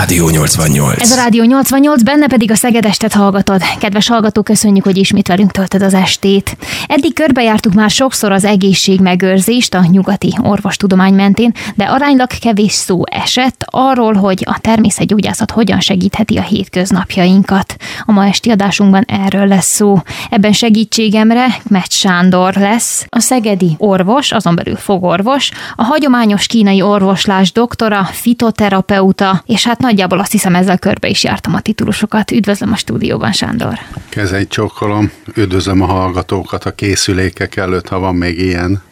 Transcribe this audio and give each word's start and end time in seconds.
Rádió 0.00 0.28
88. 0.28 1.00
Ez 1.00 1.10
a 1.10 1.16
Rádió 1.16 1.44
88, 1.44 2.02
benne 2.02 2.26
pedig 2.26 2.50
a 2.50 2.54
Szegedestet 2.54 3.12
hallgatod. 3.12 3.62
Kedves 3.78 4.08
hallgató, 4.08 4.42
köszönjük, 4.42 4.84
hogy 4.84 4.96
ismét 4.96 5.28
velünk 5.28 5.50
töltöd 5.50 5.82
az 5.82 5.94
estét. 5.94 6.56
Eddig 6.86 7.14
körbejártuk 7.14 7.72
már 7.74 7.90
sokszor 7.90 8.32
az 8.32 8.44
egészségmegőrzést 8.44 9.74
a 9.74 9.84
nyugati 9.90 10.36
orvostudomány 10.42 11.14
mentén, 11.14 11.52
de 11.74 11.84
aránylag 11.84 12.28
kevés 12.40 12.72
szó 12.72 13.02
esett 13.06 13.64
arról, 13.66 14.14
hogy 14.14 14.42
a 14.46 14.58
természetgyógyászat 14.60 15.50
hogyan 15.50 15.80
segítheti 15.80 16.36
a 16.36 16.42
hétköznapjainkat. 16.42 17.76
A 18.04 18.12
ma 18.12 18.26
esti 18.26 18.50
adásunkban 18.50 19.04
erről 19.06 19.46
lesz 19.46 19.74
szó. 19.74 19.98
Ebben 20.30 20.52
segítségemre 20.52 21.46
Meccs 21.68 21.92
Sándor 21.92 22.54
lesz, 22.54 23.06
a 23.08 23.20
szegedi 23.20 23.74
orvos, 23.78 24.32
azon 24.32 24.54
belül 24.54 24.76
fogorvos, 24.76 25.50
a 25.76 25.84
hagyományos 25.84 26.46
kínai 26.46 26.82
orvoslás 26.82 27.52
doktora, 27.52 28.08
fitoterapeuta, 28.12 29.42
és 29.46 29.66
hát 29.66 29.80
nagyjából 29.90 30.18
azt 30.18 30.32
hiszem 30.32 30.54
ezzel 30.54 30.78
körbe 30.78 31.08
is 31.08 31.24
jártam 31.24 31.54
a 31.54 31.60
titulusokat. 31.60 32.30
Üdvözlöm 32.30 32.72
a 32.72 32.76
stúdióban, 32.76 33.32
Sándor. 33.32 33.78
Kezeit 34.08 34.48
csokkolom, 34.48 35.10
üdvözlöm 35.34 35.80
a 35.82 35.86
hallgatókat 35.86 36.64
a 36.64 36.70
készülékek 36.70 37.56
előtt, 37.56 37.88
ha 37.88 37.98
van 37.98 38.14
még 38.14 38.38
ilyen. 38.38 38.82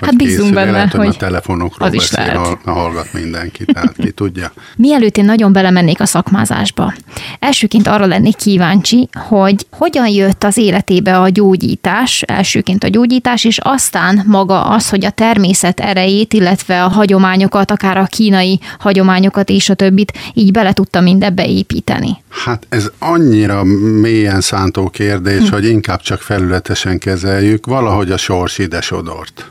Hát 0.00 0.16
bízunk 0.16 0.54
benne, 0.54 0.70
lehet, 0.70 0.90
hogy, 0.90 1.06
hogy 1.06 1.14
a 1.14 1.18
telefonokról 1.18 1.88
az 1.88 1.94
is 1.94 2.10
beszél, 2.10 2.34
lehet. 2.34 2.58
hall- 2.64 2.74
hallgat 2.74 3.12
mindenki, 3.12 3.64
tehát 3.64 3.94
ki 3.98 4.10
tudja. 4.10 4.52
Mielőtt 4.76 5.16
én 5.16 5.24
nagyon 5.24 5.52
belemennék 5.52 6.00
a 6.00 6.06
szakmázásba, 6.06 6.94
elsőként 7.38 7.86
arra 7.86 8.06
lennék 8.06 8.36
kíváncsi, 8.36 9.08
hogy 9.28 9.66
hogyan 9.70 10.08
jött 10.08 10.44
az 10.44 10.56
életébe 10.56 11.18
a 11.18 11.28
gyógyítás, 11.28 12.22
elsőként 12.22 12.84
a 12.84 12.88
gyógyítás, 12.88 13.44
és 13.44 13.58
aztán 13.58 14.24
maga 14.26 14.62
az, 14.64 14.88
hogy 14.88 15.04
a 15.04 15.10
természet 15.10 15.80
erejét, 15.80 16.32
illetve 16.32 16.84
a 16.84 16.88
hagyományokat, 16.88 17.70
akár 17.70 17.96
a 17.96 18.04
kínai 18.04 18.60
hagyományokat 18.78 19.48
és 19.48 19.68
a 19.68 19.74
többit 19.74 20.12
így 20.34 20.50
bele 20.50 20.72
tudta 20.72 21.00
mindebbe 21.00 21.46
építeni. 21.46 22.22
Hát 22.28 22.66
ez 22.68 22.90
annyira 22.98 23.64
mélyen 24.00 24.40
szántó 24.40 24.88
kérdés, 24.88 25.48
hogy 25.48 25.64
inkább 25.64 26.00
csak 26.00 26.20
felületesen 26.20 26.98
kezeljük, 26.98 27.66
valahogy 27.66 28.10
a 28.10 28.16
sors 28.16 28.58
ide 28.58 28.80
sodort. 28.80 29.50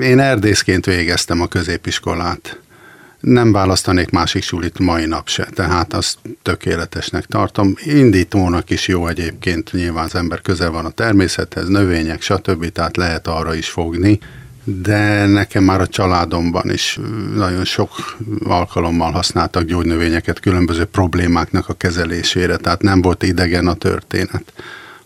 Én 0.00 0.18
erdészként 0.18 0.84
végeztem 0.84 1.40
a 1.40 1.46
középiskolát. 1.46 2.60
Nem 3.20 3.52
választanék 3.52 4.10
másik 4.10 4.42
sulit 4.42 4.78
mai 4.78 5.06
nap 5.06 5.28
se, 5.28 5.48
tehát 5.54 5.92
azt 5.92 6.18
tökéletesnek 6.42 7.24
tartom. 7.24 7.74
Indítónak 7.84 8.70
is 8.70 8.88
jó 8.88 9.06
egyébként, 9.06 9.72
nyilván 9.72 10.04
az 10.04 10.14
ember 10.14 10.40
közel 10.40 10.70
van 10.70 10.84
a 10.84 10.90
természethez, 10.90 11.68
növények, 11.68 12.22
stb., 12.22 12.72
tehát 12.72 12.96
lehet 12.96 13.26
arra 13.26 13.54
is 13.54 13.68
fogni 13.68 14.18
de 14.68 15.26
nekem 15.26 15.64
már 15.64 15.80
a 15.80 15.86
családomban 15.86 16.70
is 16.70 16.98
nagyon 17.34 17.64
sok 17.64 18.16
alkalommal 18.44 19.10
használtak 19.10 19.62
gyógynövényeket 19.62 20.40
különböző 20.40 20.84
problémáknak 20.84 21.68
a 21.68 21.74
kezelésére, 21.74 22.56
tehát 22.56 22.82
nem 22.82 23.02
volt 23.02 23.22
idegen 23.22 23.66
a 23.66 23.74
történet. 23.74 24.52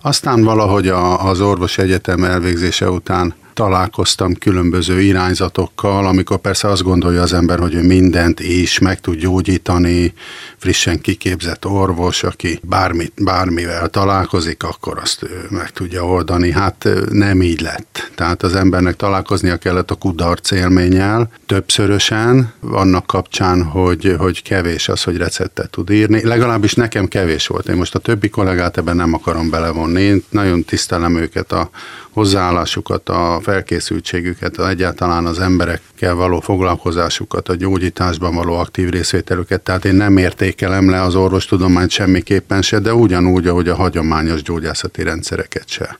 Aztán 0.02 0.42
valahogy 0.42 0.88
a, 0.88 1.28
az 1.28 1.40
orvos 1.40 1.78
egyetem 1.78 2.24
elvégzése 2.24 2.90
után 2.90 3.34
találkoztam 3.52 4.34
különböző 4.34 5.00
irányzatokkal, 5.00 6.06
amikor 6.06 6.38
persze 6.38 6.68
azt 6.68 6.82
gondolja 6.82 7.22
az 7.22 7.32
ember, 7.32 7.58
hogy 7.58 7.74
ő 7.74 7.82
mindent 7.82 8.40
is 8.40 8.78
meg 8.78 9.00
tud 9.00 9.18
gyógyítani, 9.18 10.12
frissen 10.60 11.00
kiképzett 11.00 11.66
orvos, 11.66 12.22
aki 12.22 12.60
bármit, 12.62 13.12
bármivel 13.24 13.88
találkozik, 13.88 14.62
akkor 14.62 14.98
azt 14.98 15.26
meg 15.48 15.70
tudja 15.70 16.06
oldani. 16.06 16.52
Hát 16.52 16.88
nem 17.10 17.42
így 17.42 17.60
lett. 17.60 18.10
Tehát 18.14 18.42
az 18.42 18.54
embernek 18.54 18.96
találkoznia 18.96 19.56
kellett 19.56 19.90
a 19.90 19.94
kudarc 19.94 20.50
élménnyel 20.50 21.30
többszörösen, 21.46 22.52
annak 22.70 23.06
kapcsán, 23.06 23.62
hogy, 23.62 24.14
hogy 24.18 24.42
kevés 24.42 24.88
az, 24.88 25.02
hogy 25.02 25.16
receptet 25.16 25.70
tud 25.70 25.90
írni. 25.90 26.24
Legalábbis 26.24 26.74
nekem 26.74 27.08
kevés 27.08 27.46
volt. 27.46 27.68
Én 27.68 27.76
most 27.76 27.94
a 27.94 27.98
többi 27.98 28.28
kollégát 28.28 28.76
ebben 28.76 28.96
nem 28.96 29.14
akarom 29.14 29.50
belevonni. 29.50 30.00
Én 30.00 30.24
nagyon 30.30 30.64
tisztelem 30.64 31.16
őket 31.16 31.52
a 31.52 31.70
hozzáállásukat, 32.10 33.08
a 33.08 33.38
felkészültségüket, 33.42 34.58
egyáltalán 34.58 35.26
az 35.26 35.38
emberekkel 35.38 36.14
való 36.14 36.40
foglalkozásukat, 36.40 37.48
a 37.48 37.54
gyógyításban 37.54 38.34
való 38.34 38.54
aktív 38.54 38.88
részvételüket. 38.88 39.60
Tehát 39.60 39.84
én 39.84 39.94
nem 39.94 40.18
értékelem 40.50 40.90
le 40.90 41.02
az 41.02 41.14
orvostudományt 41.14 41.90
semmiképpen 41.90 42.62
se, 42.62 42.78
de 42.78 42.94
ugyanúgy, 42.94 43.46
ahogy 43.46 43.68
a 43.68 43.74
hagyományos 43.74 44.42
gyógyászati 44.42 45.02
rendszereket 45.02 45.68
se 45.68 45.98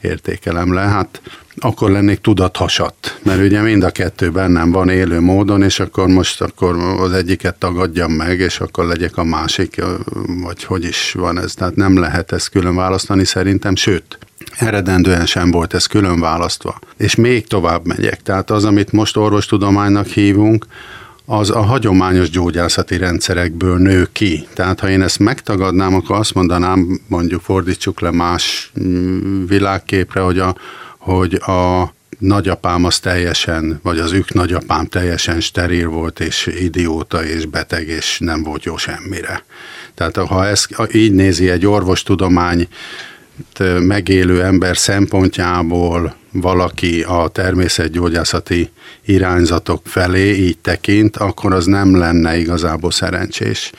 értékelem 0.00 0.72
le. 0.72 0.80
Hát 0.80 1.20
akkor 1.56 1.90
lennék 1.90 2.20
tudathasadt, 2.20 3.18
mert 3.22 3.40
ugye 3.40 3.60
mind 3.60 3.82
a 3.82 3.90
kettő 3.90 4.30
bennem 4.30 4.70
van 4.70 4.88
élő 4.88 5.20
módon, 5.20 5.62
és 5.62 5.80
akkor 5.80 6.06
most 6.06 6.40
akkor 6.40 6.76
az 6.76 7.12
egyiket 7.12 7.54
tagadjam 7.54 8.12
meg, 8.12 8.40
és 8.40 8.60
akkor 8.60 8.84
legyek 8.84 9.16
a 9.16 9.24
másik, 9.24 9.82
vagy 10.42 10.64
hogy 10.64 10.84
is 10.84 11.12
van 11.12 11.38
ez. 11.38 11.54
Tehát 11.54 11.76
nem 11.76 11.98
lehet 11.98 12.32
ezt 12.32 12.48
külön 12.48 12.74
választani 12.74 13.24
szerintem, 13.24 13.76
sőt, 13.76 14.18
eredendően 14.58 15.26
sem 15.26 15.50
volt 15.50 15.74
ez 15.74 15.86
külön 15.86 16.20
választva. 16.20 16.78
És 16.96 17.14
még 17.14 17.46
tovább 17.46 17.86
megyek. 17.86 18.22
Tehát 18.22 18.50
az, 18.50 18.64
amit 18.64 18.92
most 18.92 19.16
orvostudománynak 19.16 20.06
hívunk, 20.06 20.66
az 21.26 21.50
a 21.50 21.60
hagyományos 21.60 22.30
gyógyászati 22.30 22.96
rendszerekből 22.96 23.78
nő 23.78 24.08
ki. 24.12 24.46
Tehát 24.54 24.80
ha 24.80 24.88
én 24.88 25.02
ezt 25.02 25.18
megtagadnám, 25.18 25.94
akkor 25.94 26.16
azt 26.16 26.34
mondanám, 26.34 27.00
mondjuk 27.06 27.42
fordítsuk 27.42 28.00
le 28.00 28.10
más 28.10 28.72
mm, 28.80 29.46
világképre, 29.46 30.20
hogy 30.20 30.38
a, 30.38 30.56
hogy 30.98 31.34
a 31.34 31.92
nagyapám 32.18 32.84
az 32.84 32.98
teljesen, 32.98 33.80
vagy 33.82 33.98
az 33.98 34.12
ők 34.12 34.32
nagyapám 34.32 34.86
teljesen 34.86 35.40
steril 35.40 35.88
volt, 35.88 36.20
és 36.20 36.46
idióta, 36.60 37.24
és 37.24 37.46
beteg, 37.46 37.88
és 37.88 38.18
nem 38.18 38.42
volt 38.42 38.64
jó 38.64 38.76
semmire. 38.76 39.44
Tehát 39.94 40.16
ha 40.16 40.46
ezt 40.46 40.68
így 40.92 41.12
nézi 41.12 41.50
egy 41.50 41.66
orvostudomány, 41.66 42.68
megélő 43.80 44.42
ember 44.42 44.76
szempontjából 44.76 46.14
valaki 46.32 47.02
a 47.02 47.28
természetgyógyászati 47.28 48.70
irányzatok 49.04 49.82
felé 49.84 50.34
így 50.34 50.58
tekint, 50.58 51.16
akkor 51.16 51.52
az 51.52 51.64
nem 51.64 51.96
lenne 51.96 52.36
igazából 52.36 52.90
szerencsés. 52.90 53.72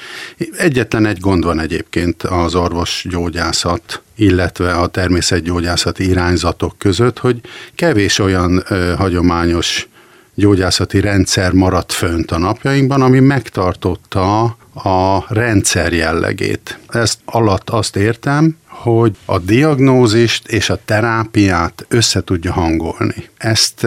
Egyetlen 0.58 1.06
egy 1.06 1.20
gond 1.20 1.44
van 1.44 1.60
egyébként 1.60 2.24
az 2.24 2.56
orvosgyógyászat, 2.56 4.02
illetve 4.16 4.74
a 4.74 4.88
természetgyógyászati 4.88 6.10
irányzatok 6.10 6.78
között, 6.78 7.20
hogy 7.20 7.42
kevés 7.76 8.20
olyan 8.20 8.64
ö, 8.70 8.94
hagyományos 8.98 9.88
gyógyászati 10.36 11.00
rendszer 11.00 11.52
maradt 11.52 11.92
fönt 11.92 12.32
a 12.32 12.38
napjainkban, 12.38 13.02
ami 13.02 13.20
megtartotta 13.20 14.58
a 14.84 15.34
rendszer 15.34 15.94
jellegét. 15.94 16.80
Ezt 16.90 17.20
alatt 17.26 17.70
azt 17.70 17.96
értem, 17.96 18.58
hogy 18.68 19.16
a 19.26 19.40
diagnózist 19.40 20.48
és 20.48 20.70
a 20.70 20.80
terápiát 20.86 21.86
össze 21.88 22.22
tudja 22.24 22.52
hangolni. 22.52 23.30
Ezt 23.38 23.84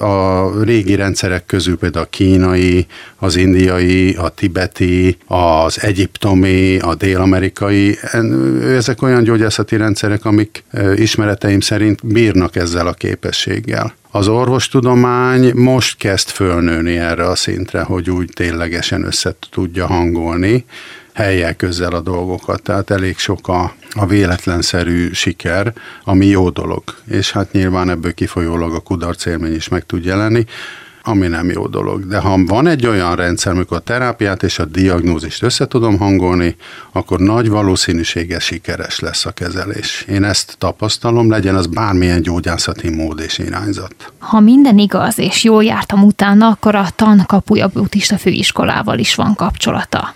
a 0.00 0.50
régi 0.62 0.94
rendszerek 0.94 1.46
közül 1.46 1.78
például 1.78 2.04
a 2.04 2.08
kínai, 2.08 2.86
az 3.16 3.36
indiai, 3.36 4.14
a 4.14 4.28
tibeti, 4.28 5.16
az 5.26 5.82
egyiptomi, 5.82 6.78
a 6.78 6.94
dél-amerikai, 6.94 7.98
ezek 8.66 9.02
olyan 9.02 9.22
gyógyászati 9.22 9.76
rendszerek, 9.76 10.24
amik 10.24 10.64
ismereteim 10.94 11.60
szerint 11.60 12.06
bírnak 12.06 12.56
ezzel 12.56 12.86
a 12.86 12.92
képességgel. 12.92 13.94
Az 14.14 14.28
orvostudomány 14.28 15.52
most 15.54 15.96
kezd 15.96 16.28
fölnőni 16.28 16.98
erre 16.98 17.28
a 17.28 17.34
szintre, 17.34 17.82
hogy 17.82 18.10
úgy 18.10 18.30
ténylegesen 18.34 19.04
össze 19.04 19.34
tudja 19.50 19.86
hangolni, 19.86 20.64
helyel 21.12 21.54
közel 21.56 21.92
a 21.92 22.00
dolgokat, 22.00 22.62
tehát 22.62 22.90
elég 22.90 23.18
sok 23.18 23.48
a, 23.48 23.74
a 23.92 24.06
véletlenszerű 24.06 25.12
siker, 25.12 25.72
ami 26.04 26.26
jó 26.26 26.50
dolog. 26.50 26.82
És 27.06 27.30
hát 27.30 27.52
nyilván 27.52 27.90
ebből 27.90 28.14
kifolyólag 28.14 28.74
a 28.74 28.80
kudarc 28.80 29.26
élmény 29.26 29.54
is 29.54 29.68
meg 29.68 29.86
tud 29.86 30.04
jelenni, 30.04 30.44
ami 31.02 31.26
nem 31.26 31.50
jó 31.50 31.66
dolog. 31.66 32.06
De 32.06 32.18
ha 32.18 32.38
van 32.46 32.66
egy 32.66 32.86
olyan 32.86 33.16
rendszer, 33.16 33.52
amikor 33.52 33.76
a 33.76 33.80
terápiát 33.80 34.42
és 34.42 34.58
a 34.58 34.64
diagnózist 34.64 35.42
össze 35.42 35.66
tudom 35.66 35.98
hangolni, 35.98 36.56
akkor 36.92 37.18
nagy 37.18 37.48
valószínűséggel 37.48 38.38
sikeres 38.38 39.00
lesz 39.00 39.26
a 39.26 39.30
kezelés. 39.30 40.04
Én 40.08 40.24
ezt 40.24 40.54
tapasztalom, 40.58 41.30
legyen 41.30 41.54
az 41.54 41.66
bármilyen 41.66 42.22
gyógyászati 42.22 42.90
mód 42.90 43.20
és 43.20 43.38
irányzat. 43.38 44.12
Ha 44.18 44.40
minden 44.40 44.78
igaz, 44.78 45.18
és 45.18 45.44
jól 45.44 45.64
jártam 45.64 46.04
utána, 46.04 46.46
akkor 46.46 46.74
a 46.74 46.86
tankapuja 46.96 47.68
buddhista 47.68 48.18
főiskolával 48.18 48.98
is 48.98 49.14
van 49.14 49.34
kapcsolata. 49.34 50.14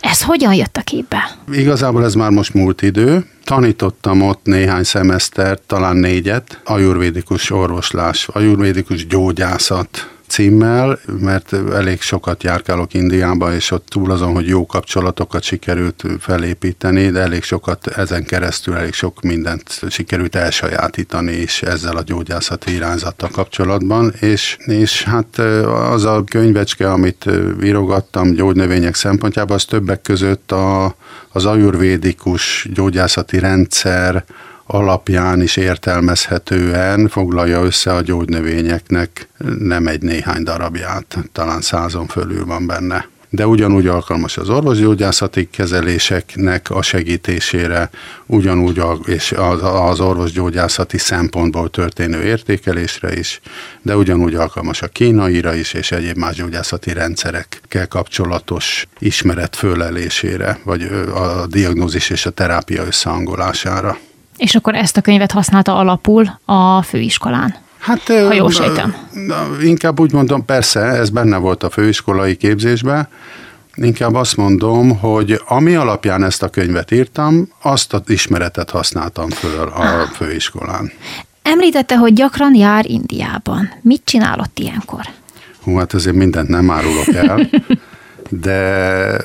Ez 0.00 0.22
hogyan 0.22 0.54
jött 0.54 0.76
a 0.76 0.80
képbe? 0.80 1.38
Igazából 1.52 2.04
ez 2.04 2.14
már 2.14 2.30
most 2.30 2.54
múlt 2.54 2.82
idő. 2.82 3.26
Tanítottam 3.44 4.22
ott 4.22 4.40
néhány 4.44 4.82
szemesztert, 4.82 5.62
talán 5.62 5.96
négyet, 5.96 6.60
ajurvédikus 6.64 7.50
orvoslás, 7.50 8.28
ajurvédikus 8.28 9.06
gyógyászat 9.06 10.13
címmel, 10.34 10.98
mert 11.20 11.52
elég 11.72 12.00
sokat 12.00 12.42
járkálok 12.42 12.94
Indiába, 12.94 13.54
és 13.54 13.70
ott 13.70 13.86
túl 13.88 14.10
azon, 14.10 14.32
hogy 14.32 14.46
jó 14.46 14.66
kapcsolatokat 14.66 15.42
sikerült 15.42 16.04
felépíteni, 16.20 17.10
de 17.10 17.20
elég 17.20 17.42
sokat 17.42 17.86
ezen 17.86 18.24
keresztül, 18.24 18.74
elég 18.74 18.92
sok 18.92 19.22
mindent 19.22 19.80
sikerült 19.88 20.34
elsajátítani 20.34 21.32
is 21.32 21.62
ezzel 21.62 21.96
a 21.96 22.02
gyógyászati 22.02 22.74
irányzattal 22.74 23.28
kapcsolatban, 23.28 24.12
és, 24.20 24.56
és 24.66 25.02
hát 25.04 25.38
az 25.90 26.04
a 26.04 26.24
könyvecske, 26.24 26.90
amit 26.90 27.30
írogattam 27.62 28.32
gyógynövények 28.32 28.94
szempontjából, 28.94 29.56
az 29.56 29.64
többek 29.64 30.02
között 30.02 30.52
a, 30.52 30.94
az 31.32 31.44
ajurvédikus 31.44 32.68
gyógyászati 32.72 33.38
rendszer, 33.38 34.24
alapján 34.66 35.42
is 35.42 35.56
értelmezhetően 35.56 37.08
foglalja 37.08 37.62
össze 37.62 37.92
a 37.92 38.00
gyógynövényeknek 38.00 39.28
nem 39.58 39.86
egy 39.86 40.02
néhány 40.02 40.42
darabját, 40.42 41.16
talán 41.32 41.60
százon 41.60 42.06
fölül 42.06 42.44
van 42.44 42.66
benne 42.66 43.12
de 43.34 43.46
ugyanúgy 43.46 43.86
alkalmas 43.86 44.36
az 44.36 44.48
orvosgyógyászati 44.48 45.48
kezeléseknek 45.50 46.70
a 46.70 46.82
segítésére, 46.82 47.90
ugyanúgy 48.26 48.78
a, 48.78 48.98
és 49.06 49.32
az, 49.32 49.62
az 49.62 50.00
orvosgyógyászati 50.00 50.98
szempontból 50.98 51.70
történő 51.70 52.22
értékelésre 52.22 53.18
is, 53.18 53.40
de 53.82 53.96
ugyanúgy 53.96 54.34
alkalmas 54.34 54.82
a 54.82 54.88
kínaira 54.88 55.54
is, 55.54 55.72
és 55.72 55.92
egyéb 55.92 56.16
más 56.16 56.34
gyógyászati 56.34 56.92
rendszerekkel 56.92 57.88
kapcsolatos 57.88 58.86
ismeret 58.98 59.56
fölelésére, 59.56 60.58
vagy 60.64 60.82
a 61.14 61.46
diagnózis 61.46 62.10
és 62.10 62.26
a 62.26 62.30
terápia 62.30 62.84
összehangolására. 62.84 63.98
És 64.36 64.54
akkor 64.54 64.74
ezt 64.74 64.96
a 64.96 65.00
könyvet 65.00 65.32
használta 65.32 65.76
alapul 65.76 66.38
a 66.44 66.82
főiskolán. 66.82 67.54
Hát, 67.78 68.02
ha 68.06 68.32
jól 68.32 68.50
sejtem. 68.50 68.94
Inkább 69.62 70.00
úgy 70.00 70.12
mondom, 70.12 70.44
persze, 70.44 70.80
ez 70.80 71.10
benne 71.10 71.36
volt 71.36 71.62
a 71.62 71.70
főiskolai 71.70 72.36
képzésben, 72.36 73.08
Inkább 73.76 74.14
azt 74.14 74.36
mondom, 74.36 74.98
hogy 74.98 75.40
ami 75.46 75.74
alapján 75.74 76.22
ezt 76.22 76.42
a 76.42 76.48
könyvet 76.48 76.90
írtam, 76.90 77.48
azt 77.62 77.92
az 77.92 78.00
ismeretet 78.06 78.70
használtam 78.70 79.28
föl 79.28 79.68
a 79.68 79.80
ah. 79.80 80.08
főiskolán. 80.08 80.92
Említette, 81.42 81.96
hogy 81.96 82.12
gyakran 82.12 82.54
jár 82.54 82.90
Indiában. 82.90 83.72
Mit 83.82 84.02
csinálott 84.04 84.58
ilyenkor? 84.58 85.00
Hú, 85.62 85.76
hát 85.76 85.92
azért 85.92 86.16
mindent 86.16 86.48
nem 86.48 86.70
árulok 86.70 87.14
el. 87.14 87.38
de 88.30 89.16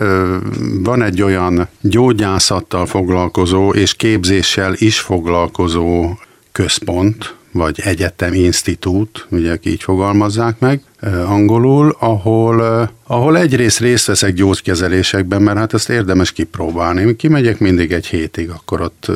van 0.84 1.02
egy 1.02 1.22
olyan 1.22 1.68
gyógyászattal 1.82 2.86
foglalkozó 2.86 3.74
és 3.74 3.94
képzéssel 3.94 4.74
is 4.76 5.00
foglalkozó 5.00 6.18
központ, 6.52 7.36
vagy 7.52 7.80
egyetem, 7.84 8.34
institút, 8.34 9.28
ugye 9.30 9.58
így 9.64 9.84
fogalmazzák 9.84 10.60
meg, 10.60 10.82
angolul, 11.26 11.96
ahol, 12.00 12.90
ahol 13.08 13.38
egyrészt 13.38 13.80
részt 13.80 14.06
veszek 14.06 14.34
gyógykezelésekben, 14.34 15.42
mert 15.42 15.58
hát 15.58 15.74
ezt 15.74 15.90
érdemes 15.90 16.32
kipróbálni. 16.32 17.16
Kimegyek 17.16 17.60
mindig 17.60 17.92
egy 17.92 18.06
hétig, 18.06 18.50
akkor 18.50 18.82
ott 18.82 19.12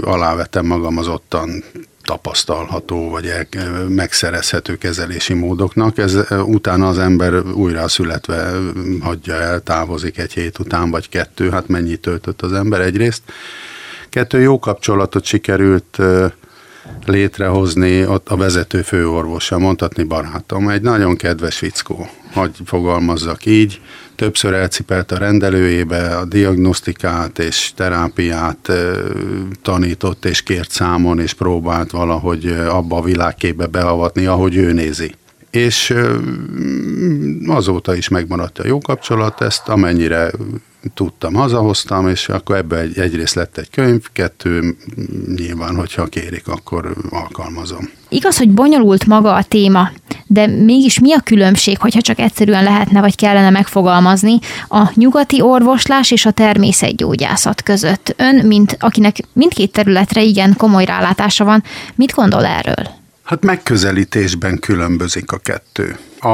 alávetem 0.00 0.66
magam 0.66 0.98
az 0.98 1.08
ottan 1.08 1.64
tapasztalható 2.06 3.10
vagy 3.10 3.30
megszerezhető 3.88 4.76
kezelési 4.76 5.34
módoknak. 5.34 5.98
Ez 5.98 6.18
utána 6.44 6.88
az 6.88 6.98
ember 6.98 7.44
újra 7.44 7.88
születve 7.88 8.52
hagyja 9.00 9.34
el, 9.34 9.60
távozik 9.60 10.18
egy 10.18 10.32
hét 10.32 10.58
után, 10.58 10.90
vagy 10.90 11.08
kettő, 11.08 11.50
hát 11.50 11.68
mennyit 11.68 12.00
töltött 12.00 12.42
az 12.42 12.52
ember 12.52 12.80
egyrészt. 12.80 13.22
Kettő 14.08 14.40
jó 14.40 14.58
kapcsolatot 14.58 15.24
sikerült 15.24 15.98
létrehozni 17.04 18.06
ott 18.06 18.28
a 18.28 18.36
vezető 18.36 18.82
főorvosa, 18.82 19.58
mondhatni 19.58 20.02
barátom, 20.02 20.68
egy 20.68 20.82
nagyon 20.82 21.16
kedves 21.16 21.56
fickó, 21.56 22.08
hogy 22.32 22.50
fogalmazzak 22.64 23.46
így, 23.46 23.80
többször 24.16 24.52
elcipelt 24.52 25.12
a 25.12 25.18
rendelőjébe 25.18 26.16
a 26.16 26.24
diagnosztikát 26.24 27.38
és 27.38 27.72
terápiát 27.74 28.72
tanított 29.62 30.24
és 30.24 30.42
kért 30.42 30.70
számon, 30.70 31.20
és 31.20 31.32
próbált 31.32 31.90
valahogy 31.90 32.46
abba 32.68 32.96
a 32.96 33.02
világképbe 33.02 33.66
beavatni, 33.66 34.26
ahogy 34.26 34.56
ő 34.56 34.72
nézi. 34.72 35.14
És 35.50 35.94
azóta 37.46 37.94
is 37.94 38.08
megmaradt 38.08 38.58
a 38.58 38.66
jó 38.66 38.78
kapcsolat, 38.78 39.40
ezt 39.40 39.68
amennyire 39.68 40.30
tudtam, 40.94 41.34
hazahoztam, 41.34 42.08
és 42.08 42.28
akkor 42.28 42.56
ebbe 42.56 42.78
egy, 42.78 42.98
egyrészt 42.98 43.34
lett 43.34 43.58
egy 43.58 43.70
könyv, 43.70 44.02
kettő 44.12 44.76
nyilván, 45.36 45.76
hogyha 45.76 46.06
kérik, 46.06 46.48
akkor 46.48 46.94
alkalmazom. 47.10 47.90
Igaz, 48.08 48.38
hogy 48.38 48.50
bonyolult 48.50 49.06
maga 49.06 49.34
a 49.34 49.44
téma, 49.44 49.90
de 50.26 50.46
mégis 50.46 51.00
mi 51.00 51.12
a 51.12 51.20
különbség, 51.20 51.78
hogyha 51.78 52.00
csak 52.00 52.18
egyszerűen 52.18 52.64
lehetne 52.64 53.00
vagy 53.00 53.14
kellene 53.14 53.50
megfogalmazni 53.50 54.38
a 54.68 54.90
nyugati 54.94 55.40
orvoslás 55.40 56.10
és 56.10 56.26
a 56.26 56.30
természetgyógyászat 56.30 57.62
között? 57.62 58.14
Ön, 58.16 58.46
mint 58.46 58.76
akinek 58.80 59.16
mindkét 59.32 59.72
területre 59.72 60.22
igen 60.22 60.56
komoly 60.56 60.84
rálátása 60.84 61.44
van, 61.44 61.62
mit 61.94 62.12
gondol 62.12 62.44
erről? 62.44 62.88
Hát 63.22 63.44
megközelítésben 63.44 64.58
különbözik 64.58 65.32
a 65.32 65.38
kettő. 65.38 65.98
A 66.20 66.28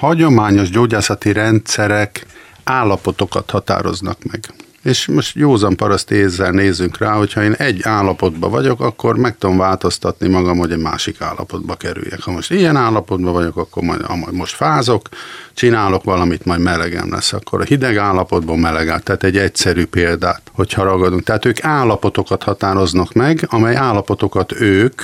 hagyományos 0.00 0.70
gyógyászati 0.70 1.32
rendszerek 1.32 2.26
állapotokat 2.64 3.50
határoznak 3.50 4.18
meg. 4.30 4.40
És 4.82 5.06
most 5.06 5.36
józan 5.36 5.76
paraszt 5.76 6.10
ézzel 6.10 6.50
nézzünk 6.50 6.98
rá, 6.98 7.12
hogyha 7.12 7.42
én 7.42 7.52
egy 7.52 7.80
állapotban 7.82 8.50
vagyok, 8.50 8.80
akkor 8.80 9.16
meg 9.16 9.38
tudom 9.38 9.56
változtatni 9.56 10.28
magam, 10.28 10.58
hogy 10.58 10.72
egy 10.72 10.78
másik 10.78 11.20
állapotba 11.20 11.74
kerüljek. 11.74 12.22
Ha 12.22 12.30
most 12.30 12.50
ilyen 12.50 12.76
állapotban 12.76 13.32
vagyok, 13.32 13.56
akkor 13.56 13.82
majd, 13.82 14.08
majd 14.08 14.34
most 14.34 14.54
fázok, 14.54 15.08
csinálok 15.54 16.04
valamit, 16.04 16.44
majd 16.44 16.60
melegem 16.60 17.10
lesz, 17.10 17.32
akkor 17.32 17.60
a 17.60 17.64
hideg 17.64 17.96
állapotban 17.96 18.58
meleg 18.58 19.02
Tehát 19.02 19.24
egy 19.24 19.36
egyszerű 19.36 19.86
példát, 19.86 20.42
hogyha 20.52 20.82
ragadunk. 20.82 21.22
Tehát 21.22 21.44
ők 21.44 21.64
állapotokat 21.64 22.42
határoznak 22.42 23.12
meg, 23.12 23.46
amely 23.50 23.76
állapotokat 23.76 24.60
ők 24.60 25.02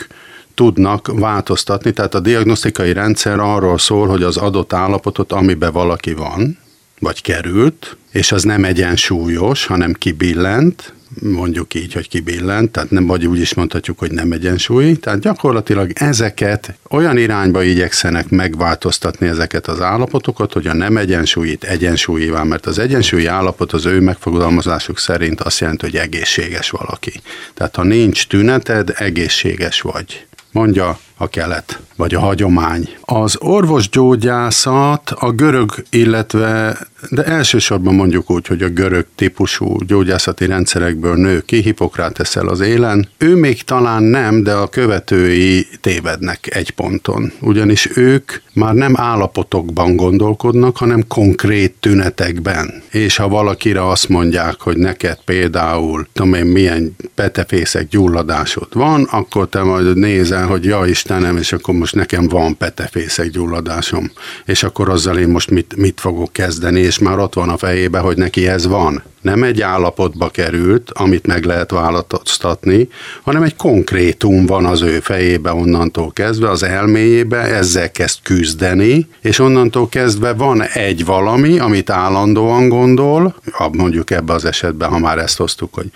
tudnak 0.54 1.10
változtatni, 1.12 1.92
tehát 1.92 2.14
a 2.14 2.20
diagnosztikai 2.20 2.92
rendszer 2.92 3.38
arról 3.38 3.78
szól, 3.78 4.08
hogy 4.08 4.22
az 4.22 4.36
adott 4.36 4.72
állapotot, 4.72 5.32
amiben 5.32 5.72
valaki 5.72 6.12
van, 6.12 6.58
vagy 7.00 7.22
került, 7.22 7.96
és 8.12 8.32
az 8.32 8.42
nem 8.42 8.64
egyensúlyos, 8.64 9.66
hanem 9.66 9.92
kibillent, 9.92 10.92
mondjuk 11.22 11.74
így, 11.74 11.92
hogy 11.92 12.08
kibillent, 12.08 12.70
tehát 12.70 12.90
nem 12.90 13.06
vagy 13.06 13.26
úgy 13.26 13.40
is 13.40 13.54
mondhatjuk, 13.54 13.98
hogy 13.98 14.10
nem 14.10 14.32
egyensúly, 14.32 14.92
tehát 14.92 15.20
gyakorlatilag 15.20 15.90
ezeket 15.94 16.74
olyan 16.88 17.16
irányba 17.16 17.62
igyekszenek 17.62 18.28
megváltoztatni 18.28 19.26
ezeket 19.26 19.66
az 19.66 19.80
állapotokat, 19.80 20.52
hogy 20.52 20.66
a 20.66 20.74
nem 20.74 20.96
egyensúlyit 20.96 21.64
egyensúlyivá, 21.64 22.42
mert 22.42 22.66
az 22.66 22.78
egyensúlyi 22.78 23.26
állapot 23.26 23.72
az 23.72 23.86
ő 23.86 24.00
megfogalmazásuk 24.00 24.98
szerint 24.98 25.40
azt 25.40 25.60
jelenti, 25.60 25.84
hogy 25.84 25.96
egészséges 25.96 26.70
valaki. 26.70 27.12
Tehát 27.54 27.76
ha 27.76 27.82
nincs 27.82 28.26
tüneted, 28.26 28.92
egészséges 28.96 29.80
vagy 29.80 30.26
mondja 30.52 30.98
a 31.18 31.28
kelet, 31.28 31.80
vagy 31.96 32.14
a 32.14 32.20
hagyomány. 32.20 32.88
Az 33.00 33.36
orvosgyógyászat 33.40 35.10
a 35.10 35.30
görög, 35.30 35.84
illetve, 35.90 36.78
de 37.10 37.24
elsősorban 37.24 37.94
mondjuk 37.94 38.30
úgy, 38.30 38.46
hogy 38.46 38.62
a 38.62 38.68
görög 38.68 39.06
típusú 39.14 39.76
gyógyászati 39.86 40.46
rendszerekből 40.46 41.16
nő 41.16 41.40
ki, 41.40 41.60
Hipokráteszel 41.60 42.48
az 42.48 42.60
élen. 42.60 43.08
Ő 43.18 43.34
még 43.34 43.62
talán 43.62 44.02
nem, 44.02 44.42
de 44.42 44.52
a 44.52 44.68
követői 44.68 45.66
tévednek 45.80 46.54
egy 46.54 46.70
ponton. 46.70 47.32
Ugyanis 47.40 47.96
ők 47.96 48.32
már 48.52 48.74
nem 48.74 48.92
állapotokban 48.96 49.96
gondolkodnak, 49.96 50.76
hanem 50.76 51.06
konkrét 51.08 51.74
tünetekben. 51.80 52.82
És 52.90 53.16
ha 53.16 53.28
valakire 53.28 53.88
azt 53.88 54.08
mondják, 54.08 54.60
hogy 54.60 54.76
neked 54.76 55.18
például, 55.24 56.06
tudom 56.12 56.34
én, 56.34 56.46
milyen 56.46 56.96
petefészek 57.14 57.88
gyulladásod 57.88 58.68
van, 58.74 59.02
akkor 59.10 59.48
te 59.48 59.62
majd 59.62 59.96
nézel, 59.96 60.46
hogy 60.46 60.64
ja 60.64 60.86
Istenem, 60.86 61.36
és 61.36 61.52
akkor 61.52 61.74
most 61.74 61.94
nekem 61.94 62.28
van 62.28 62.56
petefészek 62.56 63.30
gyulladásom, 63.30 64.10
és 64.44 64.62
akkor 64.62 64.88
azzal 64.88 65.18
én 65.18 65.28
most 65.28 65.50
mit, 65.50 65.76
mit 65.76 66.00
fogok 66.00 66.32
kezdeni, 66.32 66.87
és 66.88 66.98
már 66.98 67.18
ott 67.18 67.34
van 67.34 67.48
a 67.48 67.56
fejébe, 67.56 67.98
hogy 67.98 68.16
neki 68.16 68.48
ez 68.48 68.66
van. 68.66 69.02
Nem 69.20 69.42
egy 69.42 69.60
állapotba 69.60 70.28
került, 70.28 70.90
amit 70.90 71.26
meg 71.26 71.44
lehet 71.44 71.70
változtatni, 71.70 72.88
hanem 73.22 73.42
egy 73.42 73.56
konkrétum 73.56 74.46
van 74.46 74.64
az 74.64 74.82
ő 74.82 75.00
fejébe 75.00 75.52
onnantól 75.52 76.12
kezdve, 76.12 76.50
az 76.50 76.62
elméjébe, 76.62 77.36
ezzel 77.38 77.90
kezd 77.90 78.18
küzdeni, 78.22 79.08
és 79.20 79.38
onnantól 79.38 79.88
kezdve 79.88 80.32
van 80.32 80.62
egy 80.62 81.04
valami, 81.04 81.58
amit 81.58 81.90
állandóan 81.90 82.68
gondol, 82.68 83.34
mondjuk 83.72 84.10
ebbe 84.10 84.32
az 84.32 84.44
esetben, 84.44 84.88
ha 84.88 84.98
már 84.98 85.18
ezt 85.18 85.36
hoztuk, 85.36 85.74
hogy 85.74 85.90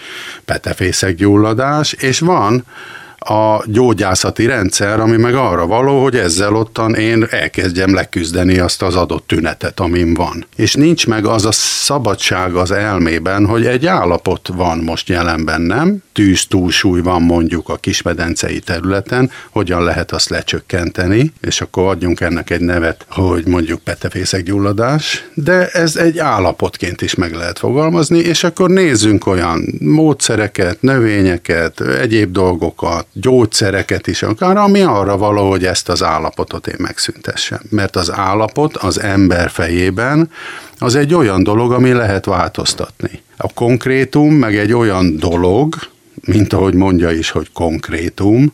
petefészek 0.44 1.14
gyulladás, 1.14 1.92
és 1.92 2.18
van 2.18 2.64
a 3.24 3.64
gyógyászati 3.66 4.46
rendszer, 4.46 5.00
ami 5.00 5.16
meg 5.16 5.34
arra 5.34 5.66
való, 5.66 6.02
hogy 6.02 6.16
ezzel 6.16 6.54
ottan 6.54 6.94
én 6.94 7.26
elkezdjem 7.30 7.94
leküzdeni 7.94 8.58
azt 8.58 8.82
az 8.82 8.96
adott 8.96 9.26
tünetet, 9.26 9.80
amin 9.80 10.14
van. 10.14 10.46
És 10.56 10.74
nincs 10.74 11.06
meg 11.06 11.26
az 11.26 11.44
a 11.44 11.52
szabadság 11.52 12.54
az 12.54 12.70
elmében, 12.70 13.46
hogy 13.46 13.66
egy 13.66 13.86
állapot 13.86 14.48
van 14.54 14.78
most 14.78 15.08
jelen 15.08 15.44
bennem, 15.44 16.02
tűz 16.12 16.46
túlsúly 16.46 17.00
van 17.00 17.22
mondjuk 17.22 17.68
a 17.68 17.76
kismedencei 17.76 18.58
területen, 18.58 19.30
hogyan 19.50 19.84
lehet 19.84 20.12
azt 20.12 20.28
lecsökkenteni, 20.28 21.32
és 21.40 21.60
akkor 21.60 21.88
adjunk 21.88 22.20
ennek 22.20 22.50
egy 22.50 22.60
nevet, 22.60 23.06
hogy 23.10 23.46
mondjuk 23.46 23.80
petefészek 23.80 24.42
gyulladás, 24.42 25.28
de 25.34 25.68
ez 25.68 25.96
egy 25.96 26.18
állapotként 26.18 27.02
is 27.02 27.14
meg 27.14 27.34
lehet 27.34 27.58
fogalmazni, 27.58 28.18
és 28.18 28.44
akkor 28.44 28.70
nézzünk 28.70 29.26
olyan 29.26 29.64
módszereket, 29.80 30.82
növényeket, 30.82 31.80
egyéb 31.80 32.32
dolgokat, 32.32 33.06
gyógyszereket 33.12 34.06
is 34.06 34.22
akár, 34.22 34.56
ami 34.56 34.80
arra 34.80 35.16
való, 35.16 35.50
hogy 35.50 35.64
ezt 35.64 35.88
az 35.88 36.02
állapotot 36.02 36.66
én 36.66 36.76
megszüntessem. 36.78 37.60
Mert 37.70 37.96
az 37.96 38.12
állapot 38.12 38.76
az 38.76 39.00
ember 39.00 39.50
fejében 39.50 40.30
az 40.78 40.94
egy 40.94 41.14
olyan 41.14 41.42
dolog, 41.42 41.72
ami 41.72 41.92
lehet 41.92 42.24
változtatni. 42.24 43.22
A 43.36 43.52
konkrétum 43.52 44.34
meg 44.34 44.56
egy 44.56 44.72
olyan 44.72 45.16
dolog, 45.16 45.74
mint 46.26 46.52
ahogy 46.52 46.74
mondja 46.74 47.10
is, 47.10 47.30
hogy 47.30 47.52
konkrétum, 47.52 48.52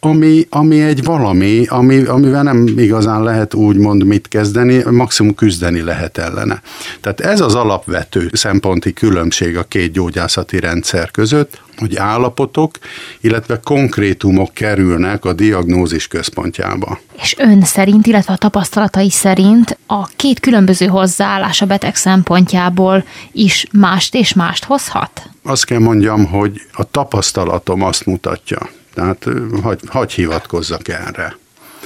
ami, 0.00 0.46
ami 0.50 0.82
egy 0.82 1.04
valami, 1.04 1.66
ami, 1.66 2.02
amivel 2.02 2.42
nem 2.42 2.66
igazán 2.66 3.22
lehet 3.22 3.54
úgymond 3.54 4.04
mit 4.04 4.28
kezdeni, 4.28 4.82
maximum 4.90 5.34
küzdeni 5.34 5.82
lehet 5.82 6.18
ellene. 6.18 6.62
Tehát 7.00 7.20
ez 7.20 7.40
az 7.40 7.54
alapvető 7.54 8.30
szemponti 8.32 8.92
különbség 8.92 9.56
a 9.56 9.62
két 9.62 9.92
gyógyászati 9.92 10.60
rendszer 10.60 11.10
között, 11.10 11.60
hogy 11.76 11.96
állapotok, 11.96 12.78
illetve 13.20 13.60
konkrétumok 13.64 14.54
kerülnek 14.54 15.24
a 15.24 15.32
diagnózis 15.32 16.06
központjába. 16.06 16.98
És 17.22 17.34
ön 17.38 17.62
szerint, 17.62 18.06
illetve 18.06 18.32
a 18.32 18.36
tapasztalatai 18.36 19.10
szerint 19.10 19.78
a 19.86 20.06
két 20.06 20.40
különböző 20.40 20.86
hozzáállás 20.86 21.62
a 21.62 21.66
beteg 21.66 21.96
szempontjából 21.96 23.04
is 23.32 23.66
mást 23.72 24.14
és 24.14 24.32
mást 24.32 24.64
hozhat? 24.64 25.30
Azt 25.42 25.64
kell 25.64 25.78
mondjam, 25.78 26.26
hogy 26.26 26.60
a 26.72 26.90
tapasztalatom 26.90 27.82
azt 27.82 28.06
mutatja, 28.06 28.68
tehát 28.96 29.26
hagy, 29.62 29.80
hagy 29.86 30.12
hivatkozzak 30.12 30.88
erre. 30.88 31.36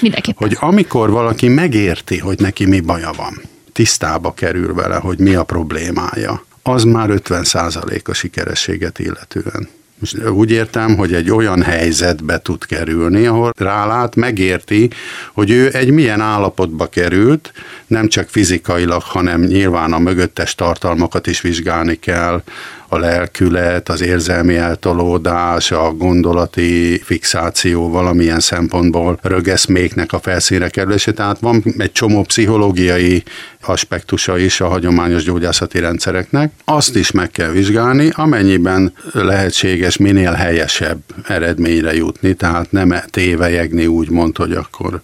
Mindenképpen. 0.01 0.49
Hogy 0.49 0.57
amikor 0.61 1.11
valaki 1.11 1.49
megérti, 1.49 2.19
hogy 2.19 2.39
neki 2.39 2.67
mi 2.67 2.81
baja 2.81 3.11
van, 3.17 3.43
tisztába 3.73 4.35
kerül 4.35 4.75
vele, 4.75 4.95
hogy 4.95 5.19
mi 5.19 5.35
a 5.35 5.43
problémája, 5.43 6.45
az 6.63 6.85
már 6.85 7.11
50 7.11 7.45
a 8.05 8.13
sikerességet 8.13 8.99
illetően. 8.99 9.69
Most 9.99 10.29
úgy 10.29 10.51
értem, 10.51 10.97
hogy 10.97 11.15
egy 11.15 11.31
olyan 11.31 11.63
helyzetbe 11.63 12.39
tud 12.39 12.67
kerülni, 12.67 13.27
ahol 13.27 13.53
rálát, 13.57 14.17
megérti, 14.17 14.91
hogy 15.33 15.51
ő 15.51 15.71
egy 15.73 15.91
milyen 15.91 16.21
állapotba 16.21 16.87
került, 16.87 17.53
nem 17.87 18.09
csak 18.09 18.29
fizikailag, 18.29 19.03
hanem 19.03 19.41
nyilván 19.41 19.93
a 19.93 19.99
mögöttes 19.99 20.55
tartalmakat 20.55 21.27
is 21.27 21.41
vizsgálni 21.41 21.99
kell, 21.99 22.43
a 22.93 22.99
lelkület, 22.99 23.89
az 23.89 24.01
érzelmi 24.01 24.57
eltolódás, 24.57 25.71
a 25.71 25.93
gondolati 25.93 27.01
fixáció 27.05 27.91
valamilyen 27.91 28.41
szempontból 28.41 29.19
rögeszméknek 29.23 30.13
a 30.13 30.19
felszínre 30.19 30.69
kerülése. 30.69 31.13
Tehát 31.13 31.39
van 31.39 31.63
egy 31.79 31.93
csomó 31.93 32.23
pszichológiai 32.23 33.23
aspektusa 33.61 34.39
is 34.39 34.61
a 34.61 34.69
hagyományos 34.69 35.25
gyógyászati 35.25 35.79
rendszereknek. 35.79 36.53
Azt 36.65 36.97
is 36.97 37.11
meg 37.11 37.31
kell 37.31 37.51
vizsgálni, 37.51 38.11
amennyiben 38.13 38.93
lehetséges 39.13 39.97
minél 39.97 40.33
helyesebb 40.33 41.01
eredményre 41.27 41.95
jutni, 41.95 42.35
tehát 42.35 42.73
nem 42.73 42.95
tévejegni 43.11 43.87
úgy 43.87 44.11
mond, 44.11 44.37
hogy 44.37 44.53
akkor 44.53 45.01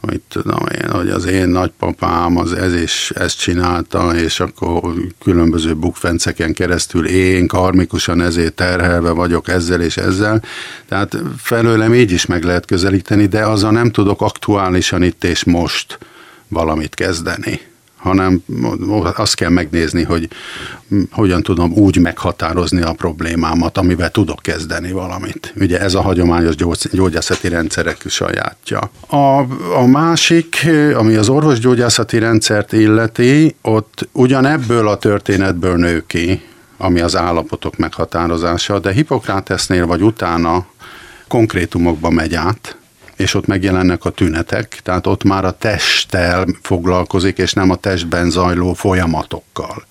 hogy 0.00 0.20
tudom 0.28 0.66
én, 0.82 0.90
hogy 0.90 1.08
az 1.08 1.24
én 1.24 1.48
nagypapám 1.48 2.36
az 2.36 2.52
ez 2.52 2.74
is 2.74 3.10
ezt 3.14 3.38
csinálta, 3.38 4.14
és 4.14 4.40
akkor 4.40 4.94
különböző 5.22 5.74
bukfenceken 5.74 6.52
keresztül 6.52 7.06
én 7.06 7.46
karmikusan 7.46 8.20
ezért 8.20 8.54
terhelve 8.54 9.10
vagyok 9.10 9.48
ezzel 9.48 9.80
és 9.80 9.96
ezzel. 9.96 10.42
Tehát 10.88 11.16
felőlem 11.36 11.94
így 11.94 12.12
is 12.12 12.26
meg 12.26 12.42
lehet 12.42 12.66
közelíteni, 12.66 13.26
de 13.26 13.46
azzal 13.46 13.70
nem 13.70 13.90
tudok 13.90 14.20
aktuálisan 14.20 15.02
itt 15.02 15.24
és 15.24 15.44
most 15.44 15.98
valamit 16.48 16.94
kezdeni 16.94 17.69
hanem 18.00 18.42
azt 19.16 19.34
kell 19.34 19.48
megnézni, 19.48 20.02
hogy 20.02 20.28
hogyan 21.10 21.42
tudom 21.42 21.72
úgy 21.72 21.98
meghatározni 21.98 22.82
a 22.82 22.92
problémámat, 22.92 23.78
amivel 23.78 24.10
tudok 24.10 24.38
kezdeni 24.42 24.92
valamit. 24.92 25.52
Ugye 25.60 25.80
ez 25.80 25.94
a 25.94 26.00
hagyományos 26.00 26.54
gyógyászati 26.92 27.48
rendszerek 27.48 28.02
sajátja. 28.06 28.90
A, 29.06 29.38
a 29.74 29.86
másik, 29.86 30.66
ami 30.94 31.14
az 31.14 31.28
orvosgyógyászati 31.28 32.18
rendszert 32.18 32.72
illeti, 32.72 33.56
ott 33.62 34.08
ugyanebből 34.12 34.88
a 34.88 34.96
történetből 34.96 35.76
nő 35.76 36.04
ki, 36.06 36.42
ami 36.76 37.00
az 37.00 37.16
állapotok 37.16 37.76
meghatározása, 37.76 38.78
de 38.78 38.92
Hipokrátesznél 38.92 39.86
vagy 39.86 40.02
utána 40.02 40.66
konkrétumokba 41.28 42.10
megy 42.10 42.34
át, 42.34 42.76
és 43.20 43.34
ott 43.34 43.46
megjelennek 43.46 44.04
a 44.04 44.10
tünetek, 44.10 44.80
tehát 44.82 45.06
ott 45.06 45.24
már 45.24 45.44
a 45.44 45.50
testtel 45.50 46.46
foglalkozik, 46.62 47.38
és 47.38 47.52
nem 47.52 47.70
a 47.70 47.76
testben 47.76 48.30
zajló 48.30 48.72
folyamatokkal. 48.72 49.84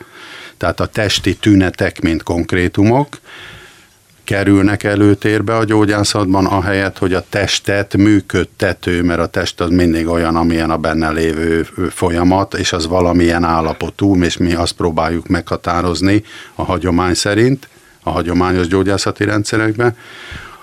Tehát 0.57 0.79
a 0.79 0.85
testi 0.85 1.35
tünetek, 1.35 2.01
mint 2.01 2.23
konkrétumok, 2.23 3.07
kerülnek 4.23 4.83
előtérbe 4.83 5.55
a 5.55 5.63
gyógyászatban, 5.63 6.45
ahelyett, 6.45 6.97
hogy 6.97 7.13
a 7.13 7.25
testet 7.29 7.97
működtető, 7.97 9.03
mert 9.03 9.19
a 9.19 9.27
test 9.27 9.61
az 9.61 9.69
mindig 9.69 10.07
olyan, 10.07 10.35
amilyen 10.35 10.69
a 10.69 10.77
benne 10.77 11.09
lévő 11.09 11.67
folyamat, 11.89 12.53
és 12.53 12.73
az 12.73 12.87
valamilyen 12.87 13.43
állapotú, 13.43 14.23
és 14.23 14.37
mi 14.37 14.53
azt 14.53 14.73
próbáljuk 14.73 15.27
meghatározni 15.27 16.23
a 16.55 16.63
hagyomány 16.63 17.13
szerint, 17.13 17.67
a 18.03 18.09
hagyományos 18.09 18.67
gyógyászati 18.67 19.23
rendszerekben. 19.23 19.95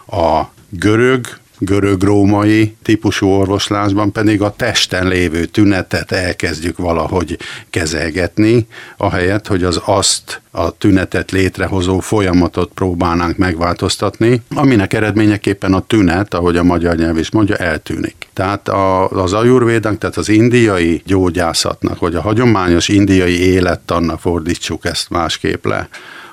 A 0.07 0.43
görög 0.69 1.27
görög-római 1.59 2.77
típusú 2.83 3.27
orvoslásban 3.27 4.13
pedig 4.13 4.43
a 4.43 4.55
testen 4.57 5.09
lévő 5.09 5.45
tünetet 5.45 6.13
elkezdjük 6.13 6.79
valahogy 6.79 7.39
kezelgetni, 7.71 8.67
ahelyett, 8.97 9.47
hogy 9.47 9.65
az 9.65 9.81
azt 9.85 10.41
a 10.51 10.71
tünetet 10.71 11.31
létrehozó 11.31 11.99
folyamatot 11.99 12.71
próbálnánk 12.75 13.37
megváltoztatni, 13.37 14.43
aminek 14.55 14.93
eredményeképpen 14.93 15.75
a 15.75 15.81
tünet, 15.81 16.35
ahogy 16.35 16.57
a 16.57 16.63
magyar 16.63 16.97
nyelv 16.97 17.19
is 17.19 17.31
mondja, 17.31 17.57
eltűnik. 17.57 18.29
Tehát 18.33 18.69
a, 18.69 19.09
az 19.09 19.33
ajurvédánk, 19.33 19.99
tehát 19.99 20.17
az 20.17 20.29
indiai 20.29 21.03
gyógyászatnak, 21.05 21.99
vagy 21.99 22.15
a 22.15 22.21
hagyományos 22.21 22.89
indiai 22.89 23.41
élettannak 23.41 24.21
fordítsuk 24.21 24.85
ezt 24.85 25.11
másképp 25.11 25.65
le, 25.65 25.89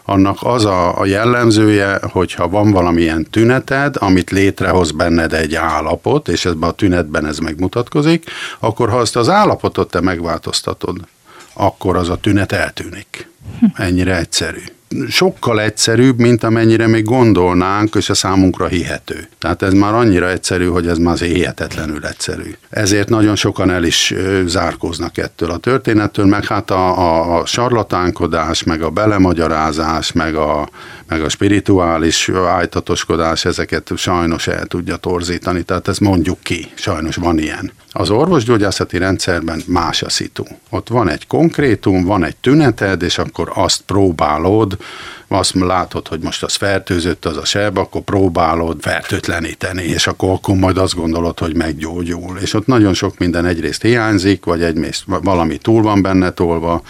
annak 0.06 0.38
az 0.42 0.66
a, 0.66 1.00
a 1.00 1.06
jellemzője, 1.06 2.00
hogyha 2.12 2.50
van 2.50 2.72
valamilyen 2.72 3.28
tüneted, 3.30 3.96
amit 4.00 4.30
létrehoz 4.30 4.92
benned 4.92 5.34
egy 5.34 5.56
állapot, 5.56 6.28
és 6.28 6.46
ebben 6.46 6.70
a 6.70 6.72
tünetben 6.72 7.26
ez 7.26 7.38
megmutatkozik, 7.38 8.26
akkor 8.60 8.90
ha 8.90 8.98
azt 8.98 9.16
az 9.16 9.30
állapotot 9.30 9.90
te 9.90 10.02
megváltoztatod, 10.02 10.98
akkor 11.54 11.96
az 11.96 12.10
a 12.10 12.16
tünet 12.16 12.52
eltűnik. 12.52 13.30
Ennyire 13.74 14.18
egyszerű 14.18 14.64
sokkal 15.10 15.62
egyszerűbb, 15.62 16.20
mint 16.20 16.44
amennyire 16.44 16.88
még 16.88 17.04
gondolnánk, 17.04 17.96
és 17.96 18.10
a 18.10 18.14
számunkra 18.14 18.68
hihető. 18.68 19.28
Tehát 19.40 19.62
ez 19.62 19.74
már 19.74 19.94
annyira 19.94 20.30
egyszerű, 20.30 20.66
hogy 20.66 20.88
ez 20.88 20.98
már 20.98 21.18
hihetetlenül 21.18 22.06
egyszerű. 22.06 22.56
Ezért 22.70 23.10
nagyon 23.10 23.36
sokan 23.36 23.70
el 23.70 23.84
is 23.84 24.14
zárkóznak 24.46 25.18
ettől 25.18 25.52
a 25.52 25.58
történettől, 25.58 26.26
meg 26.26 26.46
hát 26.46 26.72
a, 26.72 27.00
a, 27.00 27.40
a 27.40 27.46
sarlatánkodás, 27.46 28.64
meg 28.64 28.82
a 28.82 28.90
belemagyarázás, 28.90 30.12
meg 30.12 30.36
a, 30.36 30.70
meg 31.08 31.24
a 31.24 31.30
spirituális 31.30 32.30
ájtatoskodás 32.30 33.46
ezeket 33.46 33.92
sajnos 33.96 34.48
el 34.48 34.66
tudja 34.66 34.96
torzítani, 34.96 35.64
tehát 35.64 35.88
ez 35.88 35.98
mondjuk 35.98 36.40
ki, 36.42 36.72
sajnos 36.76 37.16
van 37.16 37.40
ilyen. 37.40 37.72
Az 37.96 38.10
orvosgyógyászati 38.10 38.98
rendszerben 38.98 39.62
más 39.68 40.02
a 40.02 40.10
szitu. 40.10 40.44
Ott 40.70 40.88
van 40.88 41.10
egy 41.10 41.28
konkrétum, 41.28 42.04
van 42.04 42.24
egy 42.24 42.36
tüneted, 42.36 43.02
és 43.02 43.18
akkor 43.18 43.52
azt 43.54 43.82
próbálod, 43.82 44.78
azt 45.28 45.54
látod, 45.54 46.08
hogy 46.08 46.20
most 46.20 46.44
az 46.44 46.56
fertőzött 46.56 47.26
az 47.26 47.38
a 47.38 47.46
seb, 47.46 47.78
akkor 47.78 48.02
próbálod 48.02 48.82
fertőtleníteni, 48.82 49.84
és 49.84 50.08
akkor, 50.08 50.30
akkor 50.30 50.56
majd 50.56 50.78
azt 50.78 50.96
gondolod, 50.96 51.40
hogy 51.40 51.56
meggyógyul. 51.56 52.38
És 52.38 52.54
ott 52.54 52.68
nagyon 52.68 52.94
sok 52.94 53.18
minden 53.18 53.46
egyrészt 53.46 53.82
hiányzik, 53.82 54.46
vagy 54.46 54.64
egyrészt 54.64 55.04
valami 55.06 55.58
túl 55.58 55.82
van 55.82 56.02
benne 56.02 56.30
tolva, 56.30 56.82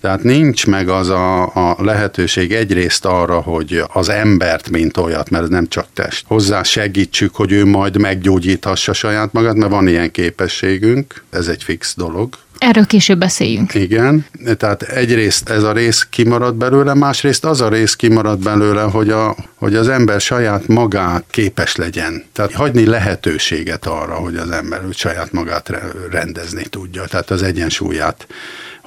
tehát 0.00 0.22
nincs 0.22 0.66
meg 0.66 0.88
az 0.88 1.08
a, 1.08 1.42
a 1.42 1.76
lehetőség 1.78 2.52
egyrészt 2.52 3.04
arra, 3.04 3.40
hogy 3.40 3.82
az 3.92 4.08
embert, 4.08 4.70
mint 4.70 4.96
olyat, 4.96 5.30
mert 5.30 5.44
ez 5.44 5.48
nem 5.48 5.68
csak 5.68 5.86
test, 5.92 6.24
hozzá 6.26 6.62
segítsük, 6.62 7.34
hogy 7.34 7.52
ő 7.52 7.64
majd 7.64 7.98
meggyógyíthassa 7.98 8.92
saját 8.92 9.32
magát, 9.32 9.54
mert 9.54 9.70
van 9.70 9.88
ilyen 9.88 10.10
képességünk, 10.10 11.24
ez 11.30 11.48
egy 11.48 11.62
fix 11.62 11.94
dolog, 11.96 12.34
Erről 12.58 12.86
később 12.86 13.18
beszéljünk. 13.18 13.74
Igen, 13.74 14.26
tehát 14.56 14.82
egyrészt 14.82 15.48
ez 15.48 15.62
a 15.62 15.72
rész 15.72 16.06
kimarad 16.10 16.54
belőle, 16.54 16.94
másrészt 16.94 17.44
az 17.44 17.60
a 17.60 17.68
rész 17.68 17.94
kimarad 17.94 18.38
belőle, 18.42 18.82
hogy, 18.82 19.10
a, 19.10 19.36
hogy 19.54 19.74
az 19.74 19.88
ember 19.88 20.20
saját 20.20 20.66
magát 20.66 21.24
képes 21.30 21.76
legyen. 21.76 22.24
Tehát 22.32 22.52
hagyni 22.52 22.86
lehetőséget 22.86 23.86
arra, 23.86 24.14
hogy 24.14 24.36
az 24.36 24.50
ember 24.50 24.80
saját 24.90 25.32
magát 25.32 25.70
rendezni 26.10 26.62
tudja. 26.62 27.04
Tehát 27.04 27.30
az 27.30 27.42
egyensúlyát 27.42 28.26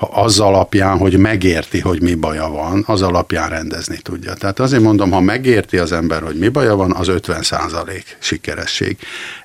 az 0.10 0.40
alapján, 0.40 0.98
hogy 0.98 1.18
megérti, 1.18 1.80
hogy 1.80 2.02
mi 2.02 2.14
baja 2.14 2.50
van, 2.50 2.84
az 2.88 3.02
alapján 3.02 3.50
rendezni 3.50 3.98
tudja. 3.98 4.34
Tehát 4.34 4.60
azért 4.60 4.82
mondom, 4.82 5.12
ha 5.12 5.20
megérti 5.20 5.78
az 5.78 5.92
ember, 5.92 6.22
hogy 6.22 6.36
mi 6.36 6.50
baja 6.50 6.76
van, 6.76 6.92
az 6.92 7.08
50% 7.10 8.04
sikeresség. 8.20 8.98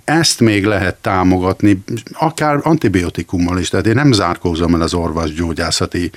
Ezt 0.04 0.40
még 0.40 0.64
lehet 0.64 0.94
támogatni, 0.94 1.82
akár 2.12 2.60
antibiotikummal 2.62 3.58
is, 3.58 3.68
tehát 3.68 3.86
én 3.86 3.94
nem 3.94 4.12
zárkózom 4.12 4.74
el 4.74 4.80
az 4.80 4.94
orvosgyógyászati 4.94 6.10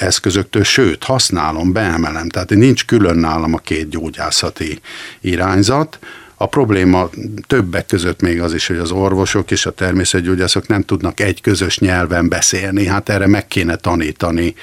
eszközöktől, 0.00 0.62
sőt, 0.62 1.04
használom, 1.04 1.72
beemelem, 1.72 2.28
tehát 2.28 2.50
nincs 2.50 2.84
külön 2.84 3.16
nálam 3.16 3.54
a 3.54 3.58
két 3.58 3.88
gyógyászati 3.88 4.80
irányzat, 5.20 5.98
a 6.40 6.46
probléma 6.46 7.10
többek 7.46 7.86
között 7.86 8.20
még 8.20 8.40
az 8.40 8.54
is, 8.54 8.66
hogy 8.66 8.76
az 8.76 8.90
orvosok 8.90 9.50
és 9.50 9.66
a 9.66 9.70
természetgyógyászok 9.70 10.66
nem 10.66 10.82
tudnak 10.82 11.20
egy 11.20 11.40
közös 11.40 11.78
nyelven 11.78 12.28
beszélni. 12.28 12.86
Hát 12.86 13.08
erre 13.08 13.26
meg 13.26 13.46
kéne 13.46 13.76
tanítani 13.76 14.54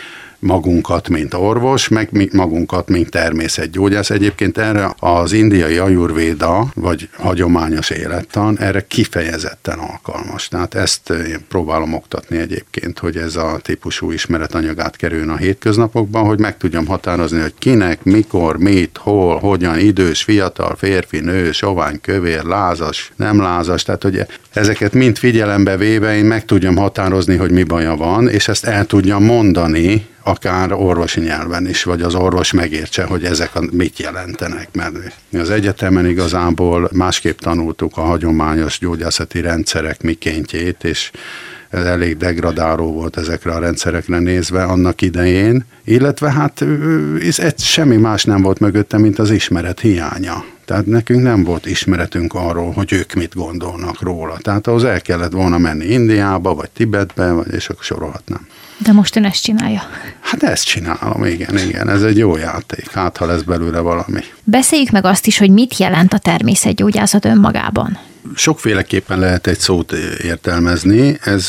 magunkat, 0.46 1.10
mint 1.10 1.34
orvos, 1.34 1.88
meg 1.88 2.30
magunkat, 2.34 2.88
mint 2.88 3.10
természetgyógyász. 3.10 4.10
Egyébként 4.10 4.58
erre 4.58 4.94
az 5.00 5.32
indiai 5.32 5.78
ajurvéda, 5.78 6.68
vagy 6.75 7.10
hagyományos 7.18 7.90
élettan, 7.90 8.60
erre 8.60 8.86
kifejezetten 8.88 9.80
alkalmas. 9.80 10.48
Tehát 10.48 10.74
ezt 10.74 11.10
én 11.10 11.46
próbálom 11.48 11.94
oktatni 11.94 12.38
egyébként, 12.38 13.00
hogy 13.00 13.18
ez 13.18 13.36
a 13.36 13.60
típusú 13.62 14.12
ismeretanyagát 14.12 14.96
kerüljön 14.96 15.30
a 15.30 15.38
hétköznapokban, 15.38 16.25
hogy 16.25 16.40
meg 16.40 16.58
tudjam 16.58 16.86
határozni, 16.86 17.42
hogy 17.42 17.54
kinek, 17.60 18.04
mikor, 18.04 18.58
mit, 18.58 18.98
hol, 18.98 19.38
hogyan, 19.40 19.80
idős, 19.80 20.24
fiatal, 20.24 20.75
férfi, 20.75 21.20
nő, 21.20 21.52
sovány, 21.52 22.02
kövér, 22.02 22.44
lázas, 22.44 23.12
nem 23.16 23.42
lázas, 23.42 23.84
tehát 23.84 24.04
hogy 24.04 24.25
ezeket 24.54 24.94
mind 24.94 25.18
figyelembe 25.18 25.78
véve 25.78 26.16
én 26.16 26.25
meg 26.25 26.46
tudjam 26.46 26.75
határozni, 26.75 27.36
hogy 27.36 27.52
mi 27.52 27.64
baja 27.64 27.96
van, 27.96 28.30
és 28.30 28.48
ezt 28.48 28.66
el 28.66 28.86
tudjam 28.86 29.24
mondani 29.24 30.14
akár 30.27 30.74
orvosi 30.74 31.20
nyelven 31.20 31.67
is, 31.67 31.84
vagy 31.84 32.01
az 32.01 32.15
orvos 32.15 32.51
megértse, 32.51 33.03
hogy 33.03 33.24
ezek 33.24 33.55
a, 33.55 33.62
mit 33.72 34.00
jelentenek. 34.00 34.67
Mert 34.74 34.94
mi 35.29 35.39
az 35.39 35.50
egyetemen 35.50 36.05
igazából 36.05 36.89
másképp 36.94 37.39
tanultuk 37.39 37.98
a 37.98 38.01
hagyományos 38.01 38.79
gyógyászati 38.79 39.41
rendszerek 39.41 40.01
mikéntjét, 40.01 40.84
és 40.84 41.12
ez 41.70 41.86
elég 41.86 42.17
degradáló 42.17 42.91
volt 42.91 43.17
ezekre 43.17 43.51
a 43.51 43.60
rendszerekre 43.60 44.20
nézve 44.20 44.63
annak 44.63 45.01
idején, 45.01 45.65
illetve 45.84 46.32
hát 46.32 46.65
ez 47.38 47.63
semmi 47.63 47.98
más 47.98 48.24
nem 48.24 48.41
volt 48.41 48.60
mögötte, 48.60 48.98
mint 48.98 49.20
az 49.20 49.29
ismeret 49.29 49.79
hiánya. 49.79 50.44
Tehát 50.65 50.86
nekünk 50.86 51.22
nem 51.22 51.43
volt 51.43 51.65
ismeretünk 51.65 52.34
arról, 52.34 52.72
hogy 52.72 52.93
ők 52.93 53.13
mit 53.13 53.36
gondolnak 53.36 54.01
róla. 54.01 54.38
Tehát 54.41 54.67
ahhoz 54.67 54.84
el 54.84 55.01
kellett 55.01 55.31
volna 55.31 55.57
menni 55.57 55.86
Indiába, 55.86 56.53
vagy 56.53 56.69
Tibetbe, 56.69 57.31
vagy 57.31 57.53
és 57.53 57.69
akkor 57.69 57.84
sorolhatnám. 57.84 58.48
De 58.77 58.91
most 58.91 59.15
ön 59.15 59.25
ezt 59.25 59.43
csinálja. 59.43 59.81
Hát 60.19 60.43
ezt 60.43 60.65
csinálom, 60.65 61.25
igen, 61.25 61.57
igen. 61.57 61.89
Ez 61.89 62.03
egy 62.03 62.17
jó 62.17 62.38
játék, 62.38 62.91
hát 62.91 63.17
ha 63.17 63.25
lesz 63.25 63.41
belőle 63.41 63.79
valami. 63.79 64.19
Beszéljük 64.43 64.89
meg 64.89 65.05
azt 65.05 65.27
is, 65.27 65.38
hogy 65.38 65.50
mit 65.50 65.77
jelent 65.77 66.13
a 66.13 66.17
természetgyógyászat 66.17 67.25
önmagában. 67.25 67.98
Sokféleképpen 68.36 69.19
lehet 69.19 69.48
egy 69.48 69.60
szót 69.60 69.91
értelmezni. 70.24 71.17
Ez 71.24 71.48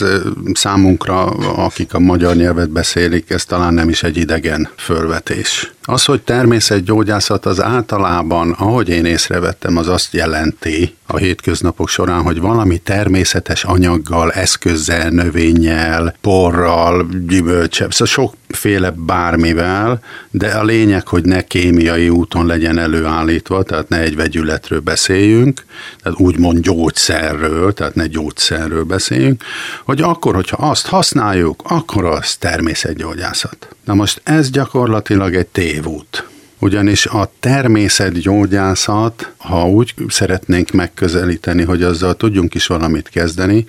számunkra, 0.52 1.24
akik 1.64 1.94
a 1.94 1.98
magyar 1.98 2.36
nyelvet 2.36 2.70
beszélik, 2.70 3.30
ez 3.30 3.44
talán 3.44 3.74
nem 3.74 3.88
is 3.88 4.02
egy 4.02 4.16
idegen 4.16 4.68
fölvetés. 4.76 5.72
Az, 5.88 6.04
hogy 6.04 6.22
természetgyógyászat 6.22 7.46
az 7.46 7.62
általában, 7.62 8.52
ahogy 8.52 8.88
én 8.88 9.04
észrevettem, 9.04 9.76
az 9.76 9.88
azt 9.88 10.12
jelenti 10.12 10.94
a 11.06 11.16
hétköznapok 11.16 11.88
során, 11.88 12.22
hogy 12.22 12.40
valami 12.40 12.78
természetes 12.78 13.64
anyaggal, 13.64 14.32
eszközzel, 14.32 15.08
növényel, 15.08 16.14
porral, 16.20 17.06
gyümölcsel, 17.26 17.88
szóval 17.90 18.32
sokféle 18.48 18.90
bármivel, 18.90 20.00
de 20.30 20.48
a 20.48 20.64
lényeg, 20.64 21.08
hogy 21.08 21.24
ne 21.24 21.42
kémiai 21.42 22.08
úton 22.08 22.46
legyen 22.46 22.78
előállítva, 22.78 23.62
tehát 23.62 23.88
ne 23.88 24.00
egy 24.00 24.16
vegyületről 24.16 24.80
beszéljünk, 24.80 25.64
tehát 26.02 26.18
úgymond 26.18 26.58
gyógyszerről, 26.58 27.72
tehát 27.72 27.94
ne 27.94 28.06
gyógyszerről 28.06 28.84
beszéljünk, 28.84 29.42
hogy 29.84 30.02
akkor, 30.02 30.34
hogyha 30.34 30.68
azt 30.68 30.86
használjuk, 30.86 31.62
akkor 31.64 32.04
az 32.04 32.36
természetgyógyászat. 32.36 33.68
Na 33.84 33.94
most 33.94 34.20
ez 34.24 34.50
gyakorlatilag 34.50 35.34
egy 35.34 35.46
tévút. 35.46 36.28
Ugyanis 36.58 37.06
a 37.06 37.30
természetgyógyászat, 37.40 39.32
ha 39.36 39.68
úgy 39.68 39.94
szeretnénk 40.08 40.70
megközelíteni, 40.70 41.62
hogy 41.62 41.82
azzal 41.82 42.14
tudjunk 42.14 42.54
is 42.54 42.66
valamit 42.66 43.08
kezdeni, 43.08 43.64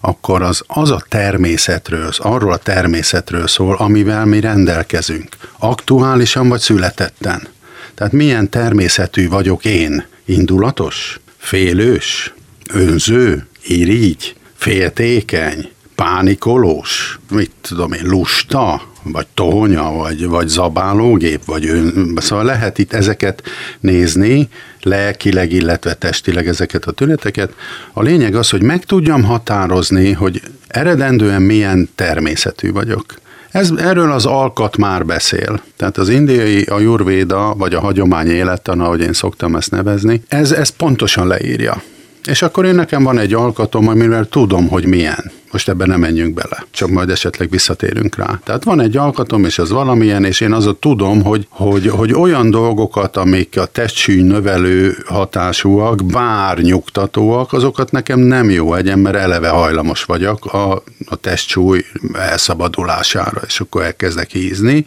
akkor 0.00 0.42
az, 0.42 0.62
az 0.66 0.90
a 0.90 1.04
természetről, 1.08 2.06
az 2.06 2.18
arról 2.18 2.52
a 2.52 2.56
természetről 2.56 3.46
szól, 3.46 3.76
amivel 3.76 4.24
mi 4.24 4.40
rendelkezünk. 4.40 5.36
Aktuálisan 5.58 6.48
vagy 6.48 6.60
születetten. 6.60 7.48
Tehát 7.94 8.12
milyen 8.12 8.50
természetű 8.50 9.28
vagyok 9.28 9.64
én? 9.64 10.04
Indulatos? 10.24 11.20
Félős? 11.36 12.34
Önző? 12.72 13.46
Irigy? 13.62 14.34
Féltékeny? 14.54 15.70
Pánikolós? 15.94 17.18
Mit 17.30 17.50
tudom 17.60 17.92
én, 17.92 18.04
lusta? 18.04 18.89
Vagy 19.02 19.26
tohonya, 19.34 19.92
vagy, 19.92 20.26
vagy 20.26 20.48
zabálógép, 20.48 21.44
vagy 21.44 21.66
ön, 21.66 22.18
szóval 22.20 22.44
lehet 22.44 22.78
itt 22.78 22.92
ezeket 22.92 23.42
nézni, 23.80 24.48
lelkileg, 24.82 25.52
illetve 25.52 25.94
testileg 25.94 26.48
ezeket 26.48 26.84
a 26.84 26.92
tüneteket. 26.92 27.54
A 27.92 28.02
lényeg 28.02 28.34
az, 28.34 28.50
hogy 28.50 28.62
meg 28.62 28.84
tudjam 28.84 29.24
határozni, 29.24 30.12
hogy 30.12 30.42
eredendően 30.68 31.42
milyen 31.42 31.88
természetű 31.94 32.72
vagyok. 32.72 33.04
Ez, 33.50 33.70
erről 33.76 34.12
az 34.12 34.26
alkat 34.26 34.76
már 34.76 35.06
beszél. 35.06 35.62
Tehát 35.76 35.98
az 35.98 36.08
indiai 36.08 36.62
a 36.62 36.78
jurvéda, 36.78 37.54
vagy 37.54 37.74
a 37.74 37.80
hagyomány 37.80 38.28
élettan, 38.28 38.80
ahogy 38.80 39.00
én 39.00 39.12
szoktam 39.12 39.56
ezt 39.56 39.70
nevezni, 39.70 40.22
ez, 40.28 40.52
ez 40.52 40.68
pontosan 40.68 41.26
leírja. 41.26 41.82
És 42.24 42.42
akkor 42.42 42.64
én 42.64 42.74
nekem 42.74 43.02
van 43.02 43.18
egy 43.18 43.34
alkatom, 43.34 43.88
amivel 43.88 44.24
tudom, 44.24 44.68
hogy 44.68 44.86
milyen. 44.86 45.32
Most 45.50 45.68
ebben 45.68 45.88
nem 45.88 46.00
menjünk 46.00 46.34
bele, 46.34 46.66
csak 46.70 46.88
majd 46.88 47.10
esetleg 47.10 47.50
visszatérünk 47.50 48.16
rá. 48.16 48.40
Tehát 48.44 48.64
van 48.64 48.80
egy 48.80 48.96
alkatom, 48.96 49.44
és 49.44 49.58
az 49.58 49.70
valamilyen, 49.70 50.24
és 50.24 50.40
én 50.40 50.52
azot 50.52 50.80
tudom, 50.80 51.22
hogy, 51.22 51.46
hogy, 51.48 51.86
hogy 51.86 52.12
olyan 52.12 52.50
dolgokat, 52.50 53.16
amik 53.16 53.58
a 53.58 53.66
testsűny 53.66 54.24
növelő 54.24 54.96
hatásúak, 55.06 56.04
bár 56.04 56.58
nyugtatóak, 56.58 57.52
azokat 57.52 57.90
nekem 57.90 58.18
nem 58.18 58.50
jó 58.50 58.74
egyen, 58.74 58.98
mert 58.98 59.16
eleve 59.16 59.48
hajlamos 59.48 60.04
vagyok 60.04 60.44
a, 60.44 60.82
a 61.06 61.16
testsúly 61.16 61.84
elszabadulására, 62.12 63.40
és 63.46 63.60
akkor 63.60 63.82
elkezdek 63.82 64.30
hízni. 64.30 64.86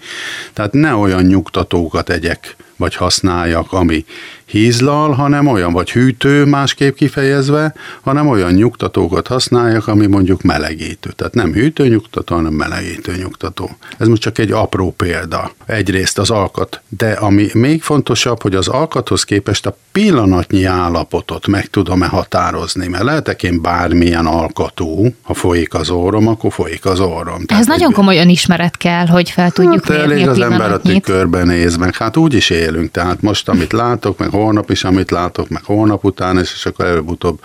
Tehát 0.53 0.73
ne 0.73 0.95
olyan 0.95 1.23
nyugtatókat 1.23 2.09
egyek, 2.09 2.55
vagy 2.75 2.95
használjak, 2.95 3.73
ami 3.73 4.05
hízlal, 4.45 5.11
hanem 5.11 5.47
olyan, 5.47 5.73
vagy 5.73 5.91
hűtő 5.91 6.45
másképp 6.45 6.95
kifejezve, 6.95 7.73
hanem 8.01 8.27
olyan 8.27 8.51
nyugtatókat 8.51 9.27
használjak, 9.27 9.87
ami 9.87 10.05
mondjuk 10.05 10.41
melegítő. 10.53 11.11
Tehát 11.11 11.33
nem 11.33 11.53
hűtő 11.53 11.87
nyugtató, 11.87 12.35
hanem 12.35 12.53
melegítő 12.53 13.15
nyugtató. 13.15 13.69
Ez 13.97 14.07
most 14.07 14.21
csak 14.21 14.37
egy 14.37 14.51
apró 14.51 14.91
példa. 14.91 15.51
Egyrészt 15.65 16.17
az 16.17 16.29
alkat, 16.29 16.81
de 16.97 17.11
ami 17.11 17.49
még 17.53 17.81
fontosabb, 17.81 18.41
hogy 18.41 18.55
az 18.55 18.67
alkathoz 18.67 19.23
képest 19.23 19.65
a 19.65 19.77
pillanatnyi 19.91 20.63
állapotot 20.63 21.47
meg 21.47 21.65
tudom-e 21.65 22.07
határozni, 22.07 22.87
mert 22.87 23.03
lehetek 23.03 23.43
én 23.43 23.61
bármilyen 23.61 24.25
alkatú, 24.25 25.15
ha 25.21 25.33
folyik 25.33 25.73
az 25.73 25.89
orrom, 25.89 26.27
akkor 26.27 26.53
folyik 26.53 26.85
az 26.85 26.99
orrom. 26.99 27.39
Ez 27.39 27.45
Tehát, 27.45 27.65
nagyon 27.65 27.91
komoly 27.91 28.17
önismeret 28.17 28.77
kell, 28.77 29.07
hogy 29.07 29.29
fel 29.29 29.51
tudjuk 29.51 29.85
hát, 29.85 29.97
mérni 29.97 30.13
elég 30.13 30.27
az 30.27 30.39
ember 30.39 30.71
a 30.71 30.79
tükörben 30.79 31.47
néz, 31.47 31.75
meg 31.75 31.95
hát 31.95 32.17
úgy 32.17 32.33
is 32.33 32.49
élünk, 32.49 32.91
tehát 32.91 33.21
most 33.21 33.49
amit 33.49 33.71
látok, 33.71 34.17
meg 34.17 34.29
holnap 34.29 34.69
is, 34.69 34.83
amit 34.83 35.11
látok, 35.11 35.49
meg 35.49 35.63
holnap 35.63 36.03
után, 36.03 36.37
és 36.39 36.65
akkor 36.65 36.85
előbb-utóbb 36.85 37.39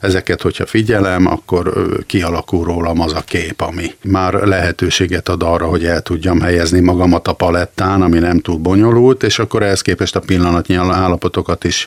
ezeket, 0.00 0.42
hogyha 0.42 0.66
figyelem, 0.66 1.26
akkor 1.26 1.86
kialakul 2.06 2.49
rólam 2.50 3.00
az 3.00 3.12
a 3.12 3.20
kép, 3.20 3.60
ami 3.60 3.94
már 4.02 4.32
lehetőséget 4.32 5.28
ad 5.28 5.42
arra, 5.42 5.66
hogy 5.66 5.84
el 5.84 6.00
tudjam 6.02 6.40
helyezni 6.40 6.80
magamat 6.80 7.28
a 7.28 7.32
palettán, 7.32 8.02
ami 8.02 8.18
nem 8.18 8.40
túl 8.40 8.56
bonyolult, 8.56 9.22
és 9.22 9.38
akkor 9.38 9.62
ehhez 9.62 9.82
képest 9.82 10.16
a 10.16 10.20
pillanatnyi 10.20 10.74
állapotokat 10.74 11.64
is 11.64 11.86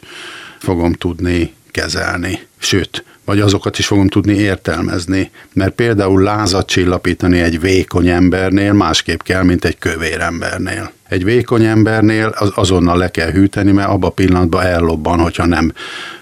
fogom 0.57 0.93
tudni 0.93 1.53
kezelni. 1.73 2.39
Sőt, 2.57 3.03
vagy 3.25 3.39
azokat 3.39 3.79
is 3.79 3.85
fogom 3.85 4.07
tudni 4.07 4.33
értelmezni, 4.33 5.31
mert 5.53 5.73
például 5.73 6.21
lázat 6.21 6.67
csillapítani 6.67 7.39
egy 7.39 7.59
vékony 7.59 8.07
embernél 8.07 8.73
másképp 8.73 9.21
kell, 9.21 9.43
mint 9.43 9.65
egy 9.65 9.77
kövér 9.77 10.19
embernél. 10.19 10.91
Egy 11.09 11.23
vékony 11.23 11.65
embernél 11.65 12.33
az 12.37 12.51
azonnal 12.55 12.97
le 12.97 13.11
kell 13.11 13.31
hűteni, 13.31 13.71
mert 13.71 13.89
abban 13.89 14.09
a 14.09 14.13
pillanatban 14.13 14.65
ellobban, 14.65 15.19
hogyha 15.19 15.45
nem, 15.45 15.73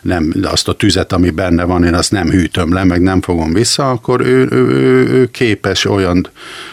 nem 0.02 0.34
azt 0.44 0.68
a 0.68 0.76
tüzet, 0.76 1.14
ami 1.14 1.30
benne 1.30 1.64
van, 1.64 1.84
én 1.84 1.94
azt 1.94 2.12
nem 2.12 2.30
hűtöm 2.30 2.74
le, 2.74 2.84
meg 2.84 3.02
nem 3.02 3.22
fogom 3.22 3.54
vissza, 3.54 3.90
akkor 3.90 4.22
ő, 4.22 4.48
ő, 4.52 4.68
ő, 4.68 5.08
ő 5.08 5.26
képes 5.32 5.86
olyan 5.86 6.28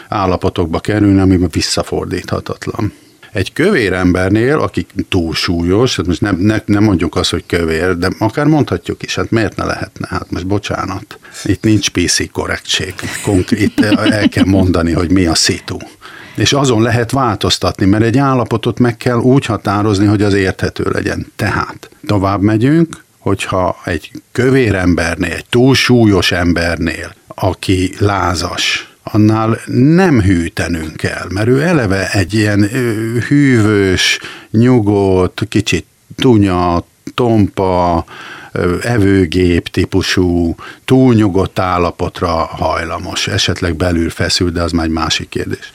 állapotokba 0.09 0.79
kerülni, 0.79 1.19
ami 1.19 1.39
visszafordíthatatlan. 1.51 2.93
Egy 3.31 3.53
kövér 3.53 3.93
embernél, 3.93 4.59
aki 4.59 4.85
túlsúlyos, 5.09 5.95
hát 5.95 6.05
most 6.05 6.21
nem, 6.21 6.35
ne, 6.35 6.57
nem 6.65 6.83
mondjuk 6.83 7.15
azt, 7.15 7.29
hogy 7.29 7.43
kövér, 7.45 7.97
de 7.97 8.09
akár 8.19 8.45
mondhatjuk 8.45 9.03
is, 9.03 9.15
hát 9.15 9.31
miért 9.31 9.55
ne 9.55 9.65
lehetne? 9.65 10.07
Hát 10.09 10.31
most 10.31 10.47
bocsánat, 10.47 11.19
itt 11.43 11.63
nincs 11.63 11.89
PC 11.89 12.31
korrektség, 12.31 12.93
itt 13.49 13.79
el 13.79 14.29
kell 14.29 14.45
mondani, 14.45 14.91
hogy 14.91 15.11
mi 15.11 15.25
a 15.25 15.35
szitu. 15.35 15.77
És 16.35 16.53
azon 16.53 16.81
lehet 16.81 17.11
változtatni, 17.11 17.85
mert 17.85 18.03
egy 18.03 18.17
állapotot 18.17 18.79
meg 18.79 18.97
kell 18.97 19.17
úgy 19.17 19.45
határozni, 19.45 20.05
hogy 20.05 20.21
az 20.21 20.33
érthető 20.33 20.83
legyen. 20.91 21.31
Tehát 21.35 21.89
tovább 22.05 22.41
megyünk, 22.41 23.03
hogyha 23.17 23.77
egy 23.85 24.11
kövér 24.31 24.75
embernél, 24.75 25.33
egy 25.33 25.45
túlsúlyos 25.49 26.31
embernél, 26.31 27.13
aki 27.27 27.93
lázas, 27.99 28.88
annál 29.11 29.59
nem 29.65 30.21
hűtenünk 30.21 30.95
kell, 30.95 31.27
mert 31.29 31.47
ő 31.47 31.61
eleve 31.61 32.11
egy 32.11 32.33
ilyen 32.33 32.69
hűvös, 33.27 34.19
nyugodt, 34.51 35.45
kicsit 35.49 35.85
tunya, 36.15 36.85
tompa, 37.13 38.05
evőgép 38.81 39.67
típusú, 39.67 40.55
túlnyugodt 40.85 41.59
állapotra 41.59 42.29
hajlamos, 42.29 43.27
esetleg 43.27 43.75
belül 43.75 44.09
feszül, 44.09 44.51
de 44.51 44.61
az 44.61 44.71
már 44.71 44.85
egy 44.85 44.91
másik 44.91 45.29
kérdés. 45.29 45.71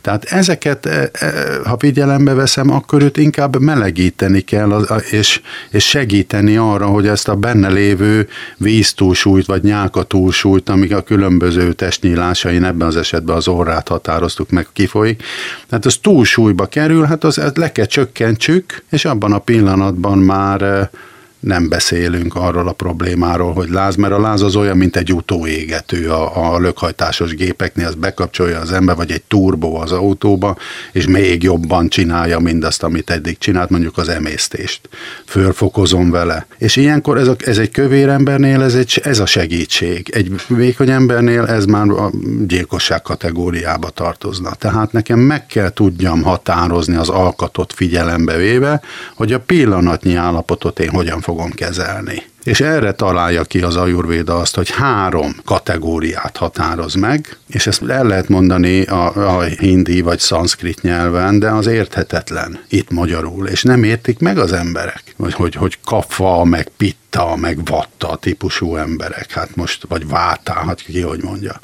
Tehát 0.00 0.24
ezeket, 0.24 0.86
e, 0.86 1.10
e, 1.12 1.32
ha 1.64 1.76
figyelembe 1.78 2.34
veszem, 2.34 2.70
akkor 2.70 3.02
őt 3.02 3.16
inkább 3.16 3.60
melegíteni 3.60 4.40
kell, 4.40 4.86
és, 5.10 5.40
és 5.70 5.88
segíteni 5.88 6.56
arra, 6.56 6.86
hogy 6.86 7.06
ezt 7.06 7.28
a 7.28 7.34
benne 7.34 7.68
lévő 7.68 8.28
víztúlsúlyt, 8.56 9.46
vagy 9.46 9.62
nyálkatúlsúlyt, 9.62 10.68
amik 10.68 10.94
a 10.94 11.02
különböző 11.02 11.72
testnyílásain, 11.72 12.64
ebben 12.64 12.86
az 12.86 12.96
esetben 12.96 13.36
az 13.36 13.48
orrát 13.48 13.88
határoztuk 13.88 14.50
meg, 14.50 14.66
kifolyik. 14.72 15.22
Tehát 15.68 15.84
az 15.84 15.96
túlsúlyba 16.02 16.66
kerül, 16.66 17.04
hát 17.04 17.24
az 17.24 17.40
le 17.54 17.72
kell 17.72 17.86
csökkentsük, 17.86 18.82
és 18.90 19.04
abban 19.04 19.32
a 19.32 19.38
pillanatban 19.38 20.18
már 20.18 20.62
e, 20.62 20.90
nem 21.40 21.68
beszélünk 21.68 22.34
arról 22.34 22.68
a 22.68 22.72
problémáról, 22.72 23.52
hogy 23.52 23.70
láz, 23.70 23.96
mert 23.96 24.12
a 24.12 24.20
láz 24.20 24.42
az 24.42 24.56
olyan, 24.56 24.76
mint 24.76 24.96
egy 24.96 25.12
utóégető 25.12 26.10
a, 26.10 26.54
a 26.54 26.58
lökhajtásos 26.58 27.34
gépeknél, 27.34 27.86
az 27.86 27.94
bekapcsolja 27.94 28.58
az 28.58 28.72
ember, 28.72 28.96
vagy 28.96 29.10
egy 29.10 29.22
turbó 29.22 29.76
az 29.76 29.92
autóba, 29.92 30.56
és 30.92 31.06
még 31.06 31.42
jobban 31.42 31.88
csinálja 31.88 32.38
mindazt, 32.38 32.82
amit 32.82 33.10
eddig 33.10 33.38
csinált, 33.38 33.70
mondjuk 33.70 33.98
az 33.98 34.08
emésztést. 34.08 34.88
Fölfokozom 35.26 36.10
vele. 36.10 36.46
És 36.58 36.76
ilyenkor 36.76 37.18
ez, 37.18 37.28
a, 37.28 37.36
ez 37.44 37.58
egy 37.58 37.70
kövér 37.70 38.08
embernél 38.08 38.62
ez, 38.62 38.74
egy, 38.74 39.00
ez 39.04 39.18
a 39.18 39.26
segítség. 39.26 40.10
Egy 40.14 40.32
vékony 40.48 40.90
embernél 40.90 41.46
ez 41.46 41.64
már 41.64 41.88
a 41.88 42.10
gyilkosság 42.46 43.02
kategóriába 43.02 43.88
tartozna. 43.90 44.54
Tehát 44.54 44.92
nekem 44.92 45.18
meg 45.18 45.46
kell 45.46 45.70
tudjam 45.70 46.22
határozni 46.22 46.96
az 46.96 47.08
alkatot 47.08 47.72
figyelembe 47.72 48.36
véve, 48.36 48.80
hogy 49.14 49.32
a 49.32 49.40
pillanatnyi 49.40 50.14
állapotot 50.14 50.78
én 50.80 50.90
hogyan 50.90 51.20
fogom 51.30 51.50
kezelni. 51.50 52.22
És 52.44 52.60
erre 52.60 52.92
találja 52.92 53.44
ki 53.44 53.60
az 53.60 53.76
ajurvéda 53.76 54.36
azt, 54.38 54.54
hogy 54.54 54.70
három 54.70 55.34
kategóriát 55.44 56.36
határoz 56.36 56.94
meg, 56.94 57.36
és 57.48 57.66
ezt 57.66 57.82
el 57.82 58.04
lehet 58.04 58.28
mondani 58.28 58.82
a, 58.82 59.36
a 59.36 59.42
hindi 59.42 60.00
vagy 60.00 60.18
szanszkrit 60.18 60.82
nyelven, 60.82 61.38
de 61.38 61.50
az 61.50 61.66
érthetetlen 61.66 62.60
itt 62.68 62.90
magyarul, 62.90 63.46
és 63.46 63.62
nem 63.62 63.82
értik 63.82 64.18
meg 64.18 64.38
az 64.38 64.52
emberek, 64.52 65.14
hogy, 65.16 65.34
hogy, 65.34 65.54
hogy 65.54 65.78
kafa, 65.84 66.44
meg 66.44 66.68
pitta, 66.76 67.36
meg 67.36 67.64
vatta 67.64 68.16
típusú 68.16 68.76
emberek, 68.76 69.32
hát 69.32 69.56
most, 69.56 69.84
vagy 69.88 70.08
vátá, 70.08 70.64
hát 70.66 70.80
ki 70.82 71.00
hogy 71.00 71.22
mondja. 71.22 71.60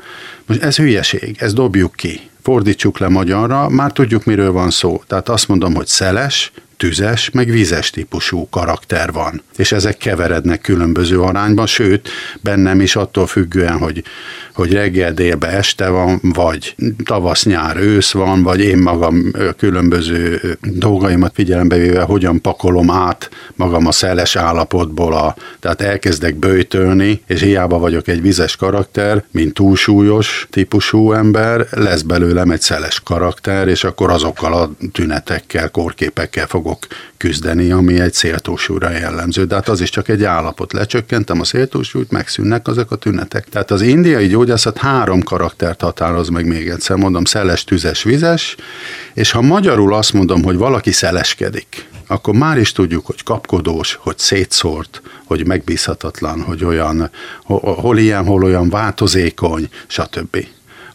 Most 0.47 0.63
ez 0.63 0.77
hülyeség, 0.77 1.37
ezt 1.39 1.55
dobjuk 1.55 1.93
ki 1.95 2.21
fordítsuk 2.47 2.99
le 2.99 3.09
magyarra, 3.09 3.69
már 3.69 3.93
tudjuk, 3.93 4.25
miről 4.25 4.53
van 4.53 4.71
szó. 4.71 5.03
Tehát 5.07 5.29
azt 5.29 5.49
mondom, 5.49 5.75
hogy 5.75 5.87
szeles, 5.87 6.53
tüzes, 6.77 7.31
meg 7.31 7.51
vízes 7.51 7.91
típusú 7.91 8.49
karakter 8.51 9.13
van. 9.13 9.43
És 9.57 9.73
ezek 9.73 9.97
keverednek 9.97 10.61
különböző 10.61 11.21
arányban, 11.21 11.67
sőt, 11.67 12.09
bennem 12.41 12.81
is 12.81 12.97
attól 12.97 13.27
függően, 13.27 13.79
hogy, 13.79 14.05
hogy 14.55 14.73
reggel, 14.73 15.13
délbe, 15.13 15.49
este 15.49 15.89
van, 15.89 16.21
vagy 16.23 16.75
tavasz, 17.05 17.45
nyár, 17.45 17.77
ősz 17.77 18.13
van, 18.13 18.43
vagy 18.43 18.61
én 18.61 18.79
magam 18.79 19.33
különböző 19.57 20.41
dolgaimat 20.61 21.35
figyelembe 21.35 21.77
véve, 21.77 22.03
hogyan 22.03 22.41
pakolom 22.41 22.91
át 22.91 23.31
magam 23.55 23.87
a 23.87 23.93
szeles 23.93 24.37
állapotból, 24.37 25.15
a, 25.15 25.37
tehát 25.61 25.81
elkezdek 25.81 26.35
bőjtölni, 26.35 27.23
és 27.27 27.41
hiába 27.41 27.79
vagyok 27.79 28.09
egy 28.09 28.23
vizes 28.23 28.57
karakter, 28.57 29.25
mint 29.31 29.55
túlsúlyos 29.55 30.47
típusú 30.51 31.13
ember, 31.13 31.67
lesz 31.71 32.03
belőlem 32.03 32.51
egy 32.51 32.61
szeles 32.61 33.01
karakter, 33.01 33.69
és 33.69 33.85
akkor 33.85 34.11
azokkal 34.11 34.55
a 34.55 34.71
tünetekkel, 34.93 35.71
kórképekkel 35.71 36.47
fog 36.47 36.66
fogok 36.67 36.87
küzdeni, 37.17 37.71
ami 37.71 38.01
egy 38.01 38.13
széltúsúra 38.13 38.91
jellemző. 38.91 39.45
De 39.45 39.55
hát 39.55 39.69
az 39.69 39.81
is 39.81 39.91
csak 39.91 40.09
egy 40.09 40.25
állapot. 40.25 40.73
Lecsökkentem 40.73 41.41
a 41.41 41.45
széltúsúlyt, 41.45 42.11
megszűnnek 42.11 42.69
azok 42.69 42.91
a 42.91 42.97
tünetek. 42.97 43.49
Tehát 43.49 43.71
az 43.71 43.81
indiai 43.83 44.27
gyógyászat 44.27 44.79
három 44.79 45.23
karaktert 45.23 45.81
határoz 45.81 46.29
meg 46.29 46.47
még 46.47 46.69
egyszer. 46.69 46.97
Mondom, 46.97 47.25
szeles, 47.25 47.65
tüzes, 47.65 48.03
vizes, 48.03 48.57
és 49.15 49.31
ha 49.31 49.41
magyarul 49.41 49.95
azt 49.95 50.13
mondom, 50.13 50.43
hogy 50.43 50.57
valaki 50.57 50.93
szeleskedik, 50.93 51.89
akkor 52.07 52.35
már 52.35 52.59
is 52.59 52.73
tudjuk, 52.73 53.07
hogy 53.07 53.23
kapkodós, 53.23 53.99
hogy 54.03 54.19
szétszórt, 54.19 55.03
hogy 55.25 55.47
megbízhatatlan, 55.47 56.41
hogy 56.41 56.65
olyan, 56.65 57.11
hol 57.43 57.99
ilyen, 57.99 58.25
hol 58.25 58.45
olyan 58.45 58.69
változékony, 58.69 59.69
stb 59.87 60.47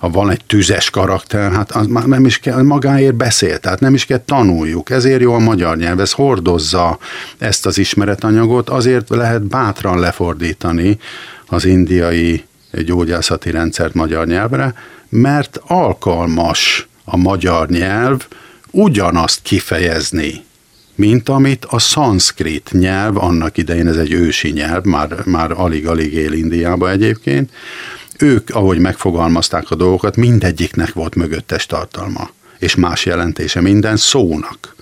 ha 0.01 0.09
van 0.09 0.29
egy 0.29 0.45
tüzes 0.47 0.89
karakter, 0.89 1.51
hát 1.51 1.71
az 1.71 1.87
nem 2.05 2.25
is 2.25 2.37
kell, 2.37 2.61
magáért 2.61 3.15
beszél, 3.15 3.57
tehát 3.57 3.79
nem 3.79 3.93
is 3.93 4.05
kell 4.05 4.21
tanuljuk. 4.25 4.89
Ezért 4.89 5.21
jó 5.21 5.33
a 5.33 5.39
magyar 5.39 5.77
nyelv, 5.77 5.99
ez 5.99 6.11
hordozza 6.11 6.97
ezt 7.37 7.65
az 7.65 7.77
ismeretanyagot, 7.77 8.69
azért 8.69 9.09
lehet 9.09 9.41
bátran 9.43 9.99
lefordítani 9.99 10.97
az 11.47 11.65
indiai 11.65 12.43
gyógyászati 12.85 13.51
rendszert 13.51 13.93
magyar 13.93 14.27
nyelvre, 14.27 14.73
mert 15.09 15.59
alkalmas 15.67 16.87
a 17.05 17.17
magyar 17.17 17.69
nyelv 17.69 18.27
ugyanazt 18.71 19.41
kifejezni, 19.41 20.43
mint 20.95 21.29
amit 21.29 21.65
a 21.65 21.79
szanszkrit 21.79 22.69
nyelv, 22.71 23.17
annak 23.17 23.57
idején 23.57 23.87
ez 23.87 23.97
egy 23.97 24.11
ősi 24.11 24.49
nyelv, 24.49 24.83
már, 24.83 25.25
már 25.25 25.51
alig-alig 25.51 26.13
él 26.13 26.31
Indiába 26.31 26.89
egyébként, 26.89 27.49
ők, 28.21 28.49
ahogy 28.49 28.79
megfogalmazták 28.79 29.71
a 29.71 29.75
dolgokat, 29.75 30.15
mindegyiknek 30.15 30.93
volt 30.93 31.15
mögöttes 31.15 31.65
tartalma, 31.65 32.29
és 32.59 32.75
más 32.75 33.05
jelentése 33.05 33.61
minden 33.61 33.97
szónak. 33.97 34.75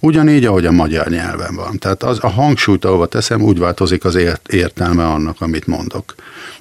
Ugyanígy, 0.00 0.44
ahogy 0.44 0.66
a 0.66 0.70
magyar 0.70 1.08
nyelven 1.08 1.54
van. 1.54 1.78
Tehát 1.78 2.02
az, 2.02 2.18
a 2.20 2.28
hangsúlyt, 2.28 2.84
ahova 2.84 3.06
teszem, 3.06 3.42
úgy 3.42 3.58
változik 3.58 4.04
az 4.04 4.14
ért, 4.14 4.52
értelme 4.52 5.06
annak, 5.06 5.40
amit 5.40 5.66
mondok. 5.66 6.14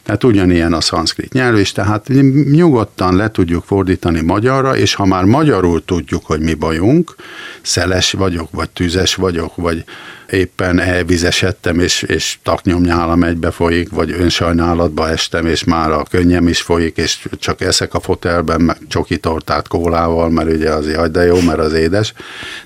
Tehát 0.08 0.24
ugyanilyen 0.24 0.74
a 0.74 0.82
szanszkrit 0.82 1.34
nyelv 1.34 1.58
is, 1.58 1.72
tehát 1.72 2.08
nyugodtan 2.52 3.16
le 3.16 3.32
tudjuk 3.32 3.64
fordítani 3.64 4.22
magyarra, 4.22 4.78
és 4.78 4.94
ha 4.94 5.06
már 5.06 5.24
magyarul 5.24 5.86
tudjuk, 5.86 6.26
hogy 6.26 6.40
mi 6.40 6.54
bajunk, 6.54 7.16
szeles 7.62 8.12
vagyok, 8.12 8.48
vagy 8.52 8.70
tüzes 8.70 9.16
vagyok, 9.16 9.56
vagy 9.56 9.84
éppen 10.30 10.80
elvizesedtem, 10.80 11.80
és, 11.80 12.02
és 12.02 12.38
taknyomnyálam 12.44 13.24
egybe 13.24 13.52
folyik, 13.52 13.90
vagy 13.90 14.12
önsajnálatba 14.12 15.10
estem, 15.10 15.46
és 15.46 15.64
már 15.64 15.92
a 15.92 16.04
könnyem 16.10 16.48
is 16.48 16.62
folyik, 16.62 16.98
és 16.98 17.28
csak 17.40 17.62
eszek 17.62 17.94
a 17.94 18.00
fotelben, 18.00 18.62
meg 18.62 18.78
csoki 18.88 19.18
tortát 19.18 19.68
kólával, 19.68 20.30
mert 20.30 20.52
ugye 20.52 20.70
az 20.70 20.90
jaj, 20.90 21.10
de 21.10 21.26
jó, 21.26 21.42
mert 21.42 21.60
az 21.60 21.74
édes. 21.74 22.14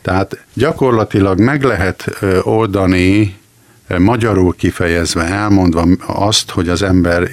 Tehát 0.02 0.46
gyakorlatilag 0.54 1.40
meg 1.40 1.64
lehet 1.64 2.10
oldani 2.42 3.40
magyarul 3.98 4.56
kifejezve, 4.56 5.24
elmondva 5.24 5.86
azt, 6.06 6.50
hogy 6.50 6.70
az 6.70 6.82
ember 6.82 7.30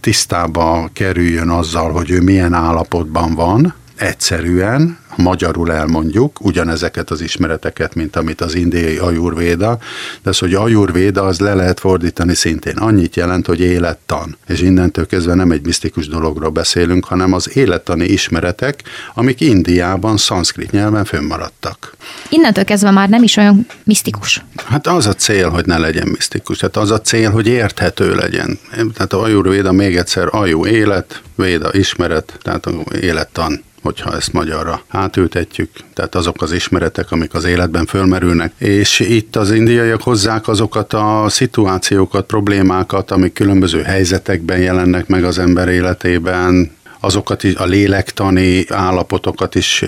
tisztába 0.00 0.90
kerüljön 0.92 1.48
azzal, 1.48 1.92
hogy 1.92 2.10
ő 2.10 2.20
milyen 2.20 2.52
állapotban 2.52 3.34
van, 3.34 3.74
egyszerűen, 4.00 4.98
magyarul 5.16 5.72
elmondjuk, 5.72 6.44
ugyanezeket 6.44 7.10
az 7.10 7.20
ismereteket, 7.20 7.94
mint 7.94 8.16
amit 8.16 8.40
az 8.40 8.54
indiai 8.54 8.96
ajurvéda, 8.96 9.78
de 10.22 10.30
az, 10.30 10.38
hogy 10.38 10.54
ajurvéda, 10.54 11.22
az 11.22 11.40
le 11.40 11.54
lehet 11.54 11.80
fordítani 11.80 12.34
szintén. 12.34 12.76
Annyit 12.76 13.16
jelent, 13.16 13.46
hogy 13.46 13.60
élettan. 13.60 14.36
És 14.46 14.60
innentől 14.60 15.06
kezdve 15.06 15.34
nem 15.34 15.50
egy 15.50 15.64
misztikus 15.64 16.08
dologról 16.08 16.50
beszélünk, 16.50 17.04
hanem 17.04 17.32
az 17.32 17.56
élettani 17.56 18.04
ismeretek, 18.04 18.82
amik 19.14 19.40
Indiában, 19.40 20.16
szanszkrit 20.16 20.70
nyelven 20.70 21.04
fönnmaradtak. 21.04 21.96
Innentől 22.28 22.64
kezdve 22.64 22.90
már 22.90 23.08
nem 23.08 23.22
is 23.22 23.36
olyan 23.36 23.66
misztikus. 23.84 24.44
Hát 24.64 24.86
az 24.86 25.06
a 25.06 25.12
cél, 25.12 25.48
hogy 25.48 25.66
ne 25.66 25.78
legyen 25.78 26.08
misztikus. 26.08 26.60
Hát 26.60 26.76
az 26.76 26.90
a 26.90 27.00
cél, 27.00 27.30
hogy 27.30 27.46
érthető 27.46 28.14
legyen. 28.14 28.58
Tehát 28.70 29.12
a 29.12 29.22
ajurvéda 29.22 29.72
még 29.72 29.96
egyszer 29.96 30.28
ajú 30.30 30.66
élet, 30.66 31.22
véda 31.34 31.74
ismeret, 31.74 32.38
tehát 32.42 32.68
élettan 33.00 33.62
hogyha 33.82 34.16
ezt 34.16 34.32
magyarra 34.32 34.82
átültetjük, 34.88 35.70
tehát 35.94 36.14
azok 36.14 36.42
az 36.42 36.52
ismeretek, 36.52 37.10
amik 37.10 37.34
az 37.34 37.44
életben 37.44 37.86
fölmerülnek. 37.86 38.52
És 38.58 39.00
itt 39.00 39.36
az 39.36 39.50
indiaiak 39.50 40.02
hozzák 40.02 40.48
azokat 40.48 40.92
a 40.92 41.24
szituációkat, 41.28 42.26
problémákat, 42.26 43.10
amik 43.10 43.32
különböző 43.32 43.82
helyzetekben 43.82 44.58
jelennek 44.58 45.06
meg 45.06 45.24
az 45.24 45.38
ember 45.38 45.68
életében, 45.68 46.78
azokat 47.00 47.42
is, 47.42 47.54
a 47.54 47.64
lélektani 47.64 48.64
állapotokat 48.68 49.54
is 49.54 49.82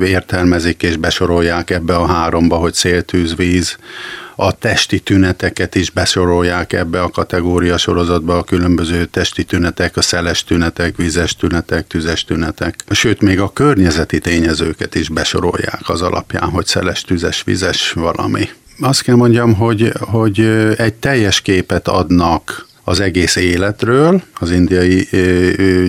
értelmezik 0.00 0.82
és 0.82 0.96
besorolják 0.96 1.70
ebbe 1.70 1.96
a 1.96 2.06
háromba, 2.06 2.56
hogy 2.56 2.74
széltűz, 2.74 3.36
víz, 3.36 3.76
a 4.36 4.52
testi 4.52 5.00
tüneteket 5.00 5.74
is 5.74 5.90
besorolják 5.90 6.72
ebbe 6.72 7.02
a 7.02 7.10
kategória 7.10 7.76
sorozatba, 7.76 8.38
a 8.38 8.42
különböző 8.42 9.04
testi 9.04 9.44
tünetek, 9.44 9.96
a 9.96 10.02
szeles 10.02 10.44
tünetek, 10.44 10.96
vizes 10.96 11.36
tünetek, 11.36 11.86
tüzes 11.86 12.24
tünetek. 12.24 12.74
Sőt, 12.90 13.20
még 13.20 13.40
a 13.40 13.52
környezeti 13.52 14.18
tényezőket 14.18 14.94
is 14.94 15.08
besorolják 15.08 15.88
az 15.88 16.02
alapján, 16.02 16.48
hogy 16.48 16.66
szeles, 16.66 17.02
tüzes, 17.02 17.42
vizes 17.42 17.92
valami. 17.92 18.48
Azt 18.80 19.02
kell 19.02 19.14
mondjam, 19.14 19.54
hogy, 19.54 19.92
hogy 20.00 20.40
egy 20.76 20.94
teljes 20.94 21.40
képet 21.40 21.88
adnak 21.88 22.66
az 22.88 23.00
egész 23.00 23.36
életről, 23.36 24.22
az 24.38 24.50
indiai 24.50 25.08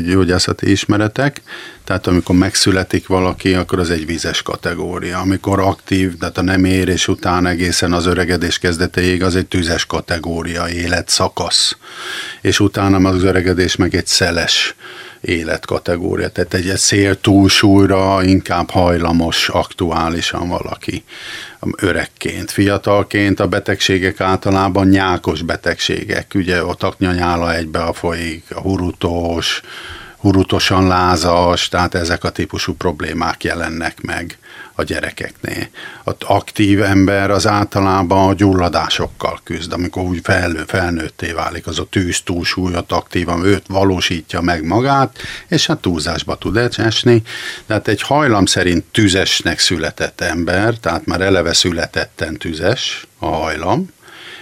gyógyászati 0.05 0.71
ismeretek, 0.71 1.41
tehát 1.83 2.07
amikor 2.07 2.35
megszületik 2.35 3.07
valaki, 3.07 3.53
akkor 3.53 3.79
az 3.79 3.89
egy 3.89 4.05
vízes 4.05 4.41
kategória. 4.41 5.19
Amikor 5.19 5.59
aktív, 5.59 6.17
tehát 6.17 6.37
a 6.37 6.41
nem 6.41 6.65
érés 6.65 7.07
után 7.07 7.45
egészen 7.45 7.93
az 7.93 8.05
öregedés 8.05 8.59
kezdeteig, 8.59 9.23
az 9.23 9.35
egy 9.35 9.45
tüzes 9.45 9.85
kategória, 9.85 10.69
életszakasz. 10.69 11.77
És 12.41 12.59
utána 12.59 13.09
az 13.09 13.23
öregedés 13.23 13.75
meg 13.75 13.95
egy 13.95 14.07
szeles 14.07 14.75
életkategória, 15.21 16.29
tehát 16.29 16.53
egy 16.53 16.73
szél 16.75 17.21
túlsúlyra 17.21 18.23
inkább 18.23 18.69
hajlamos 18.69 19.49
aktuálisan 19.49 20.47
valaki. 20.47 21.03
Öregként. 21.77 22.51
Fiatalként 22.51 23.39
a 23.39 23.47
betegségek 23.47 24.21
általában 24.21 24.87
nyákos 24.87 25.41
betegségek, 25.41 26.31
ugye 26.35 26.59
a 26.59 26.73
taknyanyála 26.73 27.55
egybe 27.55 27.79
a 27.79 27.93
folyik, 27.93 28.45
a 28.55 28.59
hurutós, 28.59 29.61
hurutosan 30.17 30.87
lázas, 30.87 31.67
tehát 31.67 31.95
ezek 31.95 32.23
a 32.23 32.29
típusú 32.29 32.73
problémák 32.73 33.43
jelennek 33.43 34.01
meg 34.01 34.37
a 34.77 34.83
gyerekeknél. 34.83 35.67
Az 36.03 36.13
aktív 36.25 36.81
ember 36.81 37.31
az 37.31 37.47
általában 37.47 38.29
a 38.29 38.33
gyulladásokkal 38.33 39.39
küzd, 39.43 39.73
amikor 39.73 40.03
úgy 40.03 40.19
felnő, 40.23 40.63
felnőtté 40.67 41.31
válik, 41.31 41.67
az 41.67 41.79
a 41.79 41.87
tűz 41.89 42.21
túlsúlyot 42.21 42.91
aktívan, 42.91 43.45
őt 43.45 43.63
valósítja 43.67 44.41
meg 44.41 44.63
magát, 44.63 45.17
és 45.47 45.65
hát 45.65 45.77
túlzásba 45.77 46.35
tud 46.35 46.57
esni. 46.57 47.21
Tehát 47.65 47.87
egy 47.87 48.01
hajlam 48.01 48.45
szerint 48.45 48.83
tüzesnek 48.91 49.59
született 49.59 50.21
ember, 50.21 50.73
tehát 50.73 51.05
már 51.05 51.21
eleve 51.21 51.53
születetten 51.53 52.37
tüzes 52.37 53.07
a 53.19 53.25
hajlam, 53.25 53.89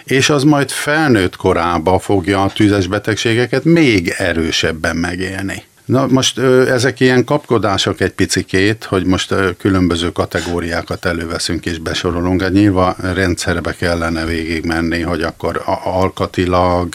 és 0.03 0.29
az 0.29 0.43
majd 0.43 0.69
felnőtt 0.69 1.35
korába 1.35 1.99
fogja 1.99 2.43
a 2.43 2.49
tüzes 2.49 2.87
betegségeket 2.87 3.63
még 3.63 4.13
erősebben 4.17 4.95
megélni. 4.95 5.63
Na 5.85 6.07
most 6.07 6.39
ezek 6.67 6.99
ilyen 6.99 7.23
kapkodások 7.23 8.01
egy 8.01 8.11
picikét, 8.11 8.83
hogy 8.83 9.05
most 9.05 9.33
különböző 9.57 10.11
kategóriákat 10.11 11.05
előveszünk 11.05 11.65
és 11.65 11.77
besorolunk. 11.77 12.41
Hát 12.41 12.51
nyilván 12.51 12.95
rendszerbe 13.13 13.75
kellene 13.75 14.25
végigmenni, 14.25 15.01
hogy 15.01 15.21
akkor 15.21 15.61
alkatilag, 15.83 16.93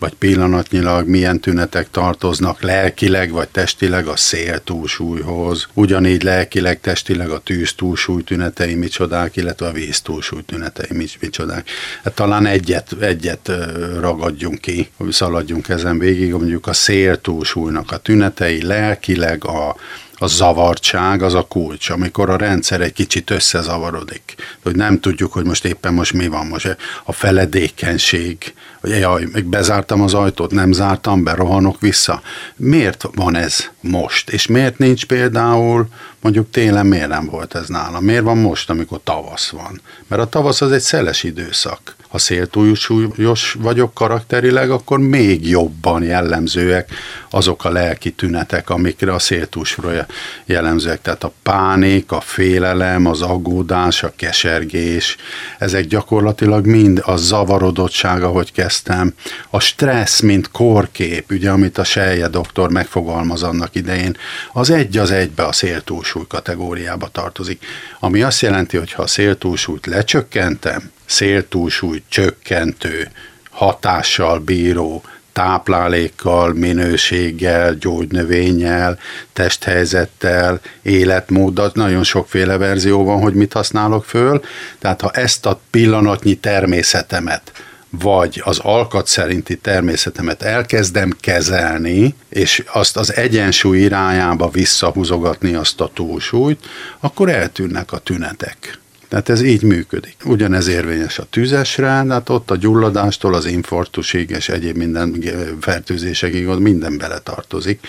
vagy 0.00 0.14
pillanatnyilag 0.14 1.08
milyen 1.08 1.40
tünetek 1.40 1.90
tartoznak 1.90 2.62
lelkileg 2.62 3.30
vagy 3.30 3.48
testileg 3.48 4.06
a 4.06 4.16
szél 4.16 4.58
túlsúlyhoz, 4.58 5.68
ugyanígy 5.74 6.22
lelkileg, 6.22 6.80
testileg 6.80 7.30
a 7.30 7.38
tűz 7.38 7.74
túlsúly 7.74 8.22
tünetei 8.22 8.74
micsodák, 8.74 9.36
illetve 9.36 9.66
a 9.66 9.72
víz 9.72 10.00
túlsúly 10.00 10.42
tünetei 10.42 11.08
micsodák. 11.20 11.68
Hát 12.04 12.14
talán 12.14 12.46
egyet, 12.46 12.92
egyet 13.00 13.52
ragadjunk 14.00 14.60
ki, 14.60 14.90
szaladjunk 15.10 15.68
ezen 15.68 15.98
végig, 15.98 16.32
mondjuk 16.32 16.66
a 16.66 16.72
szél 16.72 17.20
túlsúlynak 17.20 17.90
a 17.90 17.96
tünetei 17.96 18.62
lelkileg 18.62 19.44
a 19.44 19.76
a 20.22 20.26
zavartság 20.26 21.22
az 21.22 21.34
a 21.34 21.42
kulcs, 21.42 21.90
amikor 21.90 22.30
a 22.30 22.36
rendszer 22.36 22.80
egy 22.80 22.92
kicsit 22.92 23.30
összezavarodik. 23.30 24.34
Hogy 24.62 24.76
nem 24.76 25.00
tudjuk, 25.00 25.32
hogy 25.32 25.44
most 25.44 25.64
éppen 25.64 25.94
most 25.94 26.12
mi 26.12 26.26
van, 26.26 26.46
most 26.46 26.76
a 27.04 27.12
feledékenység, 27.12 28.54
hogy 28.80 28.90
jaj, 28.90 29.28
még 29.32 29.44
bezártam 29.44 30.02
az 30.02 30.14
ajtót, 30.14 30.50
nem 30.50 30.72
zártam 30.72 31.24
be, 31.24 31.34
rohanok 31.34 31.80
vissza. 31.80 32.22
Miért 32.56 33.04
van 33.14 33.36
ez 33.36 33.70
most? 33.80 34.30
És 34.30 34.46
miért 34.46 34.78
nincs 34.78 35.06
például, 35.06 35.88
mondjuk 36.20 36.50
télen 36.50 36.86
miért 36.86 37.08
nem 37.08 37.26
volt 37.26 37.54
ez 37.54 37.68
nálam? 37.68 38.04
Miért 38.04 38.22
van 38.22 38.38
most, 38.38 38.70
amikor 38.70 39.00
tavasz 39.04 39.48
van? 39.48 39.80
Mert 40.06 40.22
a 40.22 40.28
tavasz 40.28 40.60
az 40.60 40.72
egy 40.72 40.80
szeles 40.80 41.22
időszak 41.22 41.96
ha 42.10 42.18
széltúlsúlyos 42.18 43.56
vagyok 43.60 43.94
karakterileg, 43.94 44.70
akkor 44.70 44.98
még 44.98 45.48
jobban 45.48 46.02
jellemzőek 46.02 46.90
azok 47.30 47.64
a 47.64 47.70
lelki 47.70 48.10
tünetek, 48.10 48.70
amikre 48.70 49.12
a 49.12 49.18
széltúlsúlyra 49.18 50.06
jellemzőek. 50.44 51.00
Tehát 51.00 51.24
a 51.24 51.32
pánik, 51.42 52.12
a 52.12 52.20
félelem, 52.20 53.06
az 53.06 53.22
aggódás, 53.22 54.02
a 54.02 54.12
kesergés, 54.16 55.16
ezek 55.58 55.86
gyakorlatilag 55.86 56.66
mind 56.66 57.02
a 57.04 57.16
zavarodottság, 57.16 58.22
ahogy 58.22 58.52
kezdtem, 58.52 59.14
a 59.50 59.60
stressz, 59.60 60.20
mint 60.20 60.50
korkép, 60.50 61.30
ugye, 61.30 61.50
amit 61.50 61.78
a 61.78 61.84
Selje 61.84 62.28
doktor 62.28 62.70
megfogalmaz 62.70 63.42
annak 63.42 63.69
idején, 63.74 64.16
az 64.52 64.70
egy 64.70 64.98
az 64.98 65.10
egybe 65.10 65.44
a 65.44 65.52
széltúlsúly 65.52 66.26
kategóriába 66.28 67.08
tartozik. 67.08 67.64
Ami 67.98 68.22
azt 68.22 68.40
jelenti, 68.40 68.76
hogy 68.76 68.92
ha 68.92 69.02
a 69.02 69.06
széltúlsúlyt 69.06 69.86
lecsökkentem, 69.86 70.90
széltúlsúly 71.04 72.02
csökkentő, 72.08 73.10
hatással 73.50 74.38
bíró, 74.38 75.02
táplálékkal, 75.32 76.52
minőséggel, 76.52 77.74
gyógynövényel, 77.74 78.98
testhelyzettel, 79.32 80.60
életmóddal, 80.82 81.70
nagyon 81.74 82.02
sokféle 82.02 82.56
verzió 82.56 83.04
van, 83.04 83.20
hogy 83.20 83.34
mit 83.34 83.52
használok 83.52 84.04
föl. 84.04 84.42
Tehát 84.78 85.00
ha 85.00 85.10
ezt 85.10 85.46
a 85.46 85.60
pillanatnyi 85.70 86.34
természetemet, 86.34 87.52
vagy 87.90 88.40
az 88.44 88.58
alkat 88.58 89.06
szerinti 89.06 89.56
természetemet 89.56 90.42
elkezdem 90.42 91.16
kezelni, 91.20 92.14
és 92.28 92.64
azt 92.72 92.96
az 92.96 93.14
egyensúly 93.14 93.78
irányába 93.78 94.48
visszahúzogatni 94.48 95.54
azt 95.54 95.80
a 95.80 95.90
túlsúlyt, 95.94 96.64
akkor 97.00 97.28
eltűnnek 97.28 97.92
a 97.92 97.98
tünetek. 97.98 98.78
Tehát 99.10 99.28
ez 99.28 99.42
így 99.42 99.62
működik. 99.62 100.16
Ugyanez 100.24 100.68
érvényes 100.68 101.18
a 101.18 101.26
tüzesre, 101.30 101.86
hát 101.86 102.28
ott 102.28 102.50
a 102.50 102.56
gyulladástól 102.56 103.34
az 103.34 103.46
infarktusig 103.46 104.30
és 104.30 104.48
egyéb 104.48 104.76
minden 104.76 105.24
fertőzésekig 105.60 106.46
ott 106.46 106.58
minden 106.58 106.98
beletartozik. 106.98 107.80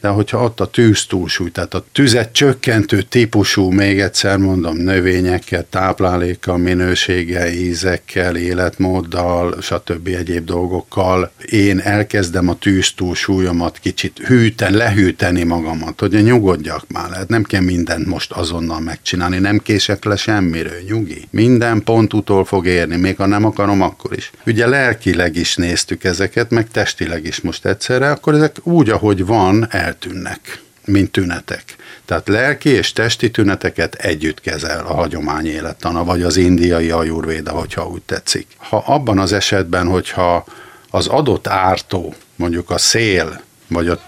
De 0.00 0.08
hogyha 0.08 0.42
ott 0.42 0.60
a 0.60 0.66
tűz 0.66 1.06
túlsúly, 1.06 1.50
tehát 1.50 1.74
a 1.74 1.84
tüzet 1.92 2.32
csökkentő 2.32 3.02
típusú, 3.02 3.70
még 3.70 4.00
egyszer 4.00 4.38
mondom, 4.38 4.76
növényekkel, 4.76 5.66
táplálékkal, 5.70 6.56
minőséggel, 6.56 7.48
ízekkel, 7.48 8.36
életmóddal, 8.36 9.56
stb. 9.60 10.06
egyéb 10.06 10.44
dolgokkal, 10.44 11.32
én 11.44 11.78
elkezdem 11.78 12.48
a 12.48 12.58
tűz 12.58 12.92
túlsúlyomat 12.92 13.78
kicsit 13.78 14.18
hűten, 14.18 14.72
lehűteni 14.72 15.42
magamat, 15.42 16.00
hogy 16.00 16.22
nyugodjak 16.22 16.84
már, 16.88 17.10
hát 17.10 17.28
nem 17.28 17.42
kell 17.42 17.62
mindent 17.62 18.06
most 18.06 18.32
azonnal 18.32 18.80
megcsinálni, 18.80 19.38
nem 19.38 19.58
kések 19.58 20.04
le 20.04 20.16
semmiről 20.16 20.68
erő, 20.70 20.82
nyugi. 20.86 21.28
Minden 21.30 21.82
pont 21.82 22.14
utól 22.14 22.44
fog 22.44 22.66
érni, 22.66 22.96
még 22.96 23.16
ha 23.16 23.26
nem 23.26 23.44
akarom, 23.44 23.82
akkor 23.82 24.16
is. 24.16 24.30
Ugye 24.46 24.66
lelkileg 24.66 25.36
is 25.36 25.56
néztük 25.56 26.04
ezeket, 26.04 26.50
meg 26.50 26.70
testileg 26.70 27.24
is 27.24 27.40
most 27.40 27.66
egyszerre, 27.66 28.10
akkor 28.10 28.34
ezek 28.34 28.56
úgy, 28.62 28.90
ahogy 28.90 29.26
van, 29.26 29.66
eltűnnek 29.70 30.62
mint 30.84 31.10
tünetek. 31.10 31.64
Tehát 32.04 32.28
lelki 32.28 32.68
és 32.68 32.92
testi 32.92 33.30
tüneteket 33.30 33.94
együtt 33.94 34.40
kezel 34.40 34.86
a 34.86 34.94
hagyomány 34.94 35.46
élettana, 35.46 36.04
vagy 36.04 36.22
az 36.22 36.36
indiai 36.36 36.90
ajurvéda, 36.90 37.50
hogyha 37.50 37.88
úgy 37.88 38.02
tetszik. 38.02 38.46
Ha 38.56 38.82
abban 38.86 39.18
az 39.18 39.32
esetben, 39.32 39.86
hogyha 39.86 40.44
az 40.90 41.06
adott 41.06 41.46
ártó, 41.46 42.14
mondjuk 42.36 42.70
a 42.70 42.78
szél 42.78 43.40
vagy 43.70 43.88
a 43.88 44.00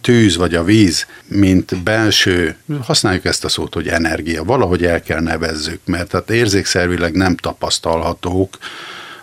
tűz, 0.00 0.36
vagy 0.36 0.54
a 0.54 0.64
víz, 0.64 1.06
mint 1.26 1.82
belső, 1.82 2.56
használjuk 2.82 3.24
ezt 3.24 3.44
a 3.44 3.48
szót, 3.48 3.74
hogy 3.74 3.88
energia, 3.88 4.44
valahogy 4.44 4.84
el 4.84 5.02
kell 5.02 5.20
nevezzük, 5.20 5.80
mert 5.84 6.12
hát 6.12 6.30
érzékszervileg 6.30 7.14
nem 7.14 7.36
tapasztalhatók, 7.36 8.58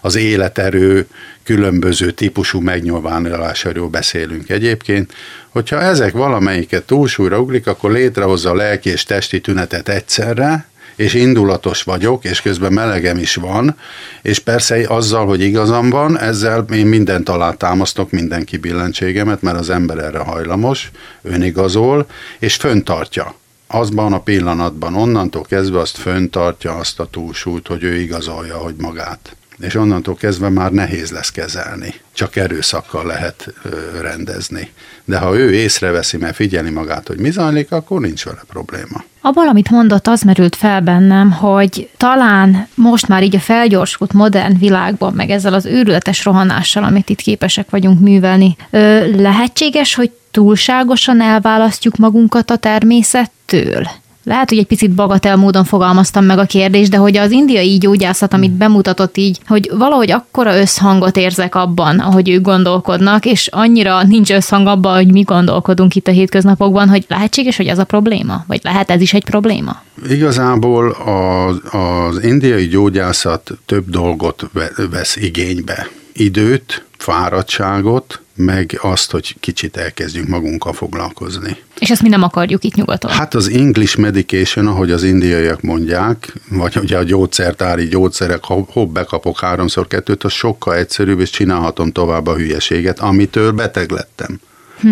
az 0.02 0.16
életerő 0.16 1.08
különböző 1.44 2.12
típusú 2.12 2.60
megnyilvánulásáról 2.60 3.88
beszélünk. 3.88 4.50
Egyébként, 4.50 5.14
hogyha 5.50 5.82
ezek 5.82 6.14
valamelyiket 6.14 6.84
túlsúlyra 6.84 7.40
ugrik, 7.40 7.68
akkor 7.68 7.92
létrehozza 7.92 8.50
a 8.50 8.56
lelki 8.56 8.90
és 8.90 9.04
testi 9.04 9.42
tünetet 9.42 9.90
egyszerre, 9.90 10.68
és 10.98 11.14
indulatos 11.14 11.84
vagyok, 11.84 12.24
és 12.24 12.42
közben 12.42 12.74
melegem 12.74 13.18
is 13.18 13.36
van, 13.36 13.76
és 14.22 14.40
persze 14.40 14.86
azzal, 14.88 15.26
hogy 15.26 15.42
igazam 15.42 15.90
van, 15.90 16.20
ezzel 16.20 16.66
én 16.74 16.86
mindent 16.86 17.30
alá 17.30 17.52
támasztok, 17.52 18.12
minden 18.12 18.44
kibillentségemet, 18.44 19.42
mert 19.42 19.60
az 19.60 19.70
ember 19.70 19.98
erre 19.98 20.20
hajlamos, 20.20 20.92
önigazol, 21.22 22.06
és 22.40 22.56
föntartja 22.56 23.36
azban 23.68 24.14
a 24.14 24.20
pillanatban, 24.20 24.96
onnantól 24.96 25.44
kezdve 25.44 25.80
azt 25.80 25.98
föntartja 25.98 26.76
azt 26.76 27.00
a 27.00 27.06
túlsúlyt, 27.12 27.68
hogy 27.68 27.84
ő 27.84 27.96
igazolja, 27.96 28.58
hogy 28.58 28.76
magát 28.78 29.36
és 29.60 29.76
onnantól 29.76 30.16
kezdve 30.16 30.50
már 30.50 30.72
nehéz 30.72 31.12
lesz 31.12 31.32
kezelni. 31.32 31.94
Csak 32.14 32.36
erőszakkal 32.36 33.06
lehet 33.06 33.54
rendezni. 34.02 34.72
De 35.06 35.18
ha 35.18 35.38
ő 35.38 35.54
észreveszi, 35.54 36.18
mert 36.18 36.36
figyeli 36.36 36.70
magát, 36.70 37.08
hogy 37.08 37.20
mi 37.20 37.30
zajlik, 37.30 37.72
akkor 37.72 38.02
nincs 38.02 38.26
vele 38.26 38.42
probléma. 38.48 39.04
Abban, 39.22 39.48
amit 39.48 39.70
mondott, 39.70 40.08
az 40.08 40.22
merült 40.22 40.56
fel 40.56 40.82
bennem, 40.82 41.32
hogy 41.32 41.90
talán 41.98 42.68
most 42.76 43.08
már 43.08 43.24
így 43.24 43.36
a 43.36 43.40
felgyorsult 43.40 44.14
modern 44.14 44.60
világban, 44.60 45.14
meg 45.14 45.30
ezzel 45.30 45.54
az 45.54 45.66
őrületes 45.66 46.26
rohanással, 46.26 46.84
amit 46.84 47.10
itt 47.10 47.22
képesek 47.22 47.70
vagyunk 47.70 48.00
művelni, 48.00 48.56
ö, 48.70 49.12
lehetséges, 49.22 49.96
hogy 49.96 50.12
túlságosan 50.32 51.22
elválasztjuk 51.22 51.96
magunkat 51.96 52.50
a 52.50 52.58
természettől? 52.58 53.88
Lehet, 54.28 54.50
hogy 54.50 54.58
egy 54.58 54.66
picit 54.66 54.92
bagatel 54.92 55.36
módon 55.36 55.64
fogalmaztam 55.64 56.26
meg 56.26 56.38
a 56.38 56.46
kérdést, 56.46 56.90
de 56.90 56.98
hogy 56.98 57.18
az 57.18 57.32
indiai 57.32 57.78
gyógyászat, 57.78 58.34
amit 58.34 58.52
bemutatott 58.52 59.18
így, 59.18 59.40
hogy 59.48 59.72
valahogy 59.74 60.12
akkora 60.12 60.60
összhangot 60.60 61.18
érzek 61.18 61.56
abban, 61.56 62.00
ahogy 62.00 62.30
ők 62.30 62.42
gondolkodnak, 62.42 63.26
és 63.26 63.48
annyira 63.48 64.04
nincs 64.04 64.32
összhang 64.32 64.68
abban, 64.68 64.96
hogy 64.96 65.12
mi 65.12 65.22
gondolkodunk 65.22 65.96
itt 65.96 66.08
a 66.08 66.12
hétköznapokban, 66.12 66.90
hogy 66.90 67.06
lehetséges, 67.08 67.58
hogy 67.58 67.68
ez 67.68 67.80
a 67.80 67.84
probléma? 67.84 68.44
Vagy 68.48 68.60
lehet 68.64 68.92
ez 68.92 69.02
is 69.02 69.14
egy 69.14 69.24
probléma? 69.24 69.82
Igazából 70.10 70.90
az, 70.90 71.62
az 71.74 72.24
indiai 72.24 72.68
gyógyászat 72.68 73.52
több 73.66 73.90
dolgot 73.90 74.50
vesz 74.92 75.16
igénybe. 75.16 75.88
Időt, 76.20 76.86
fáradtságot, 76.98 78.22
meg 78.36 78.78
azt, 78.82 79.12
hogy 79.12 79.36
kicsit 79.40 79.78
elkezdjünk 79.78 80.28
magunkkal 80.28 80.74
foglalkozni. 80.74 81.58
És 81.80 81.90
ezt 81.90 82.02
mi 82.02 82.10
nem 82.10 82.24
akarjuk 82.24 82.64
itt 82.64 82.76
nyugaton? 82.76 83.12
Hát 83.12 83.34
az 83.34 83.50
English 83.50 83.98
medication, 83.98 84.68
ahogy 84.68 84.92
az 84.92 85.04
indiaiak 85.04 85.62
mondják, 85.62 86.34
vagy 86.50 86.78
ugye 86.78 86.98
a 86.98 87.04
gyógyszertári 87.04 87.88
gyógyszerek, 87.88 88.44
ha 88.44 88.86
bekapok 88.86 89.40
háromszor 89.40 89.88
kettőt, 89.88 90.24
az 90.24 90.32
sokkal 90.32 90.76
egyszerűbb, 90.76 91.20
és 91.20 91.30
csinálhatom 91.30 91.92
tovább 91.92 92.28
a 92.28 92.36
hülyeséget, 92.36 93.00
amitől 93.00 93.52
beteg 93.52 93.92
lettem. 93.92 94.40
Hm 94.80 94.92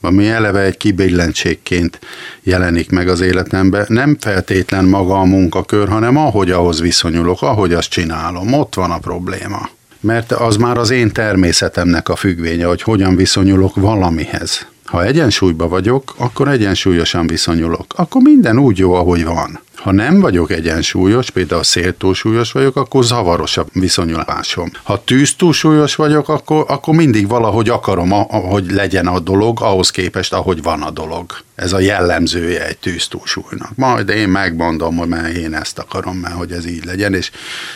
ami 0.00 0.28
eleve 0.28 0.60
egy 0.60 0.76
kibillentségként 0.76 1.98
jelenik 2.42 2.90
meg 2.90 3.08
az 3.08 3.20
életemben. 3.20 3.84
Nem 3.88 4.16
feltétlen 4.20 4.84
maga 4.84 5.20
a 5.20 5.24
munkakör, 5.24 5.88
hanem 5.88 6.16
ahogy 6.16 6.50
ahhoz 6.50 6.80
viszonyulok, 6.80 7.42
ahogy 7.42 7.72
azt 7.72 7.90
csinálom. 7.90 8.52
Ott 8.52 8.74
van 8.74 8.90
a 8.90 8.98
probléma 8.98 9.68
mert 10.04 10.32
az 10.32 10.56
már 10.56 10.78
az 10.78 10.90
én 10.90 11.12
természetemnek 11.12 12.08
a 12.08 12.16
függvénye, 12.16 12.66
hogy 12.66 12.82
hogyan 12.82 13.16
viszonyulok 13.16 13.76
valamihez. 13.76 14.66
Ha 14.84 15.04
egyensúlyba 15.04 15.68
vagyok, 15.68 16.14
akkor 16.16 16.48
egyensúlyosan 16.48 17.26
viszonyulok. 17.26 17.86
Akkor 17.96 18.22
minden 18.22 18.58
úgy 18.58 18.78
jó, 18.78 18.92
ahogy 18.92 19.24
van. 19.24 19.60
Ha 19.84 19.92
nem 19.92 20.20
vagyok 20.20 20.50
egyensúlyos, 20.50 21.30
például 21.30 21.62
széltúlsúlyos 21.62 22.52
vagyok, 22.52 22.76
akkor 22.76 23.04
zavaros 23.04 23.56
a 23.56 23.66
viszonyulásom. 23.72 24.70
Ha 24.82 25.04
tűztúlsúlyos 25.04 25.94
vagyok, 25.94 26.28
akkor, 26.28 26.64
akkor 26.68 26.94
mindig 26.94 27.28
valahogy 27.28 27.68
akarom, 27.68 28.10
hogy 28.28 28.70
legyen 28.70 29.06
a 29.06 29.18
dolog, 29.18 29.62
ahhoz 29.62 29.90
képest, 29.90 30.32
ahogy 30.32 30.62
van 30.62 30.82
a 30.82 30.90
dolog. 30.90 31.32
Ez 31.54 31.72
a 31.72 31.78
jellemzője 31.78 32.66
egy 32.66 32.78
tűztúlsúlynak. 32.78 33.70
Majd 33.74 34.08
én 34.08 34.28
megmondom, 34.28 34.96
hogy 34.96 35.08
mert 35.08 35.36
én 35.36 35.54
ezt 35.54 35.78
akarom, 35.78 36.16
mert 36.16 36.34
hogy 36.34 36.52
ez 36.52 36.66
így 36.66 36.84
legyen, 36.84 37.14
és 37.14 37.30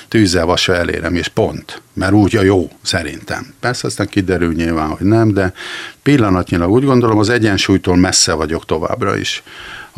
tűzzel 0.09 0.47
vasra 0.47 0.75
elérem, 0.75 1.15
és 1.15 1.29
pont. 1.29 1.83
Mert 1.93 2.13
úgy 2.13 2.37
a 2.37 2.43
jó, 2.43 2.71
szerintem. 2.83 3.55
Persze 3.61 3.87
aztán 3.87 4.09
kiderül 4.09 4.53
nyilván, 4.53 4.89
hogy 4.89 5.07
nem, 5.07 5.33
de 5.33 5.53
pillanatnyilag 6.03 6.71
úgy 6.71 6.85
gondolom, 6.85 7.19
az 7.19 7.29
egyensúlytól 7.29 7.97
messze 7.97 8.33
vagyok 8.33 8.67
továbbra 8.67 9.17
is. 9.17 9.43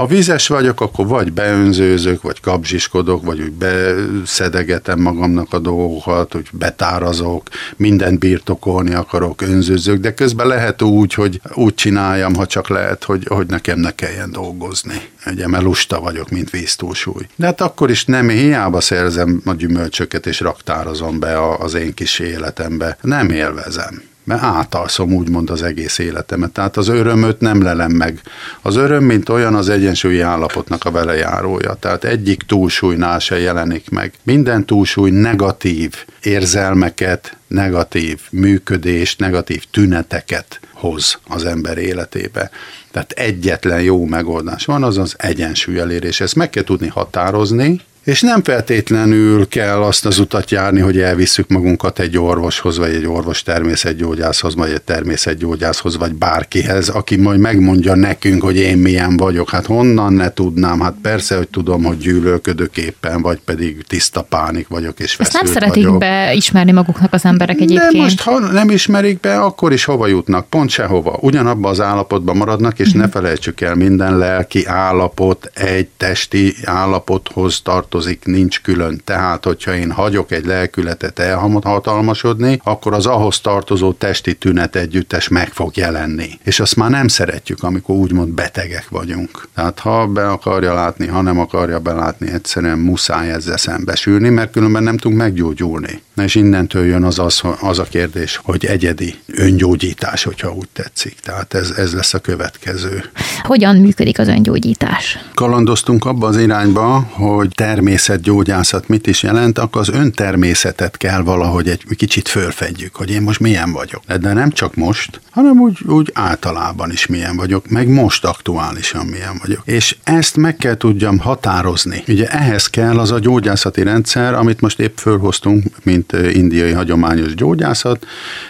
Ha 0.00 0.06
vizes 0.06 0.48
vagyok, 0.48 0.80
akkor 0.80 1.06
vagy 1.06 1.32
beönzőzök, 1.32 2.22
vagy 2.22 2.40
kapzsiskodok, 2.40 3.24
vagy 3.24 3.40
úgy 3.40 3.52
beszedegetem 3.52 5.00
magamnak 5.00 5.52
a 5.52 5.58
dolgokat, 5.58 6.32
hogy 6.32 6.48
betárazok, 6.52 7.48
mindent 7.76 8.18
birtokolni 8.18 8.94
akarok, 8.94 9.42
önzőzök, 9.42 10.00
de 10.00 10.14
közben 10.14 10.46
lehet 10.46 10.82
úgy, 10.82 11.14
hogy 11.14 11.40
úgy 11.54 11.74
csináljam, 11.74 12.34
ha 12.34 12.46
csak 12.46 12.68
lehet, 12.68 13.04
hogy, 13.04 13.26
hogy 13.28 13.46
nekem 13.46 13.78
ne 13.78 13.90
kelljen 13.90 14.30
dolgozni. 14.32 15.00
Ugye, 15.26 15.48
mert 15.48 15.64
lusta 15.64 16.00
vagyok, 16.00 16.30
mint 16.30 16.50
víztúlsúly. 16.50 17.26
De 17.36 17.46
hát 17.46 17.60
akkor 17.60 17.90
is 17.90 18.04
nem 18.04 18.28
hiába 18.28 18.80
szerzem 18.80 19.42
a 19.44 19.52
gyümölcsöket, 19.52 20.26
és 20.26 20.40
raktározom 20.40 21.18
be 21.18 21.54
az 21.54 21.74
én 21.74 21.94
kis 21.94 22.18
életembe. 22.18 22.96
Nem 23.00 23.30
élvezem 23.30 24.09
mert 24.30 24.42
átalszom 24.42 25.12
úgymond 25.12 25.50
az 25.50 25.62
egész 25.62 25.98
életemet. 25.98 26.50
Tehát 26.50 26.76
az 26.76 26.88
örömöt 26.88 27.40
nem 27.40 27.62
lelem 27.62 27.90
meg. 27.90 28.20
Az 28.62 28.76
öröm, 28.76 29.04
mint 29.04 29.28
olyan, 29.28 29.54
az 29.54 29.68
egyensúlyi 29.68 30.20
állapotnak 30.20 30.84
a 30.84 30.90
velejárója. 30.90 31.74
Tehát 31.74 32.04
egyik 32.04 32.42
túlsúlynál 32.42 33.18
se 33.18 33.38
jelenik 33.38 33.90
meg. 33.90 34.12
Minden 34.22 34.66
túlsúly 34.66 35.10
negatív 35.10 35.94
érzelmeket, 36.22 37.36
negatív 37.46 38.20
működést, 38.30 39.18
negatív 39.18 39.64
tüneteket 39.70 40.60
hoz 40.72 41.18
az 41.28 41.44
ember 41.44 41.78
életébe. 41.78 42.50
Tehát 42.90 43.10
egyetlen 43.10 43.82
jó 43.82 44.04
megoldás 44.04 44.64
van, 44.64 44.82
az 44.82 44.98
az 44.98 45.14
egyensúly 45.18 45.78
elérés. 45.78 46.20
Ezt 46.20 46.34
meg 46.34 46.50
kell 46.50 46.64
tudni 46.64 46.88
határozni, 46.88 47.80
és 48.04 48.20
nem 48.20 48.42
feltétlenül 48.42 49.48
kell 49.48 49.82
azt 49.82 50.06
az 50.06 50.18
utat 50.18 50.50
járni, 50.50 50.80
hogy 50.80 50.98
elvisszük 51.00 51.48
magunkat 51.48 51.98
egy 51.98 52.18
orvoshoz, 52.18 52.78
vagy 52.78 52.94
egy 52.94 53.06
orvos 53.06 53.42
természetgyógyászhoz, 53.42 54.54
vagy 54.54 54.70
egy 54.70 54.82
természetgyógyászhoz, 54.82 55.96
vagy 55.96 56.14
bárkihez, 56.14 56.88
aki 56.88 57.16
majd 57.16 57.40
megmondja 57.40 57.94
nekünk, 57.94 58.42
hogy 58.42 58.56
én 58.56 58.78
milyen 58.78 59.16
vagyok. 59.16 59.50
Hát 59.50 59.66
honnan 59.66 60.12
ne 60.12 60.32
tudnám? 60.32 60.80
Hát 60.80 60.94
persze, 61.02 61.36
hogy 61.36 61.48
tudom, 61.48 61.84
hogy 61.84 61.96
gyűlölködök 61.96 62.76
éppen, 62.76 63.22
vagy 63.22 63.40
pedig 63.44 63.84
tiszta 63.88 64.22
pánik 64.22 64.68
vagyok, 64.68 65.00
és 65.00 65.16
Ezt 65.18 65.32
nem 65.32 65.52
szeretik 65.52 65.84
vagyok. 65.84 65.98
beismerni 65.98 66.72
maguknak 66.72 67.12
az 67.12 67.24
emberek 67.24 67.60
egyébként. 67.60 67.92
De 67.92 67.98
most, 67.98 68.20
ha 68.20 68.38
nem 68.38 68.70
ismerik 68.70 69.20
be, 69.20 69.40
akkor 69.40 69.72
is 69.72 69.84
hova 69.84 70.06
jutnak? 70.06 70.48
Pont 70.48 70.70
sehova. 70.70 71.18
Ugyanabban 71.20 71.70
az 71.70 71.80
állapotban 71.80 72.36
maradnak, 72.36 72.78
és 72.78 72.86
uh-huh. 72.86 73.02
ne 73.02 73.08
felejtsük 73.08 73.60
el, 73.60 73.74
minden 73.74 74.18
lelki 74.18 74.66
állapot 74.66 75.50
egy 75.54 75.88
testi 75.96 76.54
állapothoz 76.64 77.60
tart 77.62 77.89
tartozik, 77.90 78.24
nincs 78.24 78.60
külön. 78.60 79.00
Tehát, 79.04 79.44
hogyha 79.44 79.74
én 79.74 79.90
hagyok 79.90 80.32
egy 80.32 80.44
lelkületet 80.44 81.18
elhatalmasodni, 81.18 82.60
akkor 82.64 82.94
az 82.94 83.06
ahhoz 83.06 83.40
tartozó 83.40 83.92
testi 83.92 84.34
tünet 84.34 84.76
együttes 84.76 85.28
meg 85.28 85.48
fog 85.52 85.76
jelenni. 85.76 86.28
És 86.44 86.60
azt 86.60 86.76
már 86.76 86.90
nem 86.90 87.08
szeretjük, 87.08 87.62
amikor 87.62 87.96
úgymond 87.96 88.32
betegek 88.32 88.88
vagyunk. 88.88 89.48
Tehát 89.54 89.78
ha 89.78 90.06
be 90.06 90.28
akarja 90.28 90.74
látni, 90.74 91.06
ha 91.06 91.20
nem 91.20 91.38
akarja 91.38 91.78
belátni, 91.78 92.30
egyszerűen 92.32 92.78
muszáj 92.78 93.30
ezzel 93.30 93.56
szembesülni, 93.56 94.28
mert 94.28 94.52
különben 94.52 94.82
nem 94.82 94.96
tudunk 94.96 95.20
meggyógyulni. 95.20 96.02
És 96.16 96.34
innentől 96.34 96.84
jön 96.84 97.02
az, 97.02 97.18
az, 97.18 97.40
az 97.60 97.78
a 97.78 97.84
kérdés, 97.84 98.40
hogy 98.42 98.64
egyedi 98.64 99.14
öngyógyítás, 99.26 100.22
hogyha 100.22 100.52
úgy 100.52 100.68
tetszik. 100.72 101.16
Tehát 101.22 101.54
ez, 101.54 101.70
ez 101.70 101.94
lesz 101.94 102.14
a 102.14 102.18
következő. 102.18 103.04
Hogyan 103.42 103.76
működik 103.76 104.18
az 104.18 104.28
öngyógyítás? 104.28 105.18
Kalandoztunk 105.34 106.04
abba 106.04 106.26
az 106.26 106.36
irányba, 106.36 107.06
hogy 107.10 107.48
ter 107.54 107.79
természetgyógyászat 107.80 108.88
mit 108.88 109.06
is 109.06 109.22
jelent, 109.22 109.58
akkor 109.58 109.80
az 109.80 109.88
öntermészetet 109.88 110.96
kell 110.96 111.22
valahogy 111.22 111.68
egy 111.68 111.84
kicsit 111.96 112.28
fölfedjük, 112.28 112.94
hogy 112.94 113.10
én 113.10 113.22
most 113.22 113.40
milyen 113.40 113.72
vagyok. 113.72 114.02
De 114.20 114.32
nem 114.32 114.50
csak 114.50 114.74
most, 114.74 115.20
hanem 115.30 115.60
úgy, 115.60 115.78
úgy 115.86 116.10
általában 116.14 116.90
is 116.90 117.06
milyen 117.06 117.36
vagyok, 117.36 117.68
meg 117.68 117.88
most 117.88 118.24
aktuálisan 118.24 119.06
milyen 119.06 119.38
vagyok. 119.42 119.62
És 119.64 119.96
ezt 120.02 120.36
meg 120.36 120.56
kell 120.56 120.76
tudjam 120.76 121.18
határozni. 121.18 122.02
Ugye 122.08 122.26
ehhez 122.26 122.66
kell 122.66 122.98
az 122.98 123.10
a 123.10 123.18
gyógyászati 123.18 123.82
rendszer, 123.82 124.34
amit 124.34 124.60
most 124.60 124.80
épp 124.80 124.96
fölhoztunk, 124.96 125.64
mint 125.82 126.12
indiai 126.12 126.72
hagyományos 126.72 127.34
gyógyászat, 127.34 128.06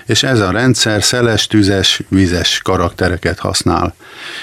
és 0.06 0.22
ez 0.22 0.40
a 0.40 0.50
rendszer 0.50 1.02
szeles, 1.02 1.46
tüzes, 1.46 2.02
vizes 2.08 2.60
karaktereket 2.64 3.38
használ. 3.38 3.94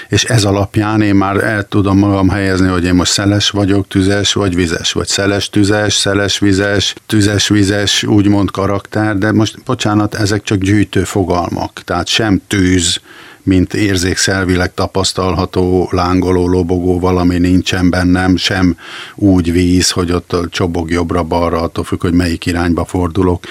És 0.08 0.24
ez 0.24 0.44
alapján 0.44 1.00
én 1.00 1.14
már 1.14 1.36
el 1.36 1.68
tudom 1.68 1.98
magam 1.98 2.28
helyezni, 2.28 2.68
hogy 2.68 2.84
én 2.84 2.94
most 2.94 3.12
szeles 3.12 3.50
vagyok, 3.50 3.88
tüzes 3.88 4.32
vagy 4.32 4.54
vizes 4.54 4.76
vizes, 4.78 4.92
vagy 4.92 5.06
szeles 5.06 5.48
tüzes, 5.48 5.94
szeles 5.94 6.38
vizes, 6.38 6.94
tüzes 7.06 7.48
vizes, 7.48 8.02
úgymond 8.02 8.50
karakter, 8.50 9.18
de 9.18 9.32
most 9.32 9.62
bocsánat, 9.64 10.14
ezek 10.14 10.42
csak 10.42 10.58
gyűjtő 10.58 11.04
fogalmak, 11.04 11.82
tehát 11.84 12.06
sem 12.06 12.40
tűz, 12.46 13.00
mint 13.42 13.74
érzékszelvileg 13.74 14.74
tapasztalható 14.74 15.88
lángoló, 15.92 16.48
lobogó 16.48 16.98
valami 16.98 17.38
nincsen 17.38 17.90
bennem, 17.90 18.36
sem 18.36 18.76
úgy 19.14 19.52
víz, 19.52 19.90
hogy 19.90 20.12
ott 20.12 20.36
csobog 20.50 20.90
jobbra-balra, 20.90 21.60
attól 21.60 21.84
függ, 21.84 22.00
hogy 22.00 22.12
melyik 22.12 22.46
irányba 22.46 22.84
fordulok, 22.84 23.44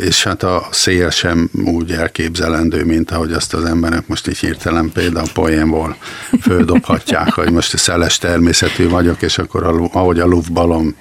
és 0.00 0.24
hát 0.24 0.42
a 0.42 0.68
szél 0.70 1.10
sem 1.10 1.50
úgy 1.64 1.90
elképzelendő, 1.90 2.84
mint 2.84 3.10
ahogy 3.10 3.32
azt 3.32 3.54
az 3.54 3.64
emberek 3.64 4.06
most 4.06 4.28
így 4.28 4.38
hirtelen 4.38 4.90
például 4.92 5.28
poénból 5.34 5.96
földobhatják, 6.40 7.32
hogy 7.32 7.50
most 7.52 7.78
szeles 7.78 8.18
természetű 8.18 8.88
vagyok, 8.88 9.22
és 9.22 9.38
akkor 9.38 9.88
ahogy 9.92 10.20
a 10.20 10.26
luftbalom, 10.26 10.94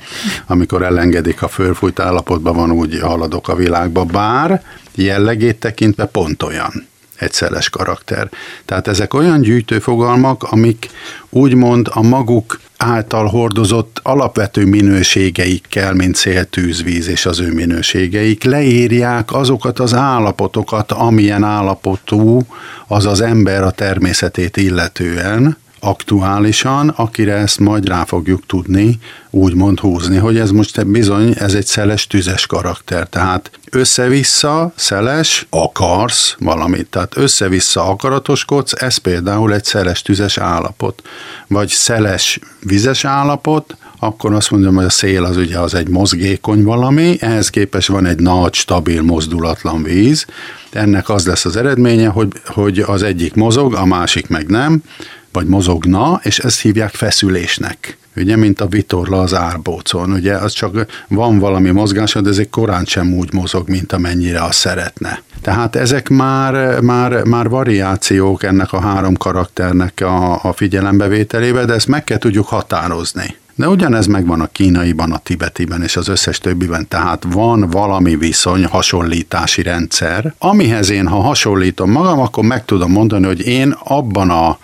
amikor 0.48 0.84
elengedik 0.84 1.42
a 1.42 1.48
fölfújt 1.48 2.00
állapotban 2.00 2.56
van, 2.56 2.72
úgy 2.72 3.00
haladok 3.00 3.48
a 3.48 3.56
világba, 3.56 4.04
bár 4.04 4.64
jellegét 4.96 5.60
tekintve 5.60 6.06
pont 6.06 6.44
olyan 6.44 6.90
egy 7.22 7.34
szeles 7.34 7.70
karakter. 7.70 8.30
Tehát 8.66 8.88
ezek 8.88 9.14
olyan 9.14 9.42
gyűjtőfogalmak, 9.42 10.44
amik 10.44 10.90
úgymond 11.30 11.88
a 11.92 12.02
maguk 12.02 12.60
által 12.78 13.28
hordozott 13.28 14.00
alapvető 14.04 14.66
minőségeikkel, 14.66 15.94
mint 15.94 16.16
széltűzvíz 16.16 17.08
és 17.08 17.26
az 17.26 17.40
ő 17.40 17.54
minőségeik, 17.54 18.44
leírják 18.44 19.34
azokat 19.34 19.80
az 19.80 19.94
állapotokat, 19.94 20.92
amilyen 20.92 21.44
állapotú 21.44 22.46
az 22.88 23.06
az 23.06 23.22
ember 23.22 23.64
a 23.64 23.72
természetét 23.72 24.58
illetően, 24.58 25.58
aktuálisan, 25.84 26.90
akire 26.90 27.34
ezt 27.34 27.60
majd 27.60 27.88
rá 27.88 28.04
fogjuk 28.04 28.46
tudni 28.46 29.00
úgymond 29.30 29.80
húzni, 29.80 30.18
hogy 30.18 30.38
ez 30.38 30.52
most 30.52 30.88
bizony, 30.88 31.34
ez 31.38 31.54
egy 31.54 31.66
szeles, 31.66 32.08
tüzes 32.08 32.46
karakter, 32.46 33.08
tehát 33.08 33.52
össze-vissza, 33.72 34.74
szeles, 34.76 35.48
akarsz 35.50 36.36
valamit, 36.40 36.88
tehát 36.90 37.18
össze-vissza 37.18 37.90
akaratoskodsz, 37.90 38.82
ez 38.82 38.98
például 38.98 39.54
egy 39.54 39.64
szeles, 39.64 40.02
tüzes 40.02 40.38
állapot, 40.38 41.02
vagy 41.48 41.68
szeles, 41.68 42.40
vizes 42.60 43.06
állapot, 43.06 43.76
akkor 44.00 44.34
azt 44.34 44.52
mondom, 44.52 44.76
hogy 44.76 44.86
a 44.86 44.90
szél 44.90 45.24
az 45.24 45.38
ugye 45.38 45.60
az 45.60 45.74
egy 45.74 45.88
mozgékony 45.88 46.64
valami, 46.64 47.18
ehhez 47.20 47.50
képest 47.50 47.88
van 47.88 48.06
egy 48.06 48.20
nagy, 48.20 48.54
stabil, 48.54 49.02
mozdulatlan 49.02 49.84
víz, 49.84 50.26
ennek 50.72 51.10
az 51.10 51.28
lesz 51.28 51.46
az 51.46 51.56
eredménye, 51.56 52.08
hogy, 52.08 52.28
hogy 52.46 52.80
az 52.80 53.04
egyik 53.04 53.34
mozog, 53.34 53.74
a 53.74 53.86
másik 53.86 54.28
meg 54.28 54.48
nem, 54.48 54.84
vagy 55.32 55.48
mozogna, 55.48 56.20
és 56.24 56.40
ezt 56.40 56.62
hívják 56.62 56.94
feszülésnek. 56.94 57.98
Ugye, 58.16 58.36
mint 58.36 58.62
a 58.62 58.68
vitorla 58.68 59.22
az 59.22 59.34
árbócon, 59.34 60.12
ugye, 60.12 60.34
az 60.34 60.54
csak 60.54 60.86
van 61.08 61.40
valami 61.40 61.70
mozgás, 61.70 62.14
de 62.14 62.30
ezek 62.30 62.50
korán 62.50 62.86
sem 62.86 63.14
úgy 63.14 63.34
mozog, 63.34 63.70
mint 63.70 63.94
amennyire 63.94 64.44
azt 64.44 64.60
szeretne. 64.60 65.22
Tehát 65.42 65.76
ezek 65.76 66.10
már, 66.10 66.80
már, 66.80 67.24
már 67.24 67.50
variációk 67.50 68.44
ennek 68.44 68.74
a 68.74 68.80
három 68.80 69.16
karakternek 69.16 70.02
a, 70.02 70.44
a 70.44 70.54
figyelembevételébe, 70.54 71.66
de 71.66 71.74
ezt 71.74 71.88
meg 71.88 72.04
kell 72.04 72.18
tudjuk 72.18 72.48
határozni. 72.48 73.36
De 73.56 73.68
ugyanez 73.68 74.06
megvan 74.06 74.42
a 74.42 74.48
kínaiban, 74.52 75.12
a 75.12 75.18
tibetiben 75.18 75.84
és 75.84 75.96
az 75.96 76.08
összes 76.08 76.38
többiben, 76.38 76.88
tehát 76.88 77.26
van 77.32 77.70
valami 77.70 78.16
viszony, 78.16 78.66
hasonlítási 78.66 79.62
rendszer, 79.62 80.34
amihez 80.38 80.90
én, 80.90 81.08
ha 81.08 81.20
hasonlítom 81.20 81.92
magam, 81.92 82.20
akkor 82.20 82.44
meg 82.44 82.66
tudom 82.66 82.92
mondani, 82.92 83.26
hogy 83.26 83.48
én 83.48 83.76
abban 83.84 84.30
a 84.30 84.58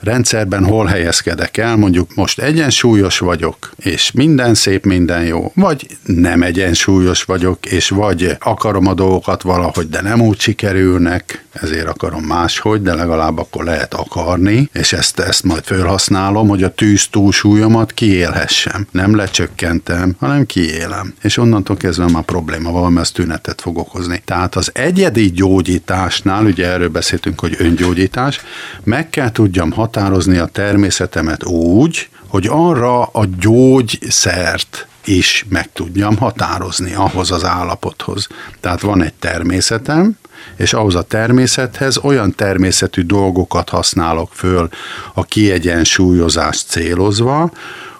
rendszerben 0.00 0.64
hol 0.64 0.86
helyezkedek 0.86 1.56
el, 1.56 1.76
mondjuk 1.76 2.14
most 2.14 2.40
egyensúlyos 2.40 3.18
vagyok, 3.18 3.70
és 3.76 4.10
minden 4.12 4.54
szép, 4.54 4.84
minden 4.84 5.24
jó, 5.24 5.52
vagy 5.54 5.86
nem 6.04 6.42
egyensúlyos 6.42 7.22
vagyok, 7.22 7.66
és 7.66 7.88
vagy 7.88 8.36
akarom 8.38 8.86
a 8.86 8.94
dolgokat 8.94 9.42
valahogy, 9.42 9.88
de 9.88 10.02
nem 10.02 10.20
úgy 10.20 10.40
sikerülnek, 10.40 11.44
ezért 11.52 11.86
akarom 11.86 12.22
máshogy, 12.22 12.82
de 12.82 12.94
legalább 12.94 13.38
akkor 13.38 13.64
lehet 13.64 13.94
akarni, 13.94 14.68
és 14.72 14.92
ezt, 14.92 15.18
ezt 15.18 15.44
majd 15.44 15.64
felhasználom, 15.64 16.48
hogy 16.48 16.62
a 16.62 16.74
tűz 16.74 17.08
túlsúlyomat 17.08 17.92
kiélhessem. 17.92 18.86
Nem 18.90 19.16
lecsökkentem, 19.16 20.16
hanem 20.18 20.46
kiélem. 20.46 21.14
És 21.22 21.36
onnantól 21.36 21.76
kezdve 21.76 22.10
már 22.10 22.22
probléma 22.22 22.70
van, 22.70 22.92
mert 22.92 23.04
ez 23.04 23.10
tünetet 23.10 23.60
fog 23.60 23.78
okozni. 23.78 24.22
Tehát 24.24 24.56
az 24.56 24.70
egyedi 24.74 25.30
gyógyításnál, 25.30 26.44
ugye 26.44 26.66
erről 26.66 26.88
beszéltünk, 26.88 27.40
hogy 27.40 27.56
öngyógyítás, 27.58 28.40
meg 28.84 29.10
kell 29.10 29.32
tudjam 29.32 29.70
határozni 29.90 30.38
a 30.38 30.46
természetemet 30.46 31.44
úgy, 31.44 32.08
hogy 32.26 32.46
arra 32.50 33.02
a 33.02 33.24
gyógyszert 33.40 34.86
is 35.04 35.46
meg 35.48 35.72
tudjam 35.72 36.16
határozni 36.16 36.94
ahhoz 36.94 37.30
az 37.30 37.44
állapothoz. 37.44 38.26
Tehát 38.60 38.80
van 38.80 39.02
egy 39.02 39.14
természetem, 39.14 40.18
és 40.56 40.72
ahhoz 40.72 40.94
a 40.94 41.02
természethez 41.02 41.98
olyan 41.98 42.34
természetű 42.34 43.02
dolgokat 43.02 43.68
használok 43.68 44.30
föl 44.32 44.68
a 45.14 45.24
kiegyensúlyozást 45.24 46.68
célozva, 46.68 47.50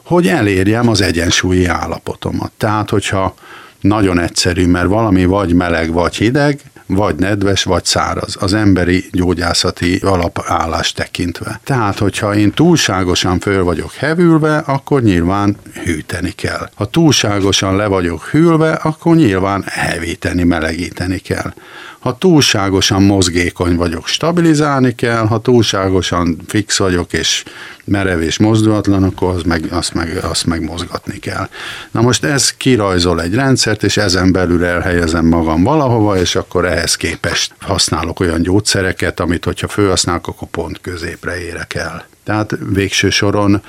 hogy 0.03 0.26
elérjem 0.28 0.88
az 0.88 1.01
egyensúlyi 1.01 1.66
állapotomat. 1.66 2.53
Tehát, 2.57 2.91
hogyha 2.91 3.34
nagyon 3.80 4.18
egyszerű, 4.18 4.66
mert 4.66 4.88
valami 4.88 5.24
vagy 5.24 5.53
meleg, 5.53 5.93
vagy 5.93 6.16
hideg, 6.16 6.61
vagy 6.95 7.16
nedves, 7.16 7.62
vagy 7.62 7.84
száraz, 7.84 8.36
az 8.41 8.55
emberi 8.55 9.05
gyógyászati 9.12 10.01
alapállást 10.03 10.97
tekintve. 10.97 11.61
Tehát, 11.64 11.99
hogyha 11.99 12.34
én 12.34 12.51
túlságosan 12.51 13.38
föl 13.38 13.64
vagyok 13.64 13.93
hevülve, 13.93 14.57
akkor 14.57 15.03
nyilván 15.03 15.57
hűteni 15.84 16.30
kell. 16.30 16.68
Ha 16.74 16.84
túlságosan 16.84 17.76
le 17.76 17.86
vagyok 17.86 18.24
hűlve, 18.24 18.72
akkor 18.72 19.16
nyilván 19.16 19.64
hevíteni, 19.66 20.43
melegíteni 20.43 21.18
kell. 21.18 21.53
Ha 22.01 22.18
túlságosan 22.18 23.03
mozgékony 23.03 23.76
vagyok, 23.76 24.07
stabilizálni 24.07 24.94
kell, 24.94 25.26
ha 25.26 25.40
túlságosan 25.40 26.36
fix 26.46 26.78
vagyok 26.78 27.12
és 27.12 27.44
merev 27.84 28.22
és 28.22 28.38
mozdulatlan, 28.38 29.03
akkor 29.03 29.34
az 29.34 29.42
meg, 29.42 29.64
azt, 29.70 29.94
meg, 29.94 30.18
azt 30.22 30.46
meg 30.46 30.62
mozgatni 30.62 31.18
kell. 31.18 31.48
Na 31.90 32.01
most 32.01 32.24
ez 32.24 32.51
kirajzol 32.51 33.22
egy 33.22 33.34
rendszert, 33.34 33.82
és 33.82 33.96
ezen 33.96 34.32
belül 34.32 34.64
elhelyezem 34.64 35.26
magam 35.26 35.62
valahova, 35.62 36.16
és 36.18 36.34
akkor 36.36 36.64
ehhez 36.64 36.96
képest 36.96 37.55
használok 37.59 38.20
olyan 38.20 38.42
gyógyszereket, 38.42 39.20
amit 39.20 39.44
hogyha 39.44 39.68
felhasználok, 39.68 40.28
akkor 40.28 40.48
pont 40.48 40.80
középre 40.80 41.44
érek 41.44 41.74
el. 41.74 42.07
Tehát 42.24 42.57
végső 42.72 43.11
soron 43.11 43.62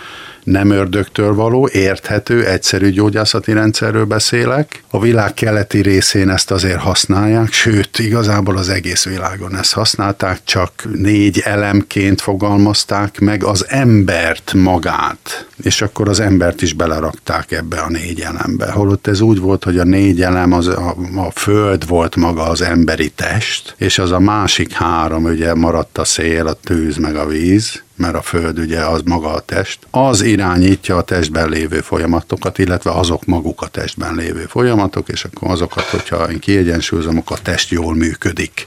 nem 0.44 0.70
ördögtől 0.70 1.34
való, 1.34 1.70
érthető, 1.72 2.46
egyszerű 2.46 2.90
gyógyászati 2.90 3.54
rendszerről 3.54 4.06
beszélek. 4.06 4.84
A 4.90 5.00
világ 5.00 5.34
keleti 5.34 5.82
részén 5.82 6.30
ezt 6.30 6.52
azért 6.52 6.80
használják, 6.80 7.52
sőt, 7.52 8.00
igazából 8.00 8.58
az 8.58 8.70
egész 8.70 9.06
világon 9.06 9.58
ezt 9.58 9.74
használták, 9.74 10.40
csak 10.44 10.72
négy 10.94 11.42
elemként 11.46 12.22
fogalmazták 12.22 13.20
meg 13.20 13.44
az 13.44 13.66
embert 13.68 14.54
magát, 14.54 15.48
és 15.64 15.82
akkor 15.82 16.10
az 16.10 16.20
embert 16.20 16.62
is 16.62 16.74
belerakták 16.74 17.52
ebbe 17.52 17.80
a 17.80 17.90
négy 17.90 18.22
elembe. 18.22 18.72
Holott 18.72 19.08
ez 19.08 19.22
úgy 19.22 19.40
volt, 19.40 19.64
hogy 19.64 19.78
a 19.80 19.84
négy 19.84 20.22
elem, 20.22 20.54
az 20.54 20.68
a, 20.68 20.96
a 21.16 21.32
föld 21.32 21.88
volt 21.88 22.16
maga 22.16 22.44
az 22.44 22.62
emberi 22.62 23.10
test, 23.10 23.76
és 23.78 24.00
az 24.00 24.12
a 24.12 24.20
másik 24.20 24.72
három, 24.72 25.24
ugye 25.24 25.54
maradt 25.54 25.98
a 25.98 26.04
szél, 26.04 26.48
a 26.48 26.54
tűz, 26.54 26.98
meg 26.98 27.16
a 27.16 27.26
víz, 27.28 27.84
mert 27.96 28.16
a 28.16 28.22
föld 28.22 28.60
ugye 28.60 28.80
az 28.80 29.02
maga 29.06 29.34
a 29.34 29.40
test, 29.40 29.80
az 29.90 30.22
irányítja 30.22 30.98
a 30.98 31.02
testben 31.04 31.50
lévő 31.50 31.82
folyamatokat, 31.82 32.58
illetve 32.58 32.92
azok 32.92 33.26
maguk 33.26 33.62
a 33.62 33.68
testben 33.68 34.16
lévő 34.16 34.46
folyamatok, 34.46 35.10
és 35.10 35.24
akkor 35.24 35.52
azokat, 35.52 35.84
hogyha 35.84 36.32
én 36.32 36.40
kiegyensúlyozom, 36.40 37.18
akkor 37.18 37.38
a 37.38 37.42
test 37.42 37.70
jól 37.70 37.96
működik. 37.96 38.66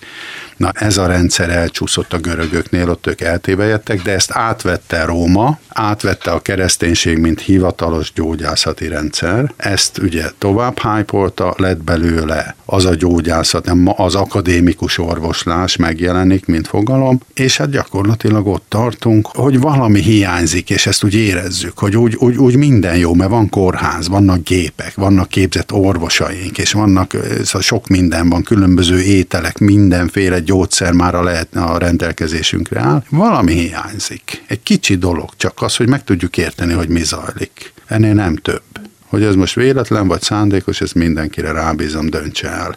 Na 0.56 0.70
ez 0.74 0.96
a 0.96 1.06
rendszer 1.06 1.50
elcsúszott 1.50 2.12
a 2.12 2.18
görögöknél, 2.18 2.90
ott 2.90 3.06
ők 3.06 3.20
eltévejettek, 3.20 4.02
de 4.02 4.12
ezt 4.12 4.30
átvette 4.32 5.04
Róma, 5.04 5.58
átvette 5.68 6.30
a 6.30 6.40
kereszténység, 6.40 7.18
mint 7.18 7.40
hivatalos 7.40 8.12
gyógyászati 8.12 8.88
rendszer. 8.88 9.52
Ezt 9.56 9.98
ugye 9.98 10.24
tovább 10.38 10.78
hypolta, 10.78 11.54
lett 11.56 11.82
belőle 11.82 12.56
az 12.64 12.84
a 12.84 12.94
gyógyászat, 12.94 13.70
az 13.96 14.14
akadémikus 14.14 14.98
orvoslás 14.98 15.76
megjelenik, 15.76 16.46
mint 16.46 16.68
fogalom, 16.68 17.20
és 17.34 17.56
hát 17.56 17.70
gyakorlatilag 17.70 18.46
ott 18.46 18.64
tartunk, 18.68 19.26
hogy 19.26 19.60
valami 19.60 20.00
hiányzik, 20.00 20.70
és 20.70 20.86
ezt 20.86 21.04
úgy 21.04 21.14
érezzük, 21.14 21.78
hogy 21.78 21.96
úgy, 21.96 22.14
úgy, 22.14 22.36
úgy 22.36 22.56
minden 22.56 22.96
jó, 22.96 23.14
mert 23.14 23.30
van 23.30 23.48
kórház, 23.48 24.08
vannak 24.08 24.42
gépek, 24.42 24.94
vannak 24.94 25.28
képzett 25.28 25.72
orvosaink, 25.72 26.58
és 26.58 26.72
vannak 26.72 27.12
szóval 27.42 27.62
sok 27.62 27.86
minden 27.86 28.28
van, 28.28 28.42
különböző 28.42 29.02
ételek, 29.02 29.58
mindenféle 29.58 30.40
gyógyszer 30.44 30.92
már 30.92 31.14
a, 31.14 31.22
lehet, 31.22 31.56
a 31.56 31.78
rendelkezésünkre 31.78 32.80
áll. 32.80 33.02
Valami 33.08 33.52
hiányzik. 33.52 34.44
Egy 34.46 34.62
kicsi 34.62 34.96
dolog, 34.96 35.30
csak 35.36 35.62
az, 35.62 35.76
hogy 35.76 35.88
meg 35.88 36.04
tudjuk 36.04 36.36
érteni, 36.36 36.72
hogy 36.72 36.88
mi 36.88 37.02
zajlik. 37.02 37.72
Ennél 37.86 38.14
nem 38.14 38.36
több. 38.36 38.62
Hogy 39.06 39.22
ez 39.22 39.34
most 39.34 39.54
véletlen 39.54 40.08
vagy 40.08 40.22
szándékos, 40.22 40.80
ezt 40.80 40.94
mindenkire 40.94 41.52
rábízom, 41.52 42.10
döntse 42.10 42.48
el. 42.48 42.76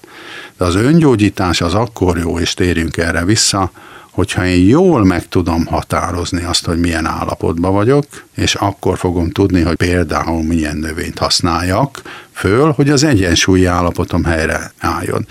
De 0.58 0.66
az 0.66 0.76
öngyógyítás 0.76 1.62
az 1.62 1.74
akkor 1.74 2.18
jó, 2.18 2.40
és 2.40 2.54
térjünk 2.54 2.98
erre 2.98 3.26
vissza, 3.26 3.72
hogyha 4.18 4.46
én 4.46 4.68
jól 4.68 5.06
meg 5.06 5.28
tudom 5.28 5.66
határozni 5.66 6.44
azt, 6.44 6.66
hogy 6.66 6.80
milyen 6.80 7.06
állapotban 7.06 7.74
vagyok, 7.74 8.06
és 8.36 8.56
akkor 8.56 8.98
fogom 8.98 9.30
tudni, 9.30 9.62
hogy 9.62 9.76
például 9.76 10.44
milyen 10.44 10.78
növényt 10.78 11.18
használjak 11.18 12.02
föl, 12.38 12.72
hogy 12.72 12.90
az 12.90 13.04
egyensúlyi 13.04 13.66
állapotom 13.66 14.24
helyre 14.24 14.72
álljon. 14.80 15.28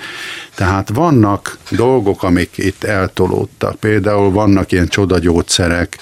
Tehát 0.55 0.89
vannak 0.89 1.59
dolgok, 1.71 2.23
amik 2.23 2.51
itt 2.57 2.85
eltolódtak. 2.85 3.75
Például 3.75 4.31
vannak 4.31 4.73
ilyen 4.73 4.89
csodagyógyszerek, 4.89 5.99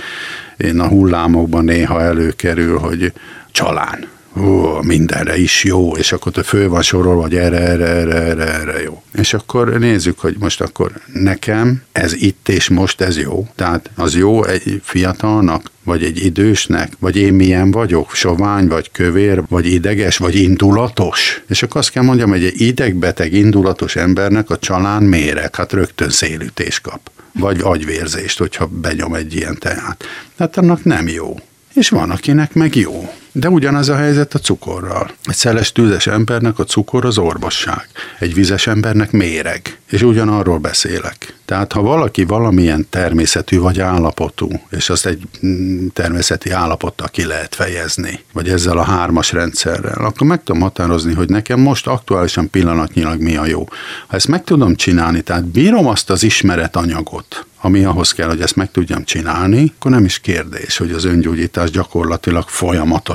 én 0.57 0.81
a 0.81 0.89
hullámokban 0.89 1.65
néha 1.65 2.03
előkerül, 2.03 2.79
hogy 2.79 3.13
csalán 3.51 4.14
ó, 4.37 4.81
mindenre 4.83 5.37
is 5.37 5.65
jó, 5.65 5.97
és 5.97 6.13
akkor 6.13 6.33
te 6.33 6.43
föl 6.43 6.69
van 6.69 6.83
sorol, 6.83 7.15
vagy 7.15 7.35
erre, 7.35 7.59
erre, 7.59 7.87
erre, 7.87 8.15
erre, 8.15 8.53
erre 8.53 8.83
jó. 8.83 9.03
És 9.15 9.35
akkor 9.35 9.79
nézzük, 9.79 10.19
hogy 10.19 10.37
most 10.39 10.61
akkor 10.61 10.93
nekem 11.13 11.83
ez 11.93 12.13
itt 12.13 12.49
és 12.49 12.69
most 12.69 13.01
ez 13.01 13.19
jó. 13.19 13.49
Tehát 13.55 13.91
az 13.95 14.17
jó 14.17 14.45
egy 14.45 14.81
fiatalnak, 14.85 15.71
vagy 15.85 16.03
egy 16.03 16.25
idősnek, 16.25 16.93
vagy 16.99 17.17
én 17.17 17.33
milyen 17.33 17.71
vagyok, 17.71 18.15
sovány, 18.15 18.69
vagy 18.69 18.91
kövér, 18.91 19.43
vagy 19.49 19.67
ideges, 19.67 20.17
vagy 20.17 20.35
indulatos. 20.35 21.43
És 21.49 21.63
akkor 21.63 21.81
azt 21.81 21.91
kell 21.91 22.03
mondjam, 22.03 22.31
hogy 22.31 22.45
egy 22.45 22.61
idegbeteg, 22.61 23.33
indulatos 23.33 23.97
embernek 23.97 24.51
a 24.51 24.59
csalán 24.59 25.03
méreg, 25.03 25.55
hát 25.55 25.73
rögtön 25.73 26.11
szélütés 26.11 26.81
kap. 26.81 27.11
Vagy 27.33 27.61
agyvérzést, 27.63 28.39
hogyha 28.39 28.67
benyom 28.67 29.15
egy 29.15 29.35
ilyen 29.35 29.57
teát. 29.59 30.05
Hát 30.39 30.57
annak 30.57 30.85
nem 30.85 31.09
jó. 31.09 31.35
És 31.75 31.89
van, 31.89 32.11
akinek 32.11 32.55
meg 32.55 32.75
jó. 32.75 33.09
De 33.37 33.49
ugyanaz 33.49 33.89
a 33.89 33.97
helyzet 33.97 34.35
a 34.35 34.39
cukorral. 34.39 35.11
Egy 35.25 35.35
szeles 35.35 35.73
tűzes 35.73 36.07
embernek 36.07 36.59
a 36.59 36.65
cukor 36.65 37.05
az 37.05 37.19
orvosság, 37.19 37.87
egy 38.19 38.35
vizes 38.35 38.67
embernek 38.67 39.11
méreg, 39.11 39.79
és 39.91 40.03
ugyanarról 40.03 40.59
beszélek. 40.59 41.35
Tehát 41.45 41.73
ha 41.73 41.83
valaki 41.83 42.25
valamilyen 42.25 42.87
természetű 42.91 43.59
vagy 43.59 43.81
állapotú, 43.81 44.49
és 44.71 44.91
azt 44.91 45.07
egy 45.07 45.23
mm, 45.47 45.87
természeti 45.93 46.51
állapottal 46.51 47.09
ki 47.09 47.25
lehet 47.25 47.55
fejezni, 47.55 48.25
vagy 48.33 48.49
ezzel 48.49 48.79
a 48.79 48.85
hármas 48.85 49.33
rendszerrel, 49.33 50.05
akkor 50.05 50.27
meg 50.27 50.43
tudom 50.43 50.63
határozni, 50.63 51.15
hogy 51.15 51.29
nekem 51.29 51.61
most 51.61 51.87
aktuálisan 51.87 52.51
pillanatnyilag 52.51 53.21
mi 53.21 53.37
a 53.37 53.47
jó. 53.47 53.69
Ha 54.07 54.17
ezt 54.17 54.29
meg 54.29 54.45
tudom 54.45 54.75
csinálni, 54.75 55.21
tehát 55.21 55.45
bírom 55.45 55.87
azt 55.87 56.11
az 56.11 56.23
ismeretanyagot, 56.23 57.47
ami 57.65 57.85
ahhoz 57.85 58.13
kell, 58.13 58.29
hogy 58.29 58.41
ezt 58.41 58.57
meg 58.57 58.71
tudjam 58.71 59.05
csinálni, 59.05 59.73
akkor 59.77 59.91
nem 59.91 60.05
is 60.05 60.19
kérdés, 60.19 60.77
hogy 60.77 60.93
az 60.93 61.05
öngyógyítás 61.05 61.71
gyakorlatilag 61.71 62.49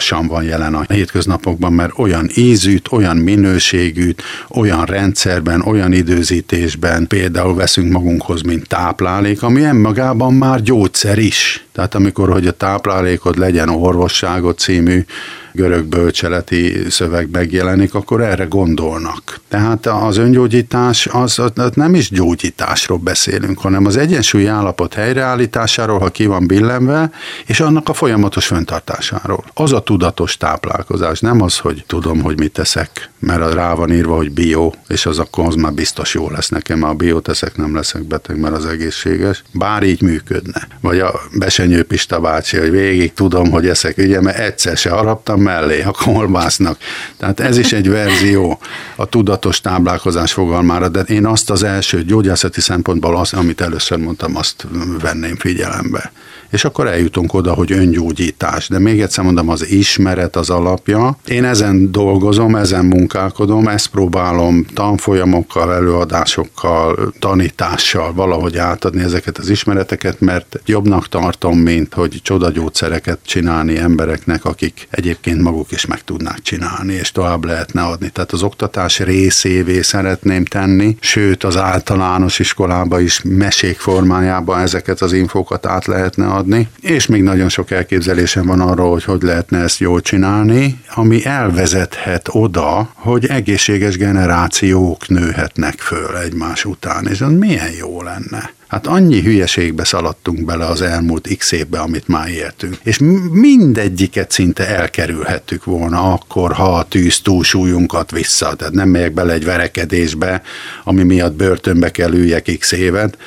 folyamatosan 0.10 0.28
van 0.28 0.43
jelen 0.43 0.76
a 0.76 0.93
hétköznapokban, 0.93 1.74
mert 1.74 1.91
olyan 1.97 2.30
ízűt, 2.36 2.91
olyan 2.91 3.18
minőségűt, 3.18 4.22
olyan 4.49 4.86
rendszerben, 4.86 5.62
olyan 5.62 5.93
időzítésben 5.93 7.07
például 7.07 7.55
veszünk 7.55 7.91
magunkhoz, 7.91 8.41
mint 8.41 8.68
táplálék, 8.68 9.43
ami 9.43 9.62
önmagában 9.62 10.34
már 10.34 10.62
gyógyszer 10.62 11.18
is. 11.18 11.66
Tehát 11.72 11.95
amikor, 11.95 12.30
hogy 12.30 12.47
a 12.47 12.51
táplálékod 12.51 13.38
legyen 13.38 13.70
orvosságot 13.70 14.60
című 14.60 15.05
görög 15.52 15.86
bölcseleti 15.86 16.86
szöveg 16.89 17.30
megjelenik, 17.32 17.93
akkor 17.93 18.22
erre 18.22 18.43
gondolnak. 18.43 19.39
Tehát 19.47 19.86
az 19.86 20.18
öngyógyítás, 20.18 21.08
az, 21.08 21.39
az 21.39 21.72
nem 21.74 21.95
is 21.95 22.10
gyógyításról 22.10 22.97
beszélünk, 22.97 23.60
hanem 23.60 23.86
az 23.86 23.97
egyensúlyi 23.97 24.47
állapot 24.47 24.93
helyreállításáról, 24.93 26.00
ha 26.00 26.10
ki 26.10 26.26
van 26.26 26.47
billenve, 26.47 27.12
és 27.45 27.60
annak 27.60 27.89
a 27.89 27.93
folyamatos 27.93 28.45
fenntartásáról. 28.45 29.43
Az 29.54 29.74
a 29.74 29.80
tudatos 29.80 30.38
táplálkozás, 30.38 31.20
nem 31.20 31.41
az, 31.41 31.58
hogy 31.58 31.84
tudom, 31.88 32.22
hogy 32.22 32.38
mit 32.38 32.52
teszek, 32.52 33.10
mert 33.20 33.54
rá 33.54 33.74
van 33.74 33.91
írva, 33.91 34.16
hogy 34.16 34.32
bio, 34.32 34.72
és 34.88 35.06
az 35.06 35.20
akkor 35.20 35.45
az 35.45 35.56
már 35.56 35.74
biztos 35.74 36.14
jó 36.14 36.30
lesz 36.30 36.50
nekem, 36.50 36.84
a 36.84 36.93
bio 36.93 37.20
teszek, 37.20 37.58
nem 37.58 37.76
leszek 37.76 38.04
beteg, 38.04 38.39
mert 38.39 38.56
az 38.56 38.66
egészséges. 38.66 39.43
Bár 39.52 39.84
így 39.84 40.02
működne. 40.02 40.68
Vagy 40.82 41.00
a 41.00 41.22
Besenyő 41.38 41.84
Pista 41.84 42.20
bácsi, 42.20 42.58
hogy 42.58 42.72
végig 42.72 43.14
tudom, 43.14 43.52
hogy 43.52 43.68
eszek, 43.68 43.97
ugye, 43.97 44.22
mert 44.22 44.38
egyszer 44.38 44.78
se 44.78 44.89
haraptam 44.89 45.41
mellé 45.50 45.82
a 45.82 45.91
kolbásznak. 45.91 46.78
Tehát 47.18 47.39
ez 47.39 47.58
is 47.58 47.74
egy 47.74 47.89
verzió 47.89 48.60
a 48.95 49.06
tudatos 49.06 49.62
táplálkozás 49.62 50.34
fogalmára, 50.34 50.89
de 50.89 51.00
én 51.00 51.26
azt 51.26 51.50
az 51.50 51.64
első 51.64 52.04
gyógyászati 52.04 52.62
szempontból, 52.62 53.18
azt, 53.18 53.34
amit 53.34 53.62
először 53.62 53.97
mondtam, 53.97 54.36
azt 54.36 54.68
venném 55.02 55.36
figyelembe 55.36 56.12
és 56.50 56.66
akkor 56.66 56.88
eljutunk 56.88 57.34
oda, 57.34 57.54
hogy 57.54 57.72
öngyógyítás. 57.72 58.68
De 58.68 58.80
még 58.80 59.02
egyszer 59.02 59.24
mondom, 59.24 59.50
az 59.50 59.68
ismeret 59.68 60.36
az 60.36 60.50
alapja. 60.50 61.18
Én 61.28 61.43
ezen 61.43 61.91
dolgozom, 61.91 62.56
ezen 62.56 62.86
munkálkodom, 62.86 63.68
ezt 63.68 63.88
próbálom 63.88 64.66
tanfolyamokkal, 64.74 65.74
előadásokkal, 65.74 67.14
tanítással 67.20 68.14
valahogy 68.14 68.58
átadni 68.58 69.04
ezeket 69.04 69.38
az 69.38 69.50
ismereteket, 69.50 70.20
mert 70.20 70.60
jobbnak 70.66 71.08
tartom, 71.08 71.58
mint 71.58 71.93
hogy 71.93 72.20
csodagyógyszereket 72.24 73.20
csinálni 73.26 73.78
embereknek, 73.78 74.45
akik 74.45 74.88
egyébként 74.89 75.41
maguk 75.41 75.72
is 75.72 75.86
meg 75.86 76.04
tudnák 76.04 76.41
csinálni, 76.41 76.93
és 76.93 77.12
tovább 77.12 77.45
lehetne 77.45 77.82
adni. 77.82 78.10
Tehát 78.10 78.32
az 78.32 78.43
oktatás 78.43 79.00
részévé 79.00 79.82
szeretném 79.82 80.45
tenni, 80.45 80.97
sőt 81.00 81.43
az 81.43 81.58
általános 81.58 82.39
iskolába 82.39 83.00
is 83.00 83.22
mesék 83.24 83.78
formájában 83.78 84.60
ezeket 84.60 85.02
az 85.02 85.14
infókat 85.14 85.66
át 85.66 85.86
lehetne 85.86 86.26
adni 86.26 86.38
adni, 86.39 86.67
és 86.81 87.05
még 87.05 87.23
nagyon 87.23 87.49
sok 87.49 87.71
elképzelésem 87.71 88.45
van 88.45 88.61
arról, 88.61 88.89
hogy 88.91 89.03
hogy 89.03 89.21
lehetne 89.21 89.57
ezt 89.57 89.79
jól 89.79 90.01
csinálni, 90.01 90.79
ami 90.93 91.25
elvezethet 91.25 92.27
oda, 92.31 92.91
hogy 92.93 93.25
egészséges 93.25 93.97
generációk 93.97 95.07
nőhetnek 95.07 95.79
föl 95.79 96.17
egymás 96.17 96.65
után, 96.65 97.07
és 97.07 97.21
az 97.21 97.31
milyen 97.31 97.71
jó 97.79 98.01
lenne. 98.01 98.57
Hát 98.67 98.87
annyi 98.87 99.21
hülyeségbe 99.21 99.83
szaladtunk 99.83 100.45
bele 100.45 100.65
az 100.65 100.81
elmúlt 100.81 101.27
x 101.37 101.51
évbe, 101.51 101.79
amit 101.79 102.07
már 102.07 102.27
értünk. 102.27 102.77
És 102.83 102.99
mindegyiket 103.31 104.31
szinte 104.31 104.67
elkerülhettük 104.67 105.63
volna 105.63 106.13
akkor, 106.13 106.53
ha 106.53 106.75
a 106.75 106.83
tűz 106.83 107.21
túlsúlyunkat 107.21 108.11
vissza. 108.11 108.53
Tehát 108.55 108.73
nem 108.73 108.89
megyek 108.89 109.13
bele 109.13 109.33
egy 109.33 109.45
verekedésbe, 109.45 110.41
ami 110.83 111.03
miatt 111.03 111.33
börtönbe 111.33 111.91
kell 111.91 112.13
üljek 112.13 112.55
x 112.59 112.71
évet, 112.71 113.17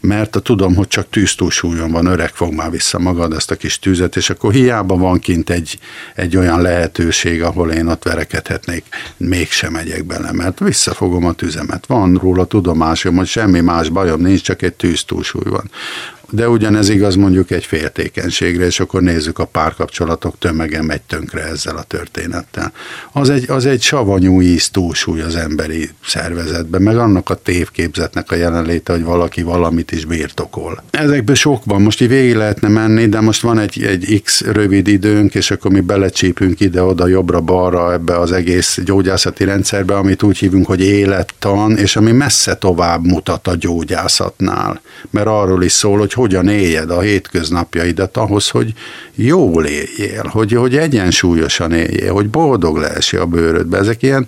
mert 0.00 0.36
a 0.36 0.40
tudom, 0.40 0.74
hogy 0.74 0.88
csak 0.88 1.10
tűztúlsúlyon 1.10 1.90
van, 1.90 2.06
öreg 2.06 2.30
fog 2.34 2.52
már 2.52 2.70
vissza 2.70 2.98
magad 2.98 3.32
ezt 3.32 3.50
a 3.50 3.56
kis 3.56 3.78
tűzet, 3.78 4.16
és 4.16 4.30
akkor 4.30 4.52
hiába 4.52 4.96
van 4.96 5.18
kint 5.18 5.50
egy, 5.50 5.78
egy 6.14 6.36
olyan 6.36 6.62
lehetőség, 6.62 7.42
ahol 7.42 7.70
én 7.70 7.86
ott 7.86 8.02
verekedhetnék, 8.02 8.84
mégsem 9.16 9.72
megyek 9.72 10.04
bele, 10.04 10.32
mert 10.32 10.58
visszafogom 10.58 11.24
a 11.24 11.32
tüzemet. 11.32 11.86
Van 11.86 12.18
róla 12.22 12.44
tudomásom, 12.44 13.16
hogy 13.16 13.26
semmi 13.26 13.60
más 13.60 13.88
bajom 13.88 14.20
nincs, 14.20 14.42
csak 14.42 14.62
egy 14.62 14.74
tűztúlsúly 14.74 15.50
van 15.50 15.70
de 16.30 16.48
ugyanez 16.48 16.88
igaz 16.88 17.14
mondjuk 17.14 17.50
egy 17.50 17.64
féltékenységre, 17.64 18.64
és 18.66 18.80
akkor 18.80 19.02
nézzük 19.02 19.38
a 19.38 19.44
párkapcsolatok 19.44 20.38
tömege 20.38 20.82
megy 20.82 21.00
tönkre 21.00 21.42
ezzel 21.42 21.76
a 21.76 21.82
történettel. 21.82 22.72
Az 23.12 23.30
egy, 23.30 23.50
az 23.50 23.66
egy 23.66 23.82
savanyú 23.82 24.42
íz 24.42 24.68
túlsúly 24.70 25.20
az 25.20 25.36
emberi 25.36 25.90
szervezetben, 26.06 26.82
meg 26.82 26.98
annak 26.98 27.30
a 27.30 27.34
tévképzetnek 27.34 28.30
a 28.30 28.34
jelenléte, 28.34 28.92
hogy 28.92 29.04
valaki 29.04 29.42
valamit 29.42 29.92
is 29.92 30.04
birtokol. 30.04 30.82
Ezekből 30.90 31.34
sok 31.34 31.64
van, 31.64 31.82
most 31.82 32.00
így 32.00 32.08
végig 32.08 32.34
lehetne 32.34 32.68
menni, 32.68 33.06
de 33.06 33.20
most 33.20 33.42
van 33.42 33.58
egy, 33.58 33.82
egy 33.82 34.22
x 34.24 34.40
rövid 34.40 34.88
időnk, 34.88 35.34
és 35.34 35.50
akkor 35.50 35.70
mi 35.70 35.80
belecsípünk 35.80 36.60
ide-oda, 36.60 37.06
jobbra-balra 37.06 37.92
ebbe 37.92 38.18
az 38.18 38.32
egész 38.32 38.78
gyógyászati 38.84 39.44
rendszerbe, 39.44 39.96
amit 39.96 40.22
úgy 40.22 40.38
hívunk, 40.38 40.66
hogy 40.66 40.80
élettan, 40.80 41.76
és 41.76 41.96
ami 41.96 42.12
messze 42.12 42.54
tovább 42.54 43.06
mutat 43.06 43.46
a 43.46 43.56
gyógyászatnál. 43.56 44.80
Mert 45.10 45.26
arról 45.26 45.62
is 45.62 45.72
szól, 45.72 45.98
hogy 45.98 46.12
hogyan 46.20 46.48
éljed 46.48 46.90
a 46.90 47.00
hétköznapjaidat 47.00 48.16
ahhoz, 48.16 48.48
hogy 48.48 48.72
jól 49.14 49.64
éljél, 49.64 50.22
hogy, 50.30 50.52
hogy 50.52 50.76
egyensúlyosan 50.76 51.72
éljél, 51.72 52.12
hogy 52.12 52.28
boldog 52.28 52.76
lehessél 52.76 53.20
a 53.20 53.26
bőrödbe. 53.26 53.78
Ezek 53.78 54.02
ilyen 54.02 54.26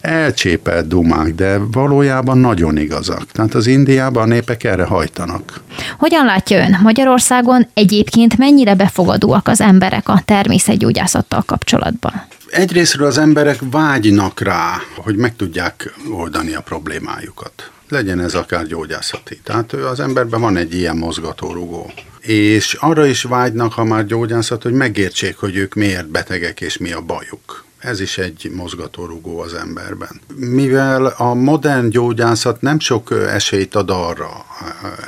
elcsépelt 0.00 0.88
dumák, 0.88 1.34
de 1.34 1.58
valójában 1.72 2.38
nagyon 2.38 2.76
igazak. 2.76 3.24
Tehát 3.32 3.54
az 3.54 3.66
Indiában 3.66 4.22
a 4.22 4.26
népek 4.26 4.64
erre 4.64 4.84
hajtanak. 4.84 5.60
Hogyan 5.98 6.24
látja 6.24 6.58
ön 6.58 6.78
Magyarországon 6.82 7.66
egyébként 7.74 8.38
mennyire 8.38 8.74
befogadóak 8.74 9.48
az 9.48 9.60
emberek 9.60 10.08
a 10.08 10.22
természetgyógyászattal 10.24 11.42
kapcsolatban? 11.46 12.12
Egyrésztről 12.50 13.06
az 13.06 13.18
emberek 13.18 13.58
vágynak 13.70 14.40
rá, 14.40 14.76
hogy 14.96 15.16
meg 15.16 15.36
tudják 15.36 15.94
oldani 16.10 16.54
a 16.54 16.60
problémájukat 16.60 17.70
legyen 17.90 18.20
ez 18.20 18.34
akár 18.34 18.66
gyógyászati. 18.66 19.40
Tehát 19.44 19.72
az 19.72 20.00
emberben 20.00 20.40
van 20.40 20.56
egy 20.56 20.74
ilyen 20.74 20.96
mozgatórugó. 20.96 21.92
És 22.20 22.74
arra 22.74 23.06
is 23.06 23.22
vágynak, 23.22 23.72
ha 23.72 23.84
már 23.84 24.06
gyógyászat, 24.06 24.62
hogy 24.62 24.72
megértsék, 24.72 25.36
hogy 25.36 25.56
ők 25.56 25.74
miért 25.74 26.08
betegek 26.08 26.60
és 26.60 26.78
mi 26.78 26.92
a 26.92 27.00
bajuk. 27.00 27.64
Ez 27.80 28.00
is 28.00 28.18
egy 28.18 28.50
mozgatórugó 28.54 29.40
az 29.40 29.54
emberben. 29.54 30.20
Mivel 30.34 31.06
a 31.06 31.34
modern 31.34 31.88
gyógyászat 31.88 32.60
nem 32.60 32.80
sok 32.80 33.10
esélyt 33.10 33.74
ad 33.74 33.90
arra 33.90 34.44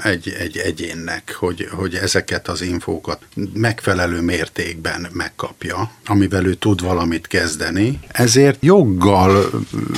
egy, 0.03 0.37
egy 0.39 0.57
egyénnek, 0.57 1.37
hogy, 1.39 1.69
hogy 1.73 1.95
ezeket 1.95 2.49
az 2.49 2.63
infókat 2.63 3.19
megfelelő 3.53 4.21
mértékben 4.21 5.07
megkapja, 5.13 5.91
amivel 6.07 6.47
ő 6.47 6.55
tud 6.55 6.83
valamit 6.83 7.27
kezdeni, 7.27 8.01
ezért 8.09 8.57
joggal 8.61 9.51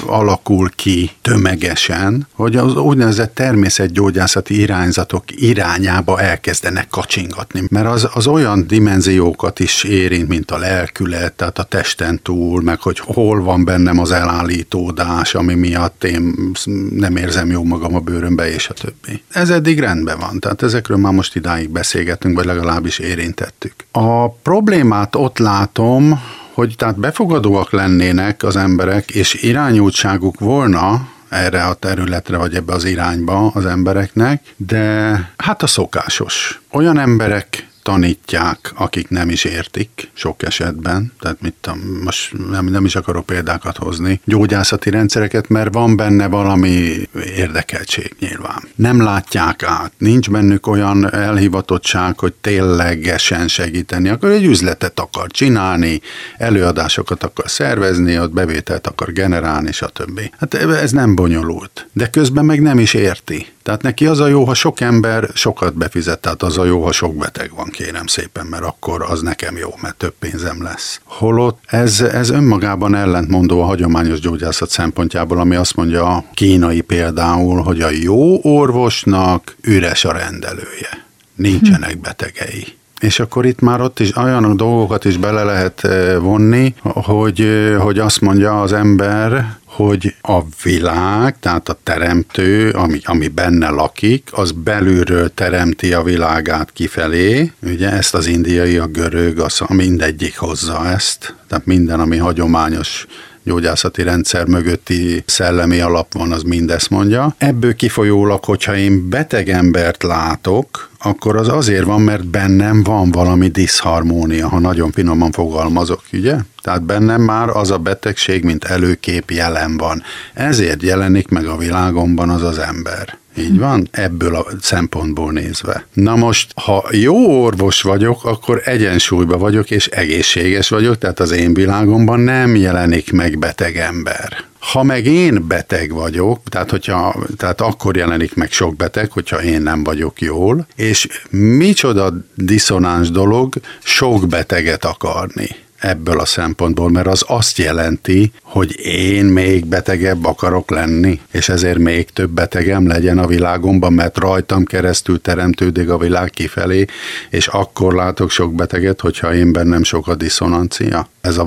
alakul 0.07 0.71
ki 0.75 1.11
tömegesen, 1.23 2.27
hogy 2.33 2.57
az 2.57 2.77
úgynevezett 2.77 3.35
természetgyógyászati 3.35 4.61
irányzatok 4.61 5.25
irányába 5.27 6.21
elkezdenek 6.21 6.89
kacsingatni, 6.89 7.63
mert 7.71 7.87
az, 7.87 8.09
az 8.15 8.27
olyan 8.27 8.67
dimenziókat 8.67 9.61
is 9.61 9.85
érint, 9.85 10.29
mint 10.29 10.51
a 10.51 10.59
lelkület, 10.59 11.33
tehát 11.33 11.59
a 11.59 11.63
testen 11.63 12.23
túl, 12.23 12.63
meg, 12.65 12.81
hogy 12.81 12.99
hol 12.99 13.43
van 13.43 13.65
bennem 13.65 13.99
az 13.99 14.11
elállítódás, 14.11 15.35
ami 15.35 15.55
miatt 15.55 16.05
én 16.05 16.53
nem 16.91 17.17
érzem 17.17 17.51
jó 17.51 17.65
magam 17.65 17.95
a 17.95 18.01
bőrömbe, 18.01 18.53
és 18.53 18.69
a 18.69 18.73
többi. 18.73 19.23
Ez 19.29 19.51
eddig 19.51 19.79
rendben 19.81 20.19
van, 20.19 20.39
tehát 20.39 20.63
ezekről 20.63 20.97
már 20.97 21.13
most 21.13 21.37
idáig 21.37 21.71
beszélgetünk, 21.71 22.37
vagy 22.37 22.45
legalábbis 22.45 22.99
érintettük. 22.99 23.75
A 23.93 24.31
problémát 24.31 25.17
ott 25.17 25.39
látom, 25.39 26.21
hogy 26.53 26.75
tehát 26.77 26.99
befogadóak 26.99 27.71
lennének 27.71 28.43
az 28.43 28.57
emberek, 28.57 29.11
és 29.11 29.35
irányultságuk 29.35 30.41
volna 30.41 31.09
erre 31.29 31.63
a 31.63 31.75
területre, 31.75 32.37
vagy 32.37 32.55
ebbe 32.55 32.73
az 32.73 32.85
irányba 32.85 33.47
az 33.47 33.67
embereknek, 33.67 34.43
de 34.57 35.19
hát 35.37 35.63
a 35.63 35.67
szokásos. 35.67 36.61
Olyan 36.71 36.99
emberek 36.99 37.67
tanítják, 37.85 38.73
akik 38.75 39.09
nem 39.09 39.29
is 39.29 39.45
értik 39.45 40.11
sok 40.13 40.43
esetben, 40.43 41.13
tehát 41.21 41.41
mit 41.41 41.71
most 42.03 42.49
nem, 42.51 42.67
nem 42.67 42.85
is 42.85 42.97
akarok 42.97 43.27
példákat 43.27 43.77
hozni, 43.77 44.21
gyógyászati 44.25 44.91
rendszereket, 44.91 45.49
mert 45.49 45.75
van 45.75 45.97
benne 45.97 46.27
valami 46.27 47.09
érdekeltség 47.37 48.15
nyilván. 48.21 48.69
Nem 48.75 49.03
látják 49.03 49.63
át, 49.63 49.93
nincs 49.99 50.31
bennük 50.31 50.67
olyan 50.67 51.15
elhivatottság, 51.15 52.19
hogy 52.19 52.33
ténylegesen 52.33 53.49
segíteni, 53.49 54.09
akkor 54.09 54.31
egy 54.31 54.45
üzletet 54.45 55.01
akar 55.01 55.31
csinálni, 55.31 56.01
előadásokat 56.37 57.23
akar 57.23 57.51
szervezni, 57.51 58.19
ott 58.19 58.33
bevételt 58.33 58.87
akar 58.87 59.13
generálni, 59.13 59.73
stb. 59.73 60.21
Hát 60.39 60.55
ez 60.55 60.91
nem 60.91 61.15
bonyolult, 61.15 61.87
de 61.93 62.07
közben 62.11 62.45
meg 62.45 62.63
nem 62.63 62.79
is 62.79 62.95
érti. 62.95 63.47
Tehát 63.65 63.83
neki 63.83 64.07
az 64.07 64.21
a 64.21 64.27
jó, 64.27 64.45
ha 64.45 64.55
sok 64.55 64.81
ember 64.81 65.29
sokat 65.35 65.75
befizet, 65.75 66.19
tehát 66.19 66.43
az 66.43 66.59
a 66.59 66.65
jó, 66.65 66.85
ha 66.85 66.93
sok 66.93 67.15
beteg 67.15 67.51
van, 67.57 67.69
kérem 67.71 68.07
szépen, 68.07 68.47
mert 68.47 68.65
akkor 68.65 69.03
az 69.09 69.21
nekem 69.21 69.57
jó, 69.57 69.75
mert 69.81 69.97
több 69.97 70.15
pénzem 70.19 70.63
lesz. 70.63 71.01
Holott 71.05 71.59
ez, 71.67 72.01
ez 72.01 72.31
önmagában 72.31 72.95
ellentmondó 72.95 73.63
a 73.63 73.65
hagyományos 73.65 74.21
gyógyászat 74.21 74.71
szempontjából, 74.71 75.39
ami 75.39 75.55
azt 75.55 75.77
mondja 75.77 76.07
a 76.07 76.25
kínai 76.35 76.81
például, 76.81 77.63
hogy 77.63 77.81
a 77.81 77.91
jó 77.91 78.41
orvosnak 78.43 79.57
üres 79.63 80.05
a 80.05 80.13
rendelője, 80.13 81.07
nincsenek 81.35 82.01
betegei. 82.01 82.67
És 83.01 83.21
akkor 83.21 83.47
itt 83.47 83.61
már 83.61 83.81
ott 83.81 84.01
is 84.01 84.17
olyan 84.17 84.57
dolgokat 84.57 85.05
is 85.05 85.17
bele 85.17 85.43
lehet 85.43 85.85
eh, 85.85 86.19
vonni, 86.19 86.75
hogy, 86.83 87.41
eh, 87.41 87.83
hogy 87.83 87.99
azt 87.99 88.21
mondja 88.21 88.61
az 88.61 88.73
ember, 88.73 89.59
hogy 89.75 90.15
a 90.21 90.41
világ, 90.63 91.39
tehát 91.41 91.69
a 91.69 91.79
teremtő, 91.83 92.71
ami, 92.71 93.01
ami 93.05 93.29
benne 93.29 93.69
lakik, 93.69 94.29
az 94.33 94.53
belülről 94.53 95.35
teremti 95.35 95.93
a 95.93 96.03
világát 96.03 96.73
kifelé. 96.73 97.53
Ugye 97.63 97.91
ezt 97.91 98.15
az 98.15 98.27
indiai, 98.27 98.77
a 98.77 98.87
görög, 98.87 99.39
az 99.39 99.61
mindegyik 99.69 100.39
hozza 100.39 100.87
ezt. 100.87 101.35
Tehát 101.49 101.67
minden, 101.67 102.01
ami 102.01 102.17
hagyományos 102.17 103.07
gyógyászati 103.43 104.03
rendszer 104.03 104.47
mögötti 104.47 105.23
szellemi 105.27 105.81
alap 105.81 106.13
van, 106.13 106.33
az 106.33 106.43
mindezt 106.43 106.91
mondja. 106.91 107.35
Ebből 107.39 107.75
kifolyólag, 107.75 108.45
hogyha 108.45 108.77
én 108.77 109.09
beteg 109.09 109.49
embert 109.49 110.03
látok, 110.03 110.91
akkor 110.99 111.37
az 111.37 111.49
azért 111.49 111.85
van, 111.85 112.01
mert 112.01 112.27
bennem 112.27 112.83
van 112.83 113.11
valami 113.11 113.49
diszharmónia, 113.49 114.49
ha 114.49 114.59
nagyon 114.59 114.91
finoman 114.91 115.31
fogalmazok, 115.31 116.03
ugye? 116.13 116.37
Tehát 116.65 116.83
bennem 116.83 117.23
már 117.23 117.49
az 117.49 117.71
a 117.71 117.79
betegség, 117.79 118.45
mint 118.45 118.65
előkép 118.65 119.31
jelen 119.31 119.77
van. 119.77 120.03
Ezért 120.35 120.83
jelenik 120.83 121.29
meg 121.29 121.47
a 121.47 121.57
világomban 121.57 122.31
az 122.31 122.43
az 122.43 122.59
ember. 122.59 123.19
Így 123.39 123.59
van, 123.59 123.89
ebből 123.91 124.37
a 124.37 124.47
szempontból 124.61 125.33
nézve. 125.33 125.87
Na 125.93 126.17
most, 126.17 126.53
ha 126.55 126.85
jó 126.91 127.43
orvos 127.43 127.83
vagyok, 127.83 128.25
akkor 128.25 128.63
egyensúlyban 128.65 129.39
vagyok, 129.39 129.71
és 129.71 129.87
egészséges 129.87 130.69
vagyok, 130.69 130.99
tehát 130.99 131.21
az 131.21 131.31
én 131.31 131.55
világomban 131.55 132.21
nem 132.21 132.57
jelenik 132.57 133.13
meg 133.13 133.39
beteg 133.39 133.77
ember. 133.77 134.45
Ha 134.59 134.83
meg 134.83 135.07
én 135.07 135.45
beteg 135.49 135.93
vagyok, 135.93 136.41
tehát, 136.49 136.71
hogyha, 136.71 137.17
tehát 137.37 137.61
akkor 137.61 137.97
jelenik 137.97 138.35
meg 138.35 138.53
sok 138.53 138.77
beteg, 138.77 139.11
hogyha 139.13 139.43
én 139.43 139.63
nem 139.63 139.85
vagyok 139.85 140.21
jól, 140.21 140.67
és 140.77 141.09
micsoda 141.31 142.13
diszonáns 142.35 143.11
dolog 143.11 143.55
sok 143.83 144.29
beteget 144.29 144.85
akarni 144.85 145.49
ebből 145.85 146.21
a 146.21 146.25
szempontból, 146.25 146.91
mert 146.91 147.07
az 147.07 147.25
azt 147.27 147.59
jelenti, 147.59 148.33
hogy 148.43 148.79
én 148.81 149.25
még 149.25 149.67
betegebb 149.67 150.25
akarok 150.25 150.71
lenni, 150.71 151.21
és 151.33 151.49
ezért 151.49 151.79
még 151.79 152.11
több 152.11 152.31
betegem 152.31 152.87
legyen 152.87 153.19
a 153.19 153.27
világomban, 153.27 153.93
mert 153.93 154.19
rajtam 154.19 154.65
keresztül 154.65 155.21
teremtődik 155.21 155.91
a 155.91 155.99
világ 155.99 156.31
kifelé, 156.31 156.85
és 157.31 157.47
akkor 157.47 157.95
látok 157.95 158.31
sok 158.31 158.55
beteget, 158.55 159.01
hogyha 159.01 159.35
én 159.35 159.53
bennem 159.53 159.83
sok 159.83 160.09
a 160.09 160.15
diszonancia. 160.15 161.09
Ez 161.21 161.39
a 161.39 161.47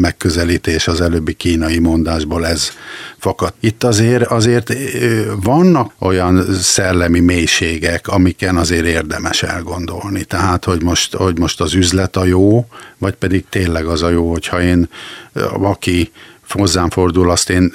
megközelítés 0.00 0.88
az 0.88 1.00
előbbi 1.00 1.32
kínai 1.32 1.78
mondásból 1.78 2.46
ez 2.46 2.70
fakad. 3.18 3.52
Itt 3.60 3.84
azért, 3.84 4.24
azért 4.24 4.74
vannak 5.42 5.92
olyan 5.98 6.54
szellemi 6.54 7.20
mélységek, 7.20 8.08
amiken 8.08 8.56
azért 8.56 8.86
érdemes 8.86 9.42
elgondolni. 9.42 10.24
Tehát, 10.24 10.64
hogy 10.64 10.82
most, 10.82 11.14
hogy 11.14 11.38
most 11.38 11.60
az 11.60 11.74
üzlet 11.74 12.16
a 12.16 12.24
jó, 12.24 12.66
vagy 12.98 13.14
pedig 13.14 13.44
tényleg 13.56 13.86
az 13.86 14.02
a 14.02 14.08
jó, 14.08 14.30
hogyha 14.30 14.62
én, 14.62 14.88
aki 15.60 16.10
hozzám 16.48 16.90
fordul, 16.90 17.30
azt 17.30 17.50
én 17.50 17.72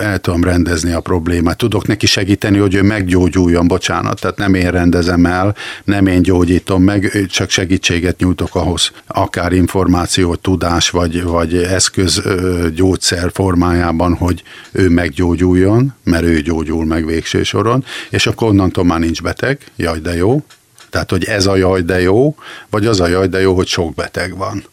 el 0.00 0.18
tudom 0.18 0.44
rendezni 0.44 0.92
a 0.92 1.00
problémát. 1.00 1.56
Tudok 1.56 1.86
neki 1.86 2.06
segíteni, 2.06 2.58
hogy 2.58 2.74
ő 2.74 2.82
meggyógyuljon, 2.82 3.68
bocsánat, 3.68 4.20
tehát 4.20 4.36
nem 4.36 4.54
én 4.54 4.70
rendezem 4.70 5.26
el, 5.26 5.56
nem 5.84 6.06
én 6.06 6.22
gyógyítom 6.22 6.82
meg, 6.82 7.26
csak 7.30 7.50
segítséget 7.50 8.18
nyújtok 8.18 8.54
ahhoz, 8.54 8.92
akár 9.06 9.52
információ, 9.52 10.34
tudás, 10.34 10.90
vagy, 10.90 11.22
vagy 11.22 11.56
eszköz 11.56 12.22
gyógyszer 12.74 13.30
formájában, 13.32 14.14
hogy 14.14 14.42
ő 14.72 14.88
meggyógyuljon, 14.88 15.94
mert 16.04 16.24
ő 16.24 16.40
gyógyul 16.40 16.84
meg 16.84 17.06
végső 17.06 17.42
soron, 17.42 17.84
és 18.10 18.26
akkor 18.26 18.48
onnantól 18.48 18.84
már 18.84 18.98
nincs 18.98 19.22
beteg, 19.22 19.58
jaj 19.76 19.98
de 19.98 20.16
jó, 20.16 20.42
tehát, 20.90 21.10
hogy 21.10 21.24
ez 21.24 21.46
a 21.46 21.56
jaj 21.56 21.80
de 21.80 22.00
jó, 22.00 22.34
vagy 22.70 22.86
az 22.86 23.00
a 23.00 23.06
jaj 23.06 23.26
de 23.26 23.40
jó, 23.40 23.54
hogy 23.54 23.66
sok 23.66 23.94
beteg 23.94 24.36
van. 24.36 24.64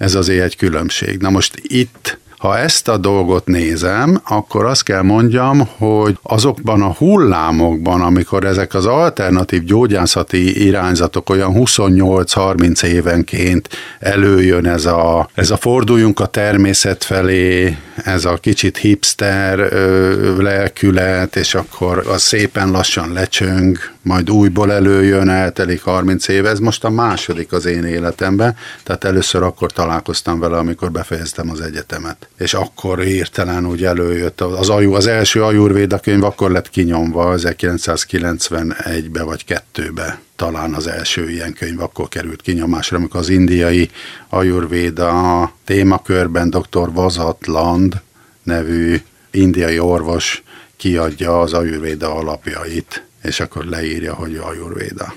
Ez 0.00 0.14
azért 0.14 0.44
egy 0.44 0.56
különbség. 0.56 1.18
Na 1.18 1.30
most 1.30 1.60
itt 1.62 2.18
ha 2.40 2.58
ezt 2.58 2.88
a 2.88 2.96
dolgot 2.96 3.46
nézem, 3.46 4.20
akkor 4.24 4.64
azt 4.64 4.82
kell 4.82 5.02
mondjam, 5.02 5.68
hogy 5.76 6.18
azokban 6.22 6.82
a 6.82 6.92
hullámokban, 6.92 8.00
amikor 8.00 8.44
ezek 8.44 8.74
az 8.74 8.86
alternatív 8.86 9.64
gyógyászati 9.64 10.66
irányzatok 10.66 11.30
olyan 11.30 11.52
28-30 11.54 12.82
évenként 12.82 13.68
előjön 13.98 14.66
ez 14.66 14.86
a, 14.86 15.28
ez 15.34 15.50
a 15.50 15.56
forduljunk 15.56 16.20
a 16.20 16.26
természet 16.26 17.04
felé, 17.04 17.76
ez 18.04 18.24
a 18.24 18.34
kicsit 18.34 18.76
hipster 18.76 19.58
ö, 19.58 20.42
lelkület, 20.42 21.36
és 21.36 21.54
akkor 21.54 22.04
az 22.08 22.22
szépen 22.22 22.70
lassan 22.70 23.12
lecsöng, 23.12 23.78
majd 24.02 24.30
újból 24.30 24.72
előjön, 24.72 25.28
eltelik 25.28 25.82
30 25.82 26.28
év, 26.28 26.46
ez 26.46 26.58
most 26.58 26.84
a 26.84 26.90
második 26.90 27.52
az 27.52 27.66
én 27.66 27.84
életemben, 27.84 28.56
tehát 28.82 29.04
először 29.04 29.42
akkor 29.42 29.72
találkoztam 29.72 30.38
vele, 30.38 30.56
amikor 30.56 30.90
befejeztem 30.90 31.50
az 31.50 31.60
egyetemet. 31.60 32.29
És 32.40 32.54
akkor 32.54 32.98
hirtelen 32.98 33.66
úgy 33.66 33.84
előjött 33.84 34.40
az 34.40 34.68
ajú, 34.68 34.94
az 34.94 35.06
első 35.06 35.42
ajurvéda 35.42 35.98
könyv 35.98 36.24
akkor 36.24 36.50
lett 36.50 36.70
kinyomva 36.70 37.34
1991-be 37.36 39.22
vagy 39.22 39.44
2-be 39.74 40.20
talán 40.36 40.74
az 40.74 40.86
első 40.86 41.30
ilyen 41.30 41.52
könyv 41.52 41.80
akkor 41.80 42.08
került 42.08 42.42
kinyomásra, 42.42 42.96
amikor 42.96 43.20
az 43.20 43.28
indiai 43.28 43.90
ajurvéda 44.28 45.52
témakörben 45.64 46.50
dr. 46.50 46.92
Vazatland 46.92 48.00
nevű 48.42 49.00
indiai 49.30 49.78
orvos 49.78 50.42
kiadja 50.76 51.40
az 51.40 51.52
ajurvéda 51.52 52.14
alapjait 52.14 53.04
és 53.22 53.40
akkor 53.40 53.64
leírja, 53.64 54.14
hogy 54.14 54.36
ajurvéda 54.36 55.14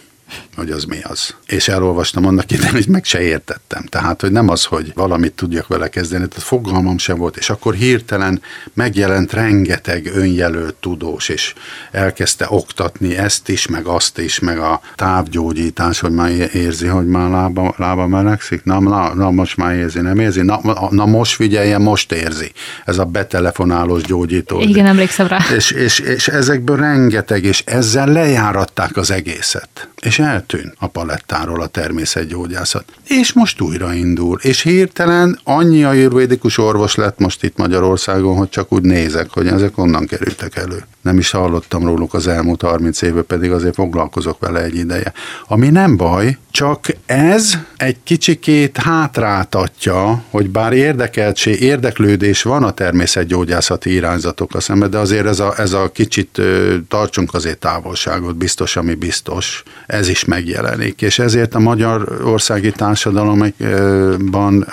hogy 0.55 0.71
az 0.71 0.83
mi 0.83 0.99
az. 1.01 1.35
És 1.45 1.67
elolvastam 1.67 2.25
annak 2.25 2.51
idején, 2.51 2.71
hogy 2.71 2.87
meg 2.87 3.03
se 3.03 3.21
értettem. 3.21 3.83
Tehát, 3.85 4.21
hogy 4.21 4.31
nem 4.31 4.49
az, 4.49 4.63
hogy 4.63 4.91
valamit 4.95 5.33
tudjak 5.33 5.67
vele 5.67 5.89
kezdeni, 5.89 6.27
tehát 6.27 6.43
fogalmam 6.43 6.97
sem 6.97 7.17
volt, 7.17 7.37
és 7.37 7.49
akkor 7.49 7.73
hirtelen 7.73 8.41
megjelent 8.73 9.33
rengeteg 9.33 10.11
önjelölt 10.15 10.75
tudós, 10.75 11.29
és 11.29 11.53
elkezdte 11.91 12.45
oktatni 12.49 13.17
ezt 13.17 13.49
is, 13.49 13.67
meg 13.67 13.85
azt 13.85 14.17
is, 14.19 14.39
meg 14.39 14.57
a 14.57 14.81
távgyógyítás, 14.95 15.99
hogy 15.99 16.11
már 16.11 16.31
érzi, 16.53 16.87
hogy 16.87 17.07
már 17.07 17.29
lába, 17.29 17.73
lába 17.77 18.07
melegszik, 18.07 18.63
na, 18.63 18.79
na, 18.79 19.13
na, 19.13 19.31
most 19.31 19.57
már 19.57 19.75
érzi, 19.75 19.99
nem 19.99 20.19
érzi, 20.19 20.41
na, 20.41 20.61
na 20.89 21.05
most 21.05 21.35
figyeljen, 21.35 21.81
most 21.81 22.11
érzi. 22.11 22.51
Ez 22.85 22.97
a 22.97 23.05
betelefonálós 23.05 24.01
gyógyító. 24.01 24.59
Igen, 24.59 24.85
emlékszem 24.85 25.27
rá. 25.27 25.39
És, 25.55 25.71
és, 25.71 25.99
és 25.99 26.27
ezekből 26.27 26.77
rengeteg, 26.77 27.43
és 27.43 27.63
ezzel 27.65 28.07
lejáratták 28.07 28.97
az 28.97 29.11
egészet. 29.11 29.87
És 30.01 30.19
eltűn 30.23 30.73
a 30.79 30.87
palettáról 30.87 31.61
a 31.61 31.67
természetgyógyászat. 31.67 32.85
És 33.07 33.33
most 33.33 33.61
újraindul. 33.61 34.39
És 34.41 34.61
hirtelen 34.61 35.39
annyi 35.43 35.77
jurvédikus 35.77 36.57
orvos 36.57 36.95
lett 36.95 37.19
most 37.19 37.43
itt 37.43 37.57
Magyarországon, 37.57 38.37
hogy 38.37 38.49
csak 38.49 38.73
úgy 38.73 38.83
nézek, 38.83 39.29
hogy 39.29 39.47
ezek 39.47 39.77
onnan 39.77 40.05
kerültek 40.05 40.55
elő. 40.55 40.83
Nem 41.03 41.17
is 41.17 41.31
hallottam 41.31 41.85
róluk 41.85 42.13
az 42.13 42.27
elmúlt 42.27 42.61
30 42.61 43.01
évben, 43.01 43.25
pedig 43.25 43.51
azért 43.51 43.73
foglalkozok 43.73 44.39
vele 44.39 44.63
egy 44.63 44.75
ideje. 44.75 45.13
Ami 45.47 45.69
nem 45.69 45.97
baj, 45.97 46.37
csak 46.51 46.87
ez 47.05 47.57
egy 47.77 47.97
kicsikét 48.03 48.77
hátráltatja, 48.77 50.23
hogy 50.29 50.49
bár 50.49 50.73
érdekeltség, 50.73 51.61
érdeklődés 51.61 52.41
van 52.41 52.63
a 52.63 52.71
természetgyógyászati 52.71 53.93
irányzatok 53.93 54.55
a 54.55 54.59
szemben, 54.59 54.89
de 54.89 54.97
azért 54.97 55.25
ez 55.25 55.39
a, 55.39 55.53
ez 55.57 55.73
a 55.73 55.91
kicsit 55.91 56.41
tartsunk 56.87 57.33
azért 57.33 57.57
távolságot, 57.57 58.35
biztos, 58.35 58.75
ami 58.75 58.93
biztos, 58.93 59.63
ez 59.87 60.07
is 60.07 60.25
megjelenik. 60.25 61.01
És 61.01 61.19
ezért 61.19 61.55
a 61.55 61.59
magyarországi 61.59 62.71
társadalomban 62.71 64.65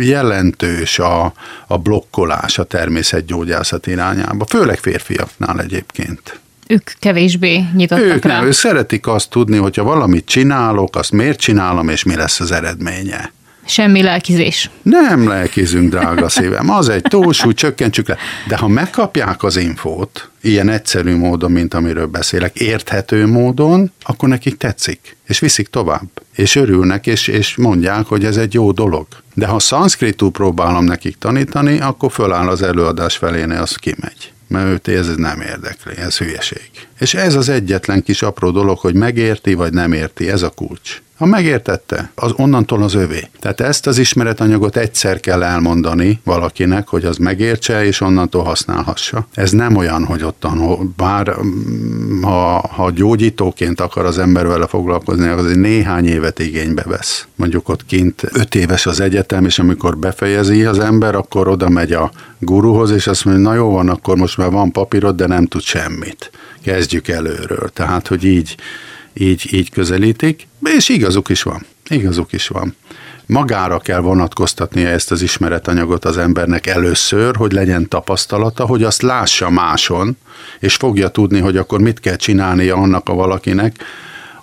jelentős 0.00 0.98
a, 0.98 1.32
a 1.66 1.78
blokkolás 1.78 2.58
a 2.58 2.64
természetgyógyászat 2.64 3.86
irányába, 3.86 4.44
főleg 4.44 4.78
férfiaknál 4.78 5.60
egyébként 5.72 6.40
ők 6.66 6.90
kevésbé 6.98 7.64
nyitottak 7.74 8.06
ők 8.06 8.24
rá. 8.24 8.36
Nem, 8.36 8.46
ők 8.46 8.52
szeretik 8.52 9.06
azt 9.06 9.30
tudni, 9.30 9.56
hogyha 9.56 9.82
valamit 9.82 10.26
csinálok, 10.26 10.96
azt 10.96 11.12
miért 11.12 11.38
csinálom, 11.38 11.88
és 11.88 12.02
mi 12.02 12.14
lesz 12.14 12.40
az 12.40 12.52
eredménye. 12.52 13.32
Semmi 13.64 14.02
lelkizés. 14.02 14.70
Nem 14.82 15.28
lelkizünk, 15.28 15.90
drága 15.90 16.28
szívem. 16.28 16.70
Az 16.70 16.88
egy 16.88 17.02
túlsúly, 17.02 17.54
csökkentsük 17.54 18.08
le. 18.08 18.16
De 18.48 18.56
ha 18.56 18.68
megkapják 18.68 19.42
az 19.42 19.56
infót, 19.56 20.30
ilyen 20.40 20.68
egyszerű 20.68 21.16
módon, 21.16 21.50
mint 21.50 21.74
amiről 21.74 22.06
beszélek, 22.06 22.56
érthető 22.56 23.26
módon, 23.26 23.92
akkor 24.02 24.28
nekik 24.28 24.56
tetszik, 24.56 25.16
és 25.26 25.38
viszik 25.38 25.68
tovább, 25.68 26.08
és 26.36 26.56
örülnek, 26.56 27.06
és, 27.06 27.28
és 27.28 27.56
mondják, 27.56 28.06
hogy 28.06 28.24
ez 28.24 28.36
egy 28.36 28.54
jó 28.54 28.72
dolog. 28.72 29.06
De 29.34 29.46
ha 29.46 29.58
szanszkritú 29.58 30.30
próbálom 30.30 30.84
nekik 30.84 31.16
tanítani, 31.18 31.80
akkor 31.80 32.12
föláll 32.12 32.48
az 32.48 32.62
előadás 32.62 33.16
feléne, 33.16 33.60
az 33.60 33.76
kimegy 33.76 34.32
mert 34.52 34.66
őt 34.66 34.88
ez 34.88 35.16
nem 35.16 35.40
érdekli, 35.40 35.96
ez 35.96 36.18
hülyeség. 36.18 36.70
És 37.02 37.14
ez 37.14 37.34
az 37.34 37.48
egyetlen 37.48 38.02
kis 38.02 38.22
apró 38.22 38.50
dolog, 38.50 38.78
hogy 38.78 38.94
megérti 38.94 39.54
vagy 39.54 39.72
nem 39.72 39.92
érti, 39.92 40.28
ez 40.28 40.42
a 40.42 40.48
kulcs. 40.50 41.02
Ha 41.18 41.28
megértette, 41.28 42.10
az 42.14 42.32
onnantól 42.36 42.82
az 42.82 42.94
övé. 42.94 43.28
Tehát 43.40 43.60
ezt 43.60 43.86
az 43.86 43.98
ismeretanyagot 43.98 44.76
egyszer 44.76 45.20
kell 45.20 45.42
elmondani 45.42 46.20
valakinek, 46.24 46.88
hogy 46.88 47.04
az 47.04 47.16
megértse, 47.16 47.84
és 47.84 48.00
onnantól 48.00 48.42
használhassa. 48.42 49.26
Ez 49.34 49.50
nem 49.50 49.76
olyan, 49.76 50.04
hogy 50.04 50.22
ottan, 50.22 50.94
bár 50.96 51.36
mm, 51.42 52.22
ha, 52.22 52.68
ha 52.68 52.90
gyógyítóként 52.90 53.80
akar 53.80 54.04
az 54.04 54.18
ember 54.18 54.46
vele 54.46 54.66
foglalkozni, 54.66 55.28
az 55.28 55.46
egy 55.46 55.58
néhány 55.58 56.06
évet 56.06 56.38
igénybe 56.38 56.82
vesz. 56.86 57.26
Mondjuk 57.34 57.68
ott 57.68 57.86
kint 57.86 58.22
öt 58.32 58.54
éves 58.54 58.86
az 58.86 59.00
egyetem, 59.00 59.44
és 59.44 59.58
amikor 59.58 59.98
befejezi 59.98 60.64
az 60.64 60.78
ember, 60.78 61.14
akkor 61.14 61.48
oda 61.48 61.68
megy 61.68 61.92
a 61.92 62.10
guruhoz, 62.38 62.90
és 62.90 63.06
azt 63.06 63.24
mondja, 63.24 63.42
na 63.42 63.54
jó 63.54 63.70
van, 63.70 63.88
akkor 63.88 64.16
most 64.16 64.36
már 64.36 64.50
van 64.50 64.72
papírod, 64.72 65.16
de 65.16 65.26
nem 65.26 65.46
tud 65.46 65.62
semmit. 65.62 66.30
Kezdjük 66.92 67.16
előről. 67.16 67.68
Tehát, 67.68 68.06
hogy 68.06 68.24
így 68.24 68.56
így, 69.12 69.54
így 69.54 69.70
közelítik, 69.70 70.46
és 70.62 70.88
igazuk 70.88 71.28
is 71.28 71.42
van. 71.42 71.66
Igazuk 71.88 72.32
is 72.32 72.48
van. 72.48 72.76
Magára 73.26 73.78
kell 73.78 74.00
vonatkoztatnia 74.00 74.88
ezt 74.88 75.10
az 75.10 75.22
ismeretanyagot 75.22 76.04
az 76.04 76.18
embernek 76.18 76.66
először, 76.66 77.36
hogy 77.36 77.52
legyen 77.52 77.88
tapasztalata, 77.88 78.66
hogy 78.66 78.82
azt 78.82 79.02
lássa 79.02 79.50
máson, 79.50 80.16
és 80.60 80.74
fogja 80.74 81.08
tudni, 81.08 81.40
hogy 81.40 81.56
akkor 81.56 81.80
mit 81.80 82.00
kell 82.00 82.16
csinálnia 82.16 82.76
annak 82.76 83.08
a 83.08 83.14
valakinek, 83.14 83.76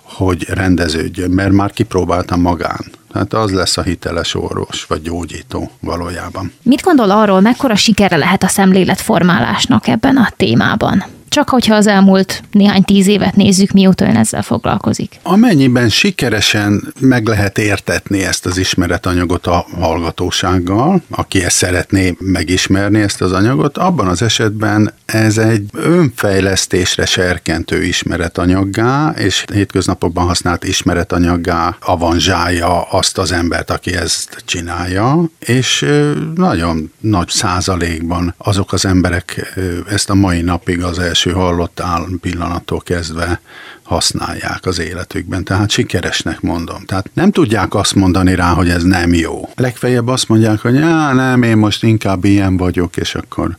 hogy 0.02 0.44
rendeződjön, 0.48 1.30
mert 1.30 1.52
már 1.52 1.70
kipróbáltam 1.70 2.40
magán. 2.40 2.84
Hát 3.12 3.32
az 3.32 3.52
lesz 3.52 3.76
a 3.76 3.82
hiteles 3.82 4.34
orvos, 4.34 4.84
vagy 4.84 5.02
gyógyító 5.02 5.70
valójában. 5.80 6.52
Mit 6.62 6.82
gondol 6.82 7.10
arról, 7.10 7.40
mekkora 7.40 7.76
sikere 7.76 8.16
lehet 8.16 8.42
a 8.42 8.48
szemléletformálásnak 8.48 9.86
ebben 9.86 10.16
a 10.16 10.30
témában? 10.36 11.04
Csak 11.30 11.48
hogyha 11.48 11.74
az 11.74 11.86
elmúlt 11.86 12.42
néhány 12.50 12.82
tíz 12.82 13.06
évet 13.06 13.36
nézzük, 13.36 13.70
mióta 13.70 14.04
ön 14.04 14.16
ezzel 14.16 14.42
foglalkozik. 14.42 15.18
Amennyiben 15.22 15.88
sikeresen 15.88 16.92
meg 17.00 17.26
lehet 17.26 17.58
értetni 17.58 18.24
ezt 18.24 18.46
az 18.46 18.58
ismeretanyagot 18.58 19.46
a 19.46 19.66
hallgatósággal, 19.80 21.02
aki 21.10 21.44
ezt 21.44 21.56
szeretné 21.56 22.16
megismerni, 22.18 23.00
ezt 23.00 23.20
az 23.20 23.32
anyagot, 23.32 23.78
abban 23.78 24.06
az 24.06 24.22
esetben 24.22 24.92
ez 25.04 25.38
egy 25.38 25.64
önfejlesztésre 25.72 27.06
serkentő 27.06 27.82
ismeretanyaggá, 27.82 29.10
és 29.16 29.44
hétköznapokban 29.52 30.26
használt 30.26 30.64
ismeretanyaggá 30.64 31.76
avanzsálja 31.80 32.82
azt 32.82 33.18
az 33.18 33.32
embert, 33.32 33.70
aki 33.70 33.94
ezt 33.94 34.42
csinálja, 34.44 35.30
és 35.38 35.86
nagyon 36.34 36.92
nagy 37.00 37.28
százalékban 37.28 38.34
azok 38.38 38.72
az 38.72 38.84
emberek 38.84 39.54
ezt 39.88 40.10
a 40.10 40.14
mai 40.14 40.40
napig 40.40 40.82
az 40.82 40.98
első 40.98 41.19
első 41.26 41.38
hallott 41.38 41.80
áll 41.80 42.06
pillanattól 42.20 42.80
kezdve 42.80 43.40
használják 43.82 44.66
az 44.66 44.78
életükben. 44.78 45.44
Tehát 45.44 45.70
sikeresnek 45.70 46.40
mondom. 46.40 46.84
Tehát 46.84 47.10
nem 47.12 47.30
tudják 47.30 47.74
azt 47.74 47.94
mondani 47.94 48.34
rá, 48.34 48.52
hogy 48.52 48.68
ez 48.68 48.82
nem 48.82 49.14
jó. 49.14 49.48
Legfeljebb 49.54 50.08
azt 50.08 50.28
mondják, 50.28 50.60
hogy 50.60 50.76
á, 50.76 51.12
nem, 51.12 51.42
én 51.42 51.56
most 51.56 51.82
inkább 51.82 52.24
ilyen 52.24 52.56
vagyok, 52.56 52.96
és 52.96 53.14
akkor, 53.14 53.56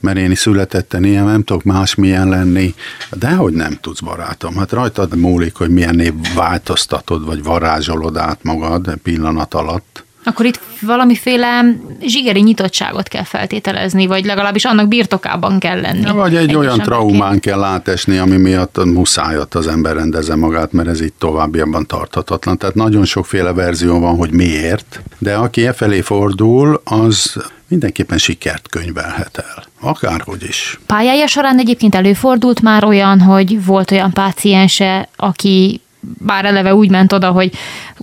mert 0.00 0.18
én 0.18 0.30
is 0.30 0.38
születetten 0.38 1.04
ilyen, 1.04 1.24
nem 1.24 1.42
tudok 1.42 1.62
más 1.62 1.94
milyen 1.94 2.28
lenni. 2.28 2.74
De 3.10 3.30
hogy 3.30 3.52
nem 3.52 3.78
tudsz, 3.80 4.00
barátom? 4.00 4.56
Hát 4.56 4.72
rajtad 4.72 5.16
múlik, 5.16 5.54
hogy 5.54 5.70
milyen 5.70 5.94
név 5.94 6.14
változtatod, 6.34 7.24
vagy 7.24 7.42
varázsolod 7.42 8.16
át 8.16 8.42
magad 8.42 8.94
pillanat 9.02 9.54
alatt 9.54 10.04
akkor 10.24 10.46
itt 10.46 10.60
valamiféle 10.80 11.76
zsigeri 12.00 12.40
nyitottságot 12.40 13.08
kell 13.08 13.24
feltételezni, 13.24 14.06
vagy 14.06 14.24
legalábbis 14.24 14.64
annak 14.64 14.88
birtokában 14.88 15.58
kell 15.58 15.80
lenni. 15.80 16.00
Ja, 16.00 16.14
vagy 16.14 16.36
egy, 16.36 16.48
egy 16.48 16.54
olyan 16.54 16.78
traumán 16.78 17.40
kell 17.40 17.62
átesni, 17.62 18.18
ami 18.18 18.36
miatt 18.36 18.84
muszájat 18.84 19.54
az 19.54 19.66
ember 19.66 19.94
rendezze 19.94 20.34
magát, 20.34 20.72
mert 20.72 20.88
ez 20.88 21.00
így 21.00 21.12
továbbiakban 21.12 21.86
tarthatatlan. 21.86 22.58
Tehát 22.58 22.74
nagyon 22.74 23.04
sokféle 23.04 23.52
verzió 23.52 23.98
van, 23.98 24.16
hogy 24.16 24.30
miért, 24.30 25.00
de 25.18 25.34
aki 25.34 25.66
e 25.66 25.72
felé 25.72 26.00
fordul, 26.00 26.80
az 26.84 27.36
mindenképpen 27.68 28.18
sikert 28.18 28.68
könyvelhet 28.68 29.36
el. 29.38 29.64
Akárhogy 29.80 30.42
is. 30.42 30.80
Pályája 30.86 31.26
során 31.26 31.58
egyébként 31.58 31.94
előfordult 31.94 32.60
már 32.60 32.84
olyan, 32.84 33.20
hogy 33.20 33.64
volt 33.64 33.90
olyan 33.90 34.12
páciense, 34.12 35.08
aki 35.16 35.80
bár 36.18 36.44
eleve 36.44 36.74
úgy 36.74 36.90
ment 36.90 37.12
oda, 37.12 37.30
hogy 37.30 37.52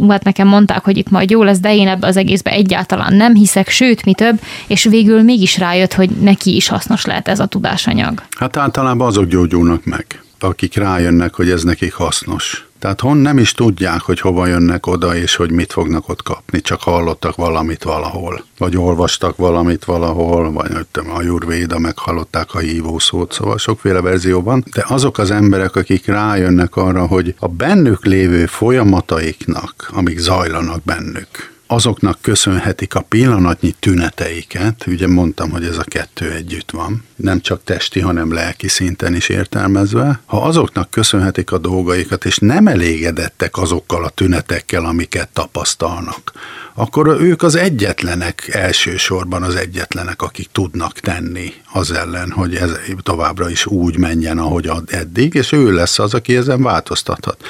hát 0.10 0.24
nekem 0.24 0.48
mondták, 0.48 0.84
hogy 0.84 0.98
itt 0.98 1.10
majd 1.10 1.30
jó 1.30 1.44
lesz, 1.44 1.60
de 1.60 1.76
én 1.76 1.88
ebbe 1.88 2.08
az 2.08 2.18
egészbe 2.18 2.52
egyáltalán 2.52 3.14
nem 3.14 3.36
hiszek, 3.36 3.70
sőt, 3.70 4.06
mi 4.06 4.14
több, 4.14 4.42
és 4.68 4.84
végül 4.84 5.22
mégis 5.22 5.58
rájött, 5.58 5.94
hogy 5.94 6.10
neki 6.10 6.56
is 6.56 6.68
hasznos 6.68 7.06
lehet 7.06 7.28
ez 7.28 7.40
a 7.40 7.46
tudásanyag. 7.46 8.24
Hát 8.38 8.58
általában 8.58 9.08
azok 9.08 9.26
gyógyulnak 9.26 9.86
meg, 9.86 10.24
akik 10.40 10.76
rájönnek, 10.76 11.34
hogy 11.34 11.50
ez 11.50 11.64
nekik 11.64 11.94
hasznos. 11.94 12.69
Tehát 12.80 13.02
hon 13.02 13.18
nem 13.18 13.38
is 13.38 13.52
tudják, 13.52 14.02
hogy 14.02 14.20
hova 14.20 14.46
jönnek 14.46 14.88
oda, 14.88 15.16
és 15.16 15.36
hogy 15.36 15.52
mit 15.52 15.72
fognak 15.72 16.10
ott 16.10 16.24
kapni, 16.24 16.62
csak 16.62 16.82
hallottak 16.82 17.36
valamit 17.36 17.84
valahol, 17.84 18.44
vagy 18.58 18.78
olvastak 18.78 19.38
valamit 19.38 19.86
valahol, 19.86 20.52
vagy 20.52 20.72
a 21.16 21.22
Jurvéda, 21.22 21.80
meghallották 21.80 22.54
a 22.54 22.60
hívószót, 22.60 23.34
szóval 23.34 23.58
sokféle 23.58 24.02
verzió 24.02 24.42
van, 24.42 24.64
de 24.74 24.86
azok 24.88 25.18
az 25.18 25.32
emberek, 25.32 25.76
akik 25.76 26.06
rájönnek 26.06 26.76
arra, 26.76 27.06
hogy 27.06 27.36
a 27.40 27.48
bennük 27.48 28.06
lévő 28.06 28.46
folyamataiknak, 28.46 29.90
amik 29.94 30.18
zajlanak 30.18 30.84
bennük, 30.84 31.59
azoknak 31.72 32.22
köszönhetik 32.22 32.96
a 32.96 33.02
pillanatnyi 33.02 33.76
tüneteiket, 33.80 34.86
ugye 34.88 35.08
mondtam, 35.08 35.50
hogy 35.50 35.64
ez 35.64 35.78
a 35.78 35.84
kettő 35.84 36.32
együtt 36.32 36.72
van, 36.72 37.04
nem 37.16 37.42
csak 37.42 37.64
testi, 37.64 38.00
hanem 38.00 38.34
lelki 38.34 38.68
szinten 38.68 39.16
is 39.16 39.30
értelmezve, 39.30 40.20
ha 40.26 40.42
azoknak 40.42 40.90
köszönhetik 40.90 41.52
a 41.52 41.58
dolgaikat, 41.58 42.26
és 42.26 42.38
nem 42.38 42.68
elégedettek 42.68 43.58
azokkal 43.58 44.04
a 44.04 44.10
tünetekkel, 44.10 44.86
amiket 44.86 45.30
tapasztalnak, 45.34 46.32
akkor 46.74 47.08
ők 47.08 47.44
az 47.44 47.56
egyetlenek, 47.56 48.50
elsősorban 48.52 49.44
az 49.44 49.56
egyetlenek, 49.56 50.22
akik 50.22 50.50
tudnak 50.52 51.00
tenni 51.00 51.54
az 51.74 51.92
ellen, 51.92 52.32
hogy 52.32 52.56
ez 52.56 52.72
továbbra 53.04 53.50
is 53.50 53.66
úgy 53.66 53.98
menjen, 53.98 54.38
ahogy 54.38 54.72
eddig, 54.88 55.34
és 55.34 55.52
ő 55.52 55.72
lesz 55.72 56.00
az, 56.00 56.14
aki 56.14 56.36
ezen 56.36 56.62
változtathat. 56.62 57.44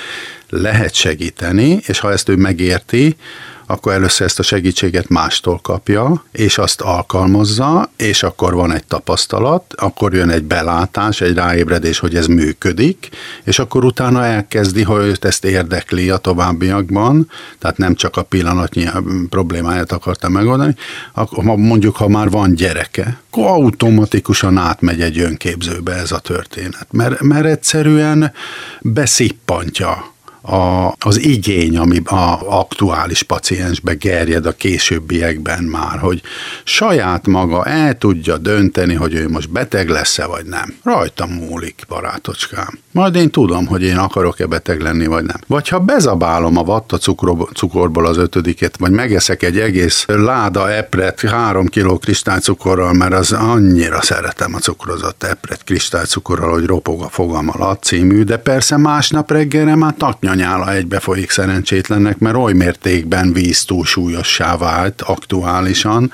Lehet 0.50 0.94
segíteni, 0.94 1.80
és 1.86 2.00
ha 2.00 2.12
ezt 2.12 2.30
ő 2.30 2.36
megérti, 2.36 3.16
akkor 3.70 3.94
először 3.94 4.28
ezt 4.28 4.40
a 4.40 4.44
segítséget 4.44 5.10
mástól 5.10 5.60
kapja, 5.60 6.24
és 6.32 6.58
azt 6.58 6.82
alkalmazza, 6.82 7.92
és 7.98 8.24
akkor 8.24 8.54
van 8.54 8.72
egy 8.74 8.84
tapasztalat, 8.84 9.74
akkor 9.78 10.14
jön 10.14 10.30
egy 10.30 10.44
belátás, 10.44 11.22
egy 11.22 11.34
ráébredés, 11.34 12.00
hogy 12.00 12.16
ez 12.16 12.28
működik, 12.28 13.10
és 13.44 13.60
akkor 13.60 13.84
utána 13.86 14.26
elkezdi, 14.26 14.84
hogy 14.84 15.06
őt 15.06 15.26
ezt 15.26 15.46
érdekli 15.46 16.10
a 16.10 16.18
továbbiakban, 16.18 17.30
tehát 17.60 17.78
nem 17.78 17.96
csak 17.96 18.18
a 18.18 18.24
pillanatnyi 18.24 18.86
problémáját 19.30 19.92
akarta 19.92 20.30
megoldani, 20.30 20.76
akkor 21.14 21.44
mondjuk, 21.44 21.96
ha 21.96 22.08
már 22.08 22.30
van 22.30 22.56
gyereke, 22.56 23.20
akkor 23.30 23.48
automatikusan 23.48 24.58
átmegy 24.58 25.02
egy 25.02 25.20
önképzőbe 25.20 25.94
ez 25.94 26.12
a 26.12 26.20
történet, 26.20 26.88
mert, 26.92 27.22
mert 27.22 27.46
egyszerűen 27.46 28.34
beszippantja 28.82 30.18
a, 30.42 30.94
az 31.00 31.20
igény, 31.20 31.78
ami 31.78 32.02
a 32.06 32.40
aktuális 32.60 33.24
paciensbe 33.24 33.94
gerjed 33.94 34.46
a 34.46 34.52
későbbiekben 34.52 35.64
már, 35.64 36.00
hogy 36.00 36.22
saját 36.64 37.28
maga 37.28 37.66
el 37.66 37.98
tudja 37.98 38.38
dönteni, 38.38 38.94
hogy 38.94 39.14
ő 39.14 39.30
most 39.30 39.50
beteg 39.50 39.90
lesz-e 39.90 40.26
vagy 40.26 40.46
nem. 40.46 40.76
Rajtam 40.84 41.30
múlik, 41.30 41.84
barátocskám. 41.88 42.80
Majd 42.92 43.16
én 43.16 43.30
tudom, 43.30 43.66
hogy 43.66 43.84
én 43.84 43.98
akarok-e 43.98 44.46
beteg 44.46 44.82
lenni, 44.82 45.06
vagy 45.06 45.24
nem. 45.24 45.40
Vagy 45.48 45.68
ha 45.68 45.80
bezabálom 45.80 46.58
a 46.58 46.64
vatta 46.64 46.98
cukorból 47.54 48.06
az 48.06 48.18
ötödiket, 48.18 48.78
vagy 48.78 48.92
megeszek 48.92 49.44
egy 49.44 49.60
egész 49.60 50.06
láda 50.08 50.72
epret, 50.72 51.22
három 51.22 51.66
kiló 51.68 51.98
kristálycukorral, 51.98 52.94
mert 52.94 53.14
az 53.14 53.32
annyira 53.32 54.02
szeretem 54.02 54.56
a 54.56 54.60
cukrozott 54.60 55.24
epret 55.24 55.64
kristálycukorral, 55.64 56.52
hogy 56.52 56.66
ropog 56.66 57.02
a 57.02 57.10
fogam 57.10 57.50
alatt 57.50 57.84
című, 57.84 58.24
de 58.24 58.38
persze 58.38 58.78
másnap 58.78 59.32
reggelre 59.32 59.76
már 59.76 59.94
taknyanyála 60.30 60.74
egybe 60.74 61.00
folyik 61.00 61.30
szerencsétlennek, 61.30 62.18
mert 62.18 62.36
oly 62.36 62.54
mértékben 62.54 63.34
víz 63.34 63.66
túlsúlyossá 63.66 64.58
vált 64.58 65.02
aktuálisan, 65.02 66.12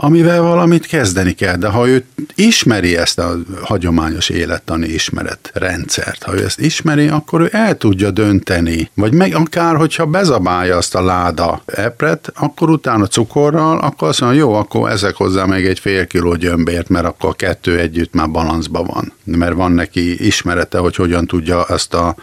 amivel 0.00 0.42
valamit 0.42 0.86
kezdeni 0.86 1.32
kell, 1.32 1.56
de 1.56 1.68
ha 1.68 1.88
ő 1.88 2.04
ismeri 2.34 2.96
ezt 2.96 3.18
a 3.18 3.36
hagyományos 3.62 4.28
élettani 4.28 4.86
ismeret 4.86 5.50
rendszert, 5.54 6.22
ha 6.22 6.34
ő 6.34 6.44
ezt 6.44 6.60
ismeri, 6.60 7.08
akkor 7.08 7.40
ő 7.40 7.48
el 7.52 7.76
tudja 7.76 8.10
dönteni, 8.10 8.90
vagy 8.94 9.12
meg 9.12 9.34
akár, 9.34 9.76
hogyha 9.76 10.06
bezabálja 10.06 10.76
azt 10.76 10.94
a 10.94 11.04
láda 11.04 11.62
epret, 11.66 12.32
akkor 12.34 12.70
utána 12.70 13.06
cukorral, 13.06 13.78
akkor 13.78 14.08
azt 14.08 14.20
mondja, 14.20 14.40
jó, 14.40 14.54
akkor 14.54 14.90
ezek 14.90 15.14
hozzá 15.14 15.44
még 15.44 15.66
egy 15.66 15.78
fél 15.78 16.06
kiló 16.06 16.34
gyömbért, 16.34 16.88
mert 16.88 17.06
akkor 17.06 17.30
a 17.30 17.32
kettő 17.32 17.78
együtt 17.78 18.14
már 18.14 18.30
balanszban 18.30 18.86
van. 18.86 19.12
Mert 19.24 19.54
van 19.54 19.72
neki 19.72 20.26
ismerete, 20.26 20.78
hogy 20.78 20.96
hogyan 20.96 21.26
tudja 21.26 21.66
ezt 21.66 21.94
a 21.94 22.16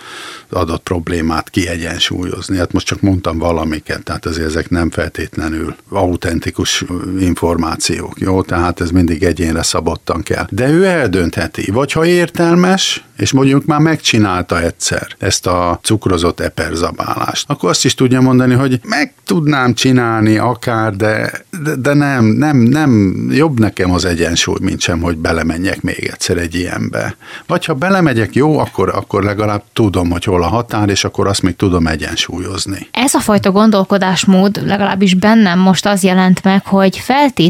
adott 0.49 0.83
problémát 0.83 1.49
kiegyensúlyozni. 1.49 2.57
Hát 2.57 2.71
most 2.71 2.85
csak 2.85 3.01
mondtam 3.01 3.37
valamiket, 3.37 4.03
tehát 4.03 4.25
azért 4.25 4.47
ezek 4.47 4.69
nem 4.69 4.89
feltétlenül 4.89 5.75
autentikus 5.89 6.83
információk 7.19 7.63
információk, 7.65 8.19
jó? 8.19 8.41
Tehát 8.41 8.81
ez 8.81 8.89
mindig 8.89 9.23
egyénre 9.23 9.63
szabottan 9.63 10.23
kell. 10.23 10.47
De 10.49 10.69
ő 10.69 10.85
eldöntheti, 10.85 11.71
vagy 11.71 11.91
ha 11.91 12.05
értelmes, 12.05 13.03
és 13.17 13.31
mondjuk 13.31 13.65
már 13.65 13.79
megcsinálta 13.79 14.61
egyszer 14.61 15.07
ezt 15.17 15.47
a 15.47 15.79
cukrozott 15.81 16.39
eperzabálást, 16.39 17.45
akkor 17.49 17.69
azt 17.69 17.85
is 17.85 17.95
tudja 17.95 18.21
mondani, 18.21 18.53
hogy 18.53 18.79
meg 18.83 19.13
tudnám 19.25 19.73
csinálni 19.73 20.37
akár, 20.37 20.95
de, 20.95 21.31
de, 21.63 21.75
de 21.75 21.93
nem, 21.93 22.25
nem, 22.25 22.57
nem, 22.57 23.15
jobb 23.31 23.59
nekem 23.59 23.91
az 23.91 24.05
egyensúly, 24.05 24.57
mint 24.61 24.79
sem, 24.79 25.01
hogy 25.01 25.17
belemenjek 25.17 25.81
még 25.81 26.09
egyszer 26.13 26.37
egy 26.37 26.55
ilyenbe. 26.55 27.15
Vagy 27.47 27.65
ha 27.65 27.73
belemegyek, 27.73 28.35
jó, 28.35 28.59
akkor, 28.59 28.89
akkor 28.89 29.23
legalább 29.23 29.63
tudom, 29.73 30.09
hogy 30.09 30.23
hol 30.23 30.43
a 30.43 30.47
határ, 30.47 30.89
és 30.89 31.03
akkor 31.03 31.27
azt 31.27 31.41
még 31.41 31.55
tudom 31.55 31.87
egyensúlyozni. 31.87 32.87
Ez 32.91 33.13
a 33.13 33.19
fajta 33.19 33.51
gondolkodásmód 33.51 34.65
legalábbis 34.65 35.13
bennem 35.13 35.59
most 35.59 35.85
az 35.85 36.03
jelent 36.03 36.43
meg, 36.43 36.65
hogy 36.65 36.97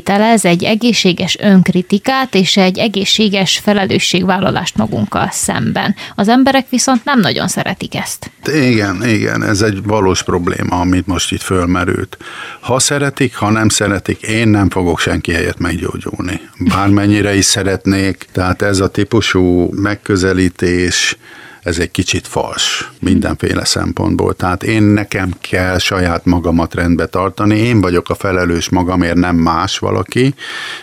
feltételez 0.06 0.46
egy 0.46 0.64
egészséges 0.64 1.38
önkritikát 1.40 2.36
és 2.36 2.58
egy 2.58 2.78
egészséges 2.78 3.58
felelősségvállalást 3.64 4.78
magunkkal 4.78 5.30
szemben. 5.32 5.96
Az 6.16 6.28
emberek 6.28 6.70
viszont 6.70 7.06
nem 7.06 7.20
nagyon 7.20 7.48
szeretik 7.48 7.96
ezt. 7.96 8.32
Igen, 8.54 9.08
igen, 9.08 9.44
ez 9.44 9.62
egy 9.62 9.84
valós 9.84 10.24
probléma, 10.24 10.80
amit 10.80 11.08
most 11.08 11.32
itt 11.32 11.42
fölmerült. 11.42 12.18
Ha 12.60 12.80
szeretik, 12.80 13.36
ha 13.36 13.50
nem 13.50 13.70
szeretik, 13.70 14.22
én 14.22 14.48
nem 14.48 14.70
fogok 14.70 15.00
senki 15.00 15.32
helyett 15.32 15.60
meggyógyulni. 15.60 16.42
Bármennyire 16.60 17.36
is 17.36 17.46
szeretnék, 17.46 18.28
tehát 18.32 18.62
ez 18.62 18.80
a 18.80 18.88
típusú 18.88 19.70
megközelítés, 19.74 21.18
ez 21.66 21.80
egy 21.80 21.92
kicsit 21.92 22.28
fals 22.28 22.92
mindenféle 23.00 23.66
szempontból. 23.66 24.34
Tehát 24.34 24.64
én 24.64 24.84
nekem 24.84 25.34
kell 25.42 25.78
saját 25.78 26.26
magamat 26.26 26.74
rendbe 26.74 27.06
tartani, 27.06 27.58
én 27.58 27.82
vagyok 27.82 28.10
a 28.10 28.16
felelős 28.16 28.70
magamért, 28.70 29.16
nem 29.16 29.36
más 29.36 29.80
valaki. 29.80 30.34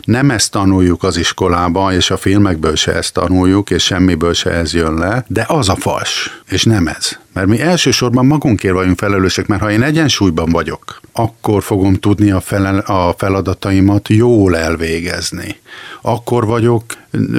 Nem 0.04 0.30
ezt 0.30 0.50
tanuljuk 0.50 1.02
az 1.02 1.16
iskolába, 1.16 1.92
és 1.92 2.10
a 2.10 2.16
filmekből 2.16 2.76
se 2.76 2.92
ezt 2.92 3.12
tanuljuk, 3.12 3.70
és 3.70 3.84
semmiből 3.84 4.32
se 4.32 4.50
ez 4.50 4.74
jön 4.74 4.94
le, 4.94 5.24
de 5.28 5.44
az 5.48 5.68
a 5.68 5.76
fals, 5.76 6.40
és 6.48 6.64
nem 6.64 6.86
ez. 6.86 7.18
Mert 7.32 7.46
mi 7.46 7.60
elsősorban 7.60 8.26
magunkért 8.26 8.74
vagyunk 8.74 8.98
felelősek, 8.98 9.46
mert 9.46 9.62
ha 9.62 9.70
én 9.70 9.82
egyensúlyban 9.82 10.50
vagyok, 10.50 11.00
akkor 11.12 11.62
fogom 11.62 11.94
tudni 11.94 12.30
a, 12.30 12.40
felel, 12.40 12.78
a 12.78 13.14
feladataimat 13.18 14.08
jól 14.08 14.56
elvégezni. 14.56 15.56
Akkor 16.02 16.46
vagyok 16.46 16.84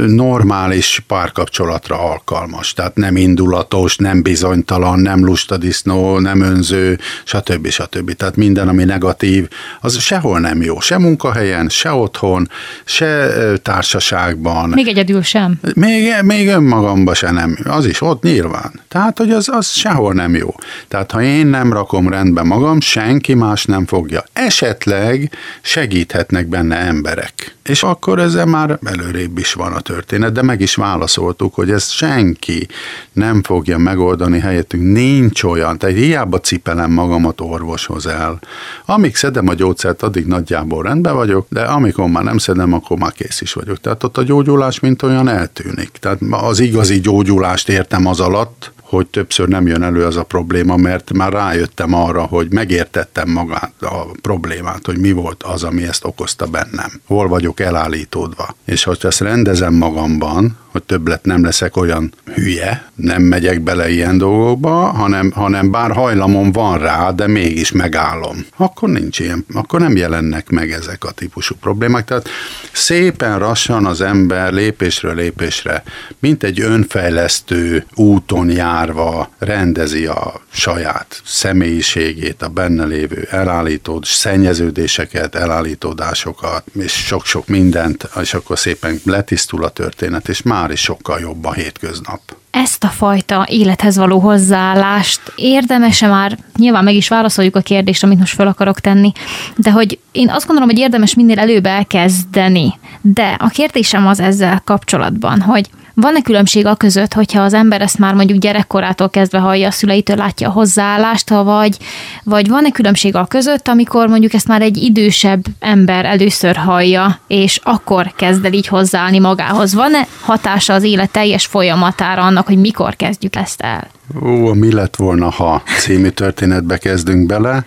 normális 0.07 1.03
párkapcsolatra 1.07 1.99
alkalmas, 1.99 2.73
tehát 2.73 2.95
nem 2.95 3.15
indulatos, 3.15 3.95
nem 3.95 4.21
bizonytalan, 4.21 4.99
nem 4.99 5.25
lustadisznó, 5.25 6.19
nem 6.19 6.41
önző, 6.41 6.99
stb. 7.23 7.67
stb. 7.67 8.13
Tehát 8.13 8.35
minden, 8.35 8.67
ami 8.67 8.83
negatív, 8.83 9.47
az 9.81 9.99
sehol 9.99 10.39
nem 10.39 10.61
jó. 10.61 10.79
Se 10.79 10.97
munkahelyen, 10.97 11.69
se 11.69 11.91
otthon, 11.91 12.49
se 12.85 13.31
társaságban. 13.61 14.69
Még 14.69 14.87
egyedül 14.87 15.21
sem. 15.21 15.59
Még, 15.73 16.13
még 16.21 16.47
önmagamban 16.47 17.13
se 17.13 17.31
nem. 17.31 17.57
Az 17.63 17.85
is 17.85 18.01
ott 18.01 18.23
nyilván. 18.23 18.81
Tehát, 18.87 19.17
hogy 19.17 19.31
az, 19.31 19.49
az 19.49 19.67
sehol 19.83 20.13
nem 20.13 20.35
jó. 20.35 20.55
Tehát, 20.87 21.11
ha 21.11 21.21
én 21.21 21.47
nem 21.47 21.73
rakom 21.73 22.09
rendbe 22.09 22.43
magam, 22.43 22.79
senki 22.79 23.33
más 23.33 23.65
nem 23.65 23.85
fogja. 23.85 24.23
Esetleg 24.33 25.31
segíthetnek 25.61 26.47
benne 26.47 26.75
emberek. 26.75 27.55
És 27.63 27.83
akkor 27.83 28.19
ezzel 28.19 28.45
már 28.45 28.79
előrébb 28.83 29.37
is 29.37 29.53
van 29.53 29.73
a 29.73 29.79
történet, 29.79 30.31
de 30.31 30.41
meg 30.41 30.61
is 30.61 30.75
válaszoltuk, 30.75 31.55
hogy 31.55 31.71
ezt 31.71 31.91
senki 31.91 32.67
nem 33.13 33.43
fogja 33.43 33.77
megoldani 33.77 34.39
helyettünk. 34.39 34.83
Nincs 34.83 35.43
olyan, 35.43 35.77
tehát 35.77 35.95
hiába 35.95 36.39
cipelem 36.39 36.91
magamat 36.91 37.41
orvoshoz 37.41 38.07
el. 38.07 38.39
Amíg 38.85 39.15
szedem 39.15 39.47
a 39.47 39.53
gyógyszert, 39.53 40.03
addig 40.03 40.25
nagyjából 40.25 40.83
rendben 40.83 41.15
vagyok, 41.15 41.47
de 41.49 41.61
amikor 41.61 42.07
már 42.07 42.23
nem 42.23 42.37
szedem, 42.37 42.73
akkor 42.73 42.97
már 42.97 43.11
kész 43.11 43.41
is 43.41 43.53
vagyok. 43.53 43.79
Tehát 43.79 44.03
ott 44.03 44.17
a 44.17 44.23
gyógyulás 44.23 44.79
mint 44.79 45.01
olyan 45.01 45.27
eltűnik. 45.27 45.91
Tehát 45.99 46.19
az 46.29 46.59
igazi 46.59 46.99
gyógyulást 46.99 47.69
értem 47.69 48.05
az 48.05 48.19
alatt, 48.19 48.72
hogy 48.93 49.07
többször 49.07 49.47
nem 49.47 49.67
jön 49.67 49.83
elő 49.83 50.05
az 50.05 50.15
a 50.15 50.23
probléma, 50.23 50.75
mert 50.75 51.13
már 51.13 51.33
rájöttem 51.33 51.93
arra, 51.93 52.21
hogy 52.21 52.51
megértettem 52.51 53.29
magát 53.29 53.73
a 53.81 54.05
problémát, 54.21 54.85
hogy 54.85 54.97
mi 54.97 55.11
volt 55.11 55.43
az, 55.43 55.63
ami 55.63 55.83
ezt 55.83 56.05
okozta 56.05 56.45
bennem. 56.45 57.01
Hol 57.05 57.27
vagyok 57.27 57.59
elállítódva. 57.59 58.55
És 58.65 58.83
hogy 58.83 58.99
ezt 59.01 59.19
rendezem 59.19 59.73
magamban, 59.73 60.57
hogy 60.73 60.83
többlet 60.83 61.25
nem 61.25 61.43
leszek 61.43 61.77
olyan 61.77 62.13
hülye, 62.35 62.91
nem 62.95 63.21
megyek 63.21 63.61
bele 63.61 63.89
ilyen 63.89 64.17
dolgokba, 64.17 64.71
hanem, 64.71 65.31
hanem 65.31 65.71
bár 65.71 65.91
hajlamom 65.91 66.51
van 66.51 66.77
rá, 66.77 67.11
de 67.11 67.27
mégis 67.27 67.71
megállom. 67.71 68.45
Akkor 68.57 68.89
nincs 68.89 69.19
ilyen, 69.19 69.45
akkor 69.53 69.79
nem 69.79 69.95
jelennek 69.95 70.49
meg 70.49 70.71
ezek 70.71 71.03
a 71.03 71.11
típusú 71.11 71.55
problémák. 71.55 72.05
Tehát 72.05 72.29
szépen 72.71 73.39
rassan 73.39 73.85
az 73.85 74.01
ember 74.01 74.53
lépésről 74.53 75.15
lépésre, 75.15 75.83
mint 76.19 76.43
egy 76.43 76.61
önfejlesztő 76.61 77.85
úton 77.95 78.49
járva 78.49 79.29
rendezi 79.37 80.05
a 80.05 80.41
saját 80.51 81.21
személyiségét, 81.25 82.41
a 82.41 82.47
benne 82.47 82.85
lévő 82.85 83.27
elállítód, 83.31 84.05
szennyeződéseket, 84.05 85.35
elállítódásokat, 85.35 86.63
és 86.79 86.91
sok-sok 86.91 87.47
mindent, 87.47 88.09
és 88.21 88.33
akkor 88.33 88.59
szépen 88.59 88.99
letisztul 89.05 89.63
a 89.63 89.69
történet, 89.69 90.29
és 90.29 90.41
már 90.41 90.62
is 90.71 90.79
sokkal 90.79 91.19
jobb 91.19 91.45
a 91.45 91.53
hétköznap. 91.53 92.21
Ezt 92.51 92.83
a 92.83 92.87
fajta 92.87 93.45
élethez 93.49 93.97
való 93.97 94.19
hozzáállást 94.19 95.21
érdemes-e 95.35 96.07
már, 96.07 96.37
nyilván 96.57 96.83
meg 96.83 96.93
is 96.93 97.07
válaszoljuk 97.07 97.55
a 97.55 97.61
kérdést, 97.61 98.03
amit 98.03 98.19
most 98.19 98.35
fel 98.35 98.47
akarok 98.47 98.79
tenni, 98.79 99.11
de 99.55 99.71
hogy 99.71 99.99
én 100.11 100.29
azt 100.29 100.45
gondolom, 100.45 100.69
hogy 100.69 100.79
érdemes 100.79 101.15
minél 101.15 101.39
előbb 101.39 101.65
elkezdeni. 101.65 102.73
De 103.01 103.35
a 103.39 103.47
kérdésem 103.47 104.07
az 104.07 104.19
ezzel 104.19 104.61
kapcsolatban, 104.65 105.41
hogy 105.41 105.69
van-e 105.93 106.21
különbség 106.21 106.65
a 106.65 106.75
között, 106.75 107.13
hogyha 107.13 107.41
az 107.41 107.53
ember 107.53 107.81
ezt 107.81 107.97
már 107.97 108.13
mondjuk 108.13 108.39
gyerekkorától 108.39 109.09
kezdve 109.09 109.39
hallja, 109.39 109.67
a 109.67 109.71
szüleitől 109.71 110.15
látja 110.15 110.47
a 110.47 110.51
hozzáállást, 110.51 111.29
vagy, 111.29 111.77
vagy 112.23 112.47
van-e 112.47 112.71
különbség 112.71 113.15
a 113.15 113.25
között, 113.25 113.67
amikor 113.67 114.07
mondjuk 114.07 114.33
ezt 114.33 114.47
már 114.47 114.61
egy 114.61 114.77
idősebb 114.77 115.43
ember 115.59 116.05
először 116.05 116.55
hallja, 116.55 117.19
és 117.27 117.59
akkor 117.63 118.13
kezd 118.15 118.45
el 118.45 118.53
így 118.53 118.67
hozzáállni 118.67 119.19
magához? 119.19 119.73
Van-e 119.73 120.07
hatása 120.21 120.73
az 120.73 120.83
élet 120.83 121.11
teljes 121.11 121.45
folyamatára 121.45 122.21
annak, 122.21 122.47
hogy 122.47 122.57
mikor 122.57 122.95
kezdjük 122.95 123.35
ezt 123.35 123.61
el? 123.61 123.87
Ó, 124.21 124.53
mi 124.53 124.71
lett 124.71 124.95
volna, 124.95 125.29
ha 125.29 125.63
című 125.77 126.09
történetbe 126.09 126.77
kezdünk 126.77 127.25
bele. 127.25 127.63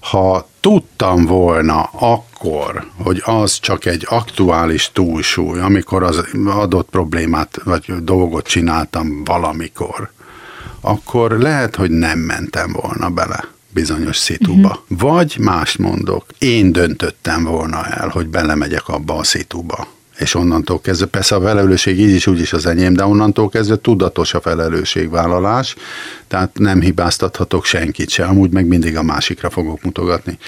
Ha 0.00 0.48
tudtam 0.60 1.26
volna 1.26 1.82
akkor, 1.82 2.86
hogy 3.02 3.22
az 3.24 3.58
csak 3.58 3.84
egy 3.84 4.06
aktuális 4.08 4.90
túlsúly, 4.92 5.60
amikor 5.60 6.02
az 6.02 6.24
adott 6.46 6.88
problémát 6.90 7.60
vagy 7.64 7.94
dolgot 8.02 8.46
csináltam 8.46 9.24
valamikor, 9.24 10.10
akkor 10.80 11.30
lehet, 11.30 11.76
hogy 11.76 11.90
nem 11.90 12.18
mentem 12.18 12.72
volna 12.72 13.08
bele 13.08 13.44
bizonyos 13.72 14.16
szituba. 14.16 14.68
Uh-huh. 14.68 14.98
Vagy 14.98 15.36
más 15.38 15.76
mondok, 15.76 16.24
én 16.38 16.72
döntöttem 16.72 17.44
volna 17.44 17.86
el, 17.86 18.08
hogy 18.08 18.26
belemegyek 18.28 18.88
abba 18.88 19.16
a 19.16 19.24
szituba 19.24 19.86
és 20.20 20.34
onnantól 20.34 20.80
kezdve, 20.80 21.06
persze 21.06 21.34
a 21.34 21.40
felelősség 21.40 22.00
így 22.00 22.14
is 22.14 22.26
úgy 22.26 22.40
is 22.40 22.52
az 22.52 22.66
enyém, 22.66 22.94
de 22.94 23.04
onnantól 23.04 23.48
kezdve 23.48 23.76
tudatos 23.76 24.34
a 24.34 24.40
felelősségvállalás, 24.40 25.74
tehát 26.28 26.58
nem 26.58 26.80
hibáztathatok 26.80 27.64
senkit 27.64 28.08
se, 28.08 28.24
amúgy 28.24 28.50
meg 28.50 28.66
mindig 28.66 28.96
a 28.96 29.02
másikra 29.02 29.50
fogok 29.50 29.82
mutogatni. 29.82 30.38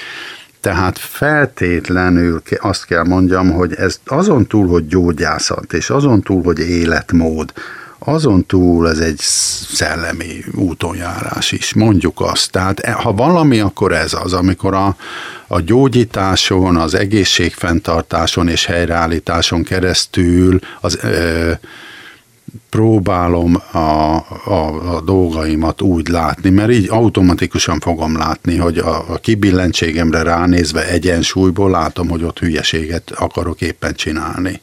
Tehát 0.61 0.99
feltétlenül 0.99 2.43
azt 2.59 2.87
kell 2.87 3.05
mondjam, 3.05 3.51
hogy 3.51 3.75
ez 3.75 4.01
azon 4.07 4.47
túl, 4.47 4.67
hogy 4.67 4.87
gyógyászat, 4.87 5.73
és 5.73 5.91
azon 5.91 6.23
túl, 6.23 6.43
hogy 6.43 6.59
életmód, 6.59 7.53
azon 8.05 8.47
túl 8.47 8.89
ez 8.89 8.99
egy 8.99 9.19
szellemi 9.19 10.45
útonjárás 10.55 11.53
is, 11.53 11.75
mondjuk 11.75 12.21
azt. 12.21 12.51
Tehát 12.51 12.81
e, 12.81 12.93
ha 12.93 13.13
valami, 13.13 13.61
akkor 13.61 13.93
ez 13.93 14.13
az, 14.25 14.33
amikor 14.33 14.75
a, 14.75 14.97
a 15.47 15.61
gyógyításon, 15.61 16.77
az 16.77 16.95
egészségfenntartáson 16.95 18.49
és 18.49 18.67
helyreállításon 18.67 19.63
keresztül 19.63 20.59
az, 20.81 20.99
ö, 21.03 21.53
próbálom 22.71 23.63
a, 23.73 23.79
a, 24.45 24.95
a 24.95 25.01
dolgaimat 25.01 25.83
úgy 25.83 26.09
látni, 26.09 26.51
mert 26.51 26.71
így 26.71 26.89
automatikusan 26.91 27.81
fogom 27.81 28.17
látni, 28.17 28.57
hogy 28.57 28.79
a, 28.79 29.13
a 29.13 29.17
kibillentségemre 29.17 30.23
ránézve 30.23 30.89
egyensúlyból 30.89 31.71
látom, 31.71 32.09
hogy 32.09 32.23
ott 32.23 32.39
hülyeséget 32.39 33.11
akarok 33.11 33.61
éppen 33.61 33.95
csinálni. 33.95 34.61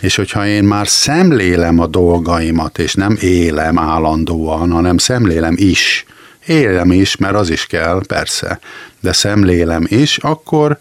És 0.00 0.16
hogyha 0.16 0.46
én 0.46 0.64
már 0.64 0.88
szemlélem 0.88 1.78
a 1.78 1.86
dolgaimat, 1.86 2.78
és 2.78 2.94
nem 2.94 3.16
élem 3.20 3.78
állandóan, 3.78 4.70
hanem 4.70 4.98
szemlélem 4.98 5.54
is, 5.56 6.04
élem 6.46 6.92
is, 6.92 7.16
mert 7.16 7.34
az 7.34 7.50
is 7.50 7.66
kell, 7.66 8.02
persze, 8.06 8.60
de 9.00 9.12
szemlélem 9.12 9.84
is, 9.88 10.18
akkor, 10.18 10.78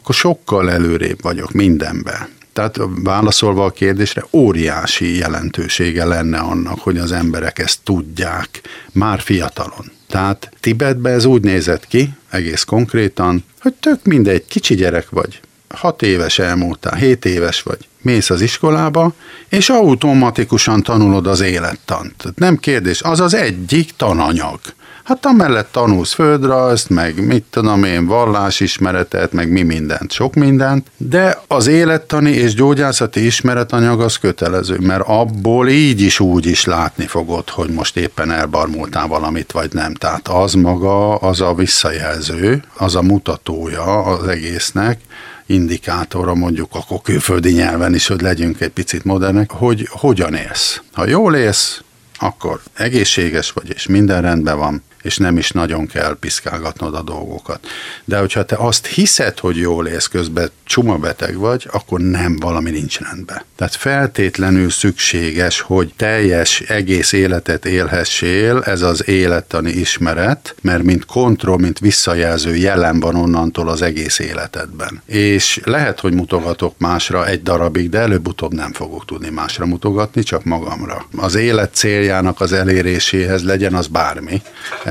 akkor 0.00 0.14
sokkal 0.14 0.70
előrébb 0.70 1.22
vagyok 1.22 1.52
mindenben. 1.52 2.28
Tehát 2.52 2.78
válaszolva 3.02 3.64
a 3.64 3.70
kérdésre, 3.70 4.24
óriási 4.32 5.16
jelentősége 5.16 6.04
lenne 6.04 6.38
annak, 6.38 6.78
hogy 6.78 6.98
az 6.98 7.12
emberek 7.12 7.58
ezt 7.58 7.78
tudják. 7.82 8.60
Már 8.92 9.20
fiatalon. 9.20 9.90
Tehát 10.08 10.50
Tibetben 10.60 11.12
ez 11.12 11.24
úgy 11.24 11.42
nézett 11.42 11.86
ki, 11.86 12.10
egész 12.30 12.62
konkrétan, 12.62 13.44
hogy 13.60 13.72
tök 13.72 14.04
mindegy, 14.04 14.46
kicsi 14.46 14.74
gyerek 14.74 15.10
vagy, 15.10 15.40
hat 15.68 16.02
éves 16.02 16.38
elmúltál, 16.38 16.94
hét 16.94 17.24
éves 17.24 17.62
vagy, 17.62 17.88
mész 18.06 18.30
az 18.30 18.40
iskolába, 18.40 19.12
és 19.48 19.68
automatikusan 19.68 20.82
tanulod 20.82 21.26
az 21.26 21.40
élettant. 21.40 22.24
Nem 22.34 22.56
kérdés, 22.56 23.02
az 23.02 23.20
az 23.20 23.34
egyik 23.34 23.90
tananyag. 23.96 24.60
Hát 25.06 25.26
amellett 25.26 25.72
tanulsz 25.72 26.12
földrajzt, 26.12 26.88
meg 26.88 27.26
mit 27.26 27.44
tudom 27.50 27.84
én, 27.84 28.06
vallásismeretet, 28.06 29.32
meg 29.32 29.50
mi 29.50 29.62
mindent, 29.62 30.12
sok 30.12 30.34
mindent, 30.34 30.86
de 30.96 31.38
az 31.46 31.66
élettani 31.66 32.30
és 32.30 32.54
gyógyászati 32.54 33.24
ismeretanyag 33.24 34.00
az 34.00 34.16
kötelező, 34.16 34.78
mert 34.80 35.02
abból 35.06 35.68
így 35.68 36.00
is 36.00 36.20
úgy 36.20 36.46
is 36.46 36.64
látni 36.64 37.06
fogod, 37.06 37.50
hogy 37.50 37.70
most 37.70 37.96
éppen 37.96 38.30
elbarmultál 38.30 39.06
valamit, 39.06 39.52
vagy 39.52 39.72
nem. 39.72 39.94
Tehát 39.94 40.28
az 40.28 40.52
maga, 40.52 41.16
az 41.16 41.40
a 41.40 41.54
visszajelző, 41.54 42.62
az 42.76 42.94
a 42.94 43.02
mutatója 43.02 44.02
az 44.04 44.28
egésznek, 44.28 45.00
indikátora, 45.46 46.34
mondjuk 46.34 46.68
akkor 46.74 47.00
külföldi 47.02 47.52
nyelven 47.52 47.94
is, 47.94 48.06
hogy 48.06 48.20
legyünk 48.20 48.60
egy 48.60 48.70
picit 48.70 49.04
modernek, 49.04 49.50
hogy 49.50 49.88
hogyan 49.90 50.34
élsz. 50.34 50.80
Ha 50.92 51.06
jól 51.06 51.34
élsz, 51.36 51.80
akkor 52.18 52.60
egészséges 52.74 53.50
vagy, 53.52 53.70
és 53.74 53.86
minden 53.86 54.22
rendben 54.22 54.58
van, 54.58 54.82
és 55.06 55.16
nem 55.16 55.36
is 55.36 55.50
nagyon 55.50 55.86
kell 55.86 56.16
piszkálgatnod 56.20 56.94
a 56.94 57.02
dolgokat. 57.02 57.66
De 58.04 58.18
hogyha 58.18 58.44
te 58.44 58.56
azt 58.58 58.86
hiszed, 58.86 59.38
hogy 59.38 59.56
jól 59.56 59.86
élsz 59.86 60.06
közben, 60.06 60.50
csuma 60.64 60.96
beteg 60.96 61.36
vagy, 61.36 61.68
akkor 61.72 62.00
nem, 62.00 62.36
valami 62.36 62.70
nincs 62.70 63.00
rendben. 63.00 63.42
Tehát 63.56 63.74
feltétlenül 63.74 64.70
szükséges, 64.70 65.60
hogy 65.60 65.92
teljes 65.96 66.60
egész 66.60 67.12
életet 67.12 67.64
élhessél, 67.64 68.62
ez 68.64 68.82
az 68.82 69.08
élettani 69.08 69.70
ismeret, 69.70 70.54
mert 70.62 70.82
mint 70.82 71.04
kontroll, 71.04 71.58
mint 71.58 71.78
visszajelző 71.78 72.56
jelen 72.56 73.00
van 73.00 73.14
onnantól 73.14 73.68
az 73.68 73.82
egész 73.82 74.18
életedben. 74.18 75.02
És 75.06 75.60
lehet, 75.64 76.00
hogy 76.00 76.12
mutogatok 76.14 76.74
másra 76.78 77.26
egy 77.26 77.42
darabig, 77.42 77.88
de 77.88 77.98
előbb-utóbb 77.98 78.54
nem 78.54 78.72
fogok 78.72 79.04
tudni 79.04 79.30
másra 79.30 79.66
mutogatni, 79.66 80.22
csak 80.22 80.44
magamra. 80.44 81.06
Az 81.16 81.34
élet 81.34 81.74
céljának 81.74 82.40
az 82.40 82.52
eléréséhez 82.52 83.42
legyen 83.42 83.74
az 83.74 83.86
bármi, 83.86 84.42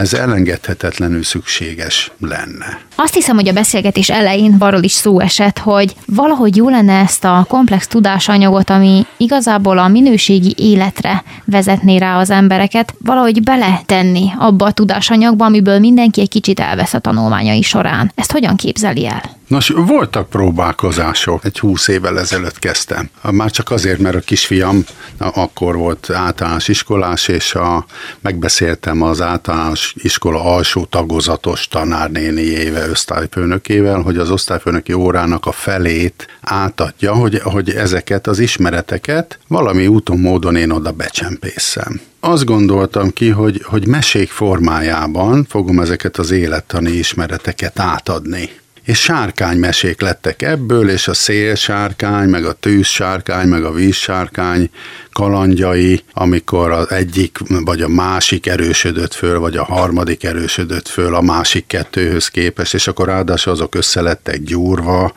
ez 0.05 0.13
elengedhetetlenül 0.13 1.23
szükséges 1.23 2.11
lenne. 2.19 2.79
Azt 2.95 3.13
hiszem, 3.13 3.35
hogy 3.35 3.47
a 3.47 3.53
beszélgetés 3.53 4.09
elején 4.09 4.55
arról 4.59 4.83
is 4.83 4.91
szó 4.91 5.19
esett, 5.19 5.57
hogy 5.57 5.95
valahogy 6.05 6.55
jó 6.55 6.69
lenne 6.69 6.99
ezt 6.99 7.23
a 7.23 7.45
komplex 7.49 7.87
tudásanyagot, 7.87 8.69
ami 8.69 9.05
igazából 9.17 9.77
a 9.77 9.87
minőségi 9.87 10.53
életre 10.57 11.23
vezetné 11.45 11.97
rá 11.97 12.19
az 12.19 12.29
embereket, 12.29 12.93
valahogy 12.99 13.43
beletenni 13.43 14.31
abba 14.37 14.65
a 14.65 14.71
tudásanyagba, 14.71 15.45
amiből 15.45 15.79
mindenki 15.79 16.21
egy 16.21 16.29
kicsit 16.29 16.59
elvesz 16.59 16.93
a 16.93 16.99
tanulmányai 16.99 17.61
során. 17.61 18.11
Ezt 18.15 18.31
hogyan 18.31 18.55
képzeli 18.55 19.05
el? 19.07 19.35
Nos, 19.47 19.69
voltak 19.69 20.29
próbálkozások. 20.29 21.45
Egy 21.45 21.59
húsz 21.59 21.87
évvel 21.87 22.19
ezelőtt 22.19 22.59
kezdtem. 22.59 23.09
Már 23.31 23.51
csak 23.51 23.71
azért, 23.71 23.99
mert 23.99 24.15
a 24.15 24.19
kisfiam 24.19 24.83
akkor 25.17 25.75
volt 25.75 26.09
általános 26.09 26.67
iskolás, 26.67 27.27
és 27.27 27.55
a, 27.55 27.85
megbeszéltem 28.21 29.01
az 29.01 29.21
általános 29.21 29.94
iskola 29.95 30.43
alsó 30.43 30.85
tagozatos 30.85 31.67
tanárnéniével, 31.67 32.89
osztályfőnökével, 32.89 34.01
hogy 34.01 34.17
az 34.17 34.29
osztályfőnöki 34.29 34.93
órának 34.93 35.45
a 35.45 35.51
felét 35.51 36.27
átadja, 36.41 37.13
hogy, 37.13 37.39
hogy 37.43 37.69
ezeket 37.69 38.27
az 38.27 38.39
ismereteket 38.39 39.39
valami 39.47 39.87
úton, 39.87 40.19
módon 40.19 40.55
én 40.55 40.71
oda 40.71 40.91
becsempészem. 40.91 42.01
Azt 42.19 42.45
gondoltam 42.45 43.13
ki, 43.13 43.29
hogy, 43.29 43.61
hogy 43.63 43.87
mesék 43.87 44.29
formájában 44.29 45.45
fogom 45.49 45.79
ezeket 45.79 46.17
az 46.17 46.31
élettani 46.31 46.91
ismereteket 46.91 47.79
átadni 47.79 48.49
és 48.85 49.01
sárkánymesék 49.01 50.01
lettek 50.01 50.41
ebből, 50.41 50.89
és 50.89 51.07
a 51.07 51.13
szélsárkány, 51.13 52.29
meg 52.29 52.45
a 52.45 52.53
tűzsárkány, 52.53 53.47
meg 53.47 53.63
a 53.63 53.71
vízsárkány 53.71 54.69
kalandjai, 55.11 56.03
amikor 56.13 56.71
az 56.71 56.91
egyik 56.91 57.37
vagy 57.47 57.81
a 57.81 57.87
másik 57.87 58.47
erősödött 58.47 59.13
föl, 59.13 59.39
vagy 59.39 59.57
a 59.57 59.63
harmadik 59.63 60.23
erősödött 60.23 60.87
föl 60.87 61.15
a 61.15 61.21
másik 61.21 61.67
kettőhöz 61.67 62.27
képest, 62.27 62.73
és 62.73 62.87
akkor 62.87 63.07
ráadásul 63.07 63.51
azok 63.51 63.75
összelettek 63.75 64.43
gyúrva, 64.43 65.13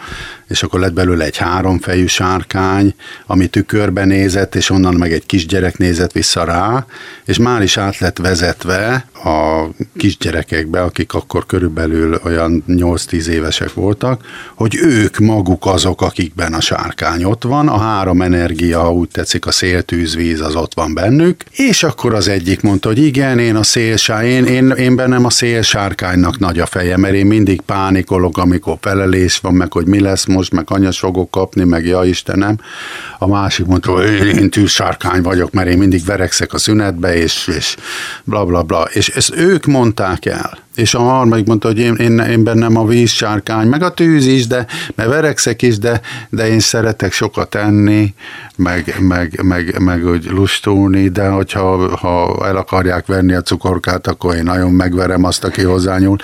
és 0.49 0.63
akkor 0.63 0.81
lett 0.81 0.93
belőle 0.93 1.25
egy 1.25 1.37
háromfejű 1.37 2.07
sárkány, 2.07 2.95
ami 3.27 3.47
tükörbe 3.47 4.05
nézett, 4.05 4.55
és 4.55 4.71
onnan 4.71 4.95
meg 4.95 5.13
egy 5.13 5.27
kisgyerek 5.27 5.77
nézett 5.77 6.13
vissza 6.13 6.45
rá, 6.45 6.87
és 7.25 7.39
már 7.39 7.63
is 7.63 7.77
át 7.77 7.99
lett 7.99 8.19
vezetve 8.19 9.08
a 9.25 9.69
kisgyerekekbe, 9.97 10.83
akik 10.83 11.15
akkor 11.15 11.47
körülbelül 11.47 12.21
olyan 12.25 12.65
8-10 12.69 13.27
évesek 13.27 13.75
voltak, 13.75 14.25
hogy 14.55 14.77
ők 14.83 15.19
maguk 15.19 15.67
azok, 15.67 16.03
akikben 16.03 16.53
a 16.55 16.61
sárkány 16.61 17.25
ott 17.25 17.43
van, 17.43 17.69
a 17.69 17.79
három 17.79 18.23
energia, 18.23 18.81
ha 18.81 18.93
úgy 18.93 19.09
tetszik, 19.09 19.47
a 19.47 19.51
szél, 19.51 19.83
tűz, 19.83 20.17
víz 20.17 20.41
az 20.41 20.55
ott 20.55 20.75
van 20.75 20.95
bennük, 20.95 21.45
és 21.51 21.83
akkor 21.83 22.15
az 22.15 22.29
egyik 22.29 22.61
mondta, 22.61 22.89
hogy 22.89 22.99
igen, 22.99 23.39
én 23.39 23.57
a 23.57 23.63
szélsár, 23.63 24.25
én, 24.25 24.45
én, 24.45 24.71
én 24.71 24.97
bennem 24.97 25.25
a 25.25 25.31
szélsárkánynak 25.31 26.39
nagy 26.39 26.59
a 26.59 26.67
feje, 26.67 26.97
mert 26.97 27.15
én 27.15 27.27
mindig 27.27 27.61
pánikolok, 27.61 28.39
amikor 28.39 28.77
felelés 28.81 29.39
van, 29.39 29.55
meg 29.55 29.73
hogy 29.73 29.87
mi 29.87 30.01
lesz 30.01 30.27
most, 30.27 30.53
meg 30.53 30.65
anyas 30.69 30.99
fogok 30.99 31.31
kapni, 31.31 31.65
meg 31.65 31.87
ja 31.87 32.05
Istenem. 32.05 32.59
A 33.19 33.27
másik 33.27 33.67
mondta, 33.67 33.93
hogy 33.93 34.11
én, 34.11 34.37
én 34.37 34.51
tűzsárkány 34.51 35.23
vagyok, 35.23 35.51
mert 35.51 35.69
én 35.69 35.79
mindig 35.79 36.05
verekszek 36.05 36.53
a 36.53 36.59
szünetbe, 36.59 37.17
és, 37.17 37.51
és 37.57 37.77
bla 38.25 38.45
bla 38.45 38.63
bla. 38.63 38.83
És 38.93 39.08
ezt 39.15 39.37
ők 39.37 39.67
mondták 39.67 40.27
el. 40.27 40.59
És 40.75 40.95
a 40.95 40.99
harmadik 40.99 41.47
mondta, 41.47 41.69
hogy 41.69 41.79
én, 41.79 41.95
én, 41.95 42.19
én 42.19 42.45
bennem 42.45 42.77
a 42.77 42.87
vízsárkány, 42.87 43.69
meg 43.69 43.83
a 43.83 43.95
tűz 43.95 44.27
is, 44.27 44.47
de 44.47 44.67
meg 44.95 45.09
verekszek 45.09 45.63
is, 45.63 45.79
de, 45.79 46.01
de 46.29 46.49
én 46.49 46.61
szeretek 46.61 47.13
sokat 47.13 47.55
enni, 47.55 48.15
meg, 48.57 48.97
meg, 49.01 49.43
meg, 49.43 49.79
meg 49.79 50.07
úgy 50.07 50.31
lustulni, 50.31 51.09
de 51.09 51.29
hogyha 51.29 51.97
ha 51.97 52.47
el 52.47 52.57
akarják 52.57 53.07
venni 53.07 53.35
a 53.35 53.43
cukorkát, 53.43 54.07
akkor 54.07 54.35
én 54.35 54.43
nagyon 54.43 54.71
megverem 54.71 55.25
azt, 55.25 55.45
aki 55.45 55.63
hozzányúl. 55.63 56.17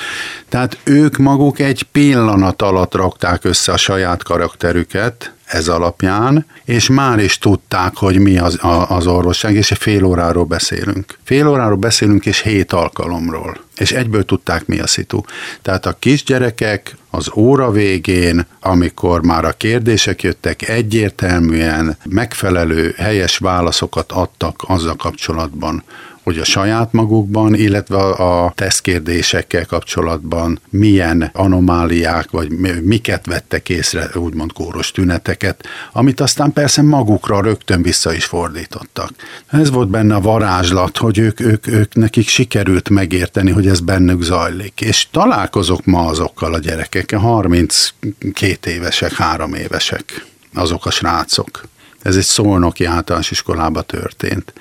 Tehát 0.48 0.78
ők 0.84 1.16
maguk 1.16 1.58
egy 1.58 1.82
pillanat 1.82 2.62
alatt 2.62 2.94
rakták 2.94 3.44
össze 3.44 3.72
a 3.72 3.76
saját 3.76 4.22
karakterüket, 4.22 5.34
ez 5.54 5.68
alapján, 5.68 6.46
és 6.64 6.88
már 6.88 7.18
is 7.18 7.38
tudták, 7.38 7.96
hogy 7.96 8.18
mi 8.18 8.38
az, 8.38 8.64
a, 8.64 8.90
az 8.90 9.06
orvosság, 9.06 9.54
és 9.54 9.72
fél 9.78 10.04
óráról 10.04 10.44
beszélünk. 10.44 11.18
Fél 11.24 11.48
óráról 11.48 11.76
beszélünk, 11.76 12.26
és 12.26 12.42
hét 12.42 12.72
alkalomról. 12.72 13.56
És 13.76 13.92
egyből 13.92 14.24
tudták, 14.24 14.66
mi 14.66 14.80
a 14.80 14.86
szitu. 14.86 15.20
Tehát 15.62 15.86
a 15.86 15.96
kisgyerekek 15.98 16.96
az 17.10 17.30
óra 17.34 17.70
végén, 17.70 18.46
amikor 18.60 19.22
már 19.22 19.44
a 19.44 19.52
kérdések 19.52 20.22
jöttek, 20.22 20.68
egyértelműen 20.68 21.96
megfelelő, 22.04 22.94
helyes 22.96 23.38
válaszokat 23.38 24.12
adtak 24.12 24.64
azzal 24.66 24.96
kapcsolatban, 24.96 25.82
hogy 26.24 26.38
a 26.38 26.44
saját 26.44 26.92
magukban, 26.92 27.54
illetve 27.54 27.96
a 27.98 28.52
tesztkérdésekkel 28.54 29.66
kapcsolatban 29.66 30.60
milyen 30.70 31.30
anomáliák, 31.32 32.30
vagy 32.30 32.50
miket 32.82 33.26
vettek 33.26 33.68
észre, 33.68 34.08
úgymond 34.14 34.52
kóros 34.52 34.90
tüneteket, 34.90 35.66
amit 35.92 36.20
aztán 36.20 36.52
persze 36.52 36.82
magukra 36.82 37.40
rögtön 37.40 37.82
vissza 37.82 38.14
is 38.14 38.24
fordítottak. 38.24 39.10
Ez 39.46 39.70
volt 39.70 39.88
benne 39.88 40.14
a 40.14 40.20
varázslat, 40.20 40.98
hogy 40.98 41.18
ők, 41.18 41.40
ők, 41.40 41.66
ők 41.66 41.94
nekik 41.94 42.28
sikerült 42.28 42.88
megérteni, 42.88 43.50
hogy 43.50 43.66
ez 43.66 43.80
bennük 43.80 44.22
zajlik. 44.22 44.80
És 44.80 45.06
találkozok 45.10 45.84
ma 45.84 46.06
azokkal 46.06 46.54
a 46.54 46.58
gyerekekkel, 46.58 47.18
32 47.18 48.70
évesek, 48.70 49.12
3 49.12 49.54
évesek, 49.54 50.26
azok 50.54 50.86
a 50.86 50.90
srácok 50.90 51.72
ez 52.04 52.16
egy 52.16 52.24
szolnoki 52.24 52.84
általános 52.84 53.30
iskolába 53.30 53.82
történt. 53.82 54.52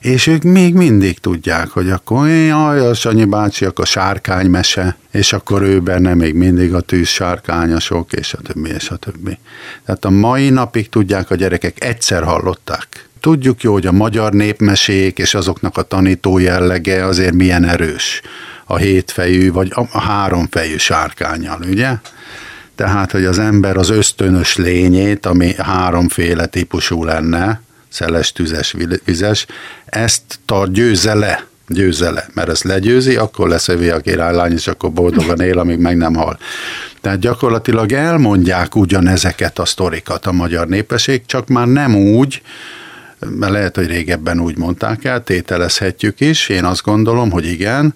És 0.00 0.26
ők 0.26 0.42
még 0.42 0.74
mindig 0.74 1.18
tudják, 1.18 1.68
hogy 1.68 1.90
akkor 1.90 2.28
jaj, 2.28 2.80
a 2.80 2.94
Sanyi 2.94 3.24
bácsi, 3.24 3.64
akkor 3.64 3.86
sárkánymese, 3.86 4.96
és 5.10 5.32
akkor 5.32 5.62
ő 5.62 5.80
benne 5.80 6.14
még 6.14 6.34
mindig 6.34 6.74
a 6.74 6.80
tűz 6.80 7.08
sárkányosok, 7.08 8.12
és 8.12 8.32
a 8.32 8.38
többi, 8.38 8.70
és 8.70 8.88
a 8.88 8.96
többi. 8.96 9.38
Tehát 9.84 10.04
a 10.04 10.10
mai 10.10 10.50
napig 10.50 10.88
tudják 10.88 11.30
a 11.30 11.34
gyerekek, 11.34 11.84
egyszer 11.84 12.22
hallották. 12.22 13.08
Tudjuk 13.20 13.62
jó, 13.62 13.72
hogy 13.72 13.86
a 13.86 13.92
magyar 13.92 14.32
népmesék 14.32 15.18
és 15.18 15.34
azoknak 15.34 15.76
a 15.76 15.82
tanító 15.82 16.38
jellege 16.38 17.04
azért 17.04 17.34
milyen 17.34 17.64
erős. 17.64 18.20
A 18.64 18.76
hétfejű, 18.76 19.52
vagy 19.52 19.72
a 19.74 19.98
háromfejű 19.98 20.76
sárkányal, 20.76 21.60
ugye? 21.70 21.94
Tehát 22.76 23.12
hogy 23.12 23.24
az 23.24 23.38
ember 23.38 23.76
az 23.76 23.90
ösztönös 23.90 24.56
lényét, 24.56 25.26
ami 25.26 25.54
háromféle 25.54 26.46
típusú 26.46 27.04
lenne, 27.04 27.60
szeles, 27.88 28.32
tüzes, 28.32 28.74
vizes, 29.04 29.46
ezt 29.86 30.22
tart, 30.44 30.72
győzze 30.72 31.14
le, 31.14 31.46
győzze 31.68 32.10
le, 32.10 32.26
mert 32.34 32.48
ezt 32.48 32.64
legyőzi, 32.64 33.16
akkor 33.16 33.48
lesz 33.48 33.68
övé 33.68 33.90
a 33.90 34.00
királylány, 34.00 34.52
és 34.52 34.66
akkor 34.66 34.92
boldogan 34.92 35.40
él, 35.40 35.58
amíg 35.58 35.78
meg 35.78 35.96
nem 35.96 36.14
hal. 36.14 36.38
Tehát 37.00 37.18
gyakorlatilag 37.18 37.92
elmondják 37.92 38.74
ugyanezeket 38.74 39.58
a 39.58 39.64
sztorikat 39.64 40.26
a 40.26 40.32
magyar 40.32 40.66
népesség, 40.66 41.26
csak 41.26 41.48
már 41.48 41.66
nem 41.66 41.94
úgy, 41.94 42.42
mert 43.18 43.52
lehet, 43.52 43.76
hogy 43.76 43.86
régebben 43.86 44.40
úgy 44.40 44.56
mondták 44.56 45.04
el, 45.04 45.24
tételezhetjük 45.24 46.20
is, 46.20 46.48
én 46.48 46.64
azt 46.64 46.82
gondolom, 46.82 47.30
hogy 47.30 47.46
igen, 47.46 47.94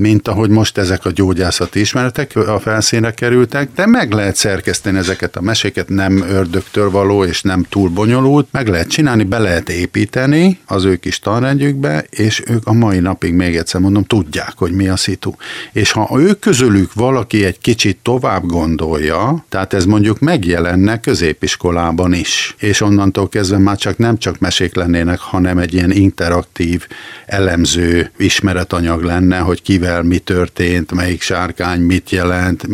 mint 0.00 0.28
ahogy 0.28 0.50
most 0.50 0.78
ezek 0.78 1.04
a 1.04 1.10
gyógyászati 1.10 1.80
ismeretek 1.80 2.36
a 2.36 2.60
felszínre 2.60 3.10
kerültek, 3.10 3.68
de 3.74 3.86
meg 3.86 4.12
lehet 4.12 4.36
szerkeszteni 4.36 4.98
ezeket 4.98 5.36
a 5.36 5.40
meséket, 5.40 5.88
nem 5.88 6.24
ördögtől 6.28 6.90
való 6.90 7.24
és 7.24 7.42
nem 7.42 7.62
túl 7.68 7.88
bonyolult, 7.88 8.48
meg 8.50 8.68
lehet 8.68 8.88
csinálni, 8.88 9.24
be 9.24 9.38
lehet 9.38 9.68
építeni 9.68 10.58
az 10.66 10.84
ő 10.84 10.96
kis 10.96 11.18
tanrendjükbe, 11.18 12.04
és 12.10 12.42
ők 12.46 12.66
a 12.66 12.72
mai 12.72 12.98
napig 12.98 13.32
még 13.32 13.56
egyszer 13.56 13.80
mondom, 13.80 14.04
tudják, 14.04 14.52
hogy 14.56 14.72
mi 14.72 14.88
a 14.88 14.96
szitu. 14.96 15.32
És 15.72 15.92
ha 15.92 16.18
ők 16.18 16.38
közülük 16.38 16.94
valaki 16.94 17.44
egy 17.44 17.58
kicsit 17.58 17.98
tovább 18.02 18.46
gondolja, 18.46 19.44
tehát 19.48 19.72
ez 19.72 19.84
mondjuk 19.84 20.18
megjelenne 20.18 21.00
középiskolában 21.00 22.12
is, 22.12 22.54
és 22.58 22.80
onnantól 22.80 23.28
kezdve 23.28 23.58
már 23.58 23.76
csak 23.76 23.98
nem 23.98 24.18
csak 24.18 24.38
mesék 24.38 24.74
lennének, 24.74 25.18
hanem 25.18 25.58
egy 25.58 25.74
ilyen 25.74 25.90
interaktív, 25.90 26.86
elemző 27.26 28.10
ismeretanyag 28.16 29.02
lenne, 29.02 29.38
hogy 29.38 29.62
kivel 29.62 29.89
mivel 29.90 30.08
mi 30.08 30.18
történt, 30.18 30.92
melyik 30.92 31.22
sárkány 31.22 31.80
mit 31.80 32.10
jelent, 32.10 32.66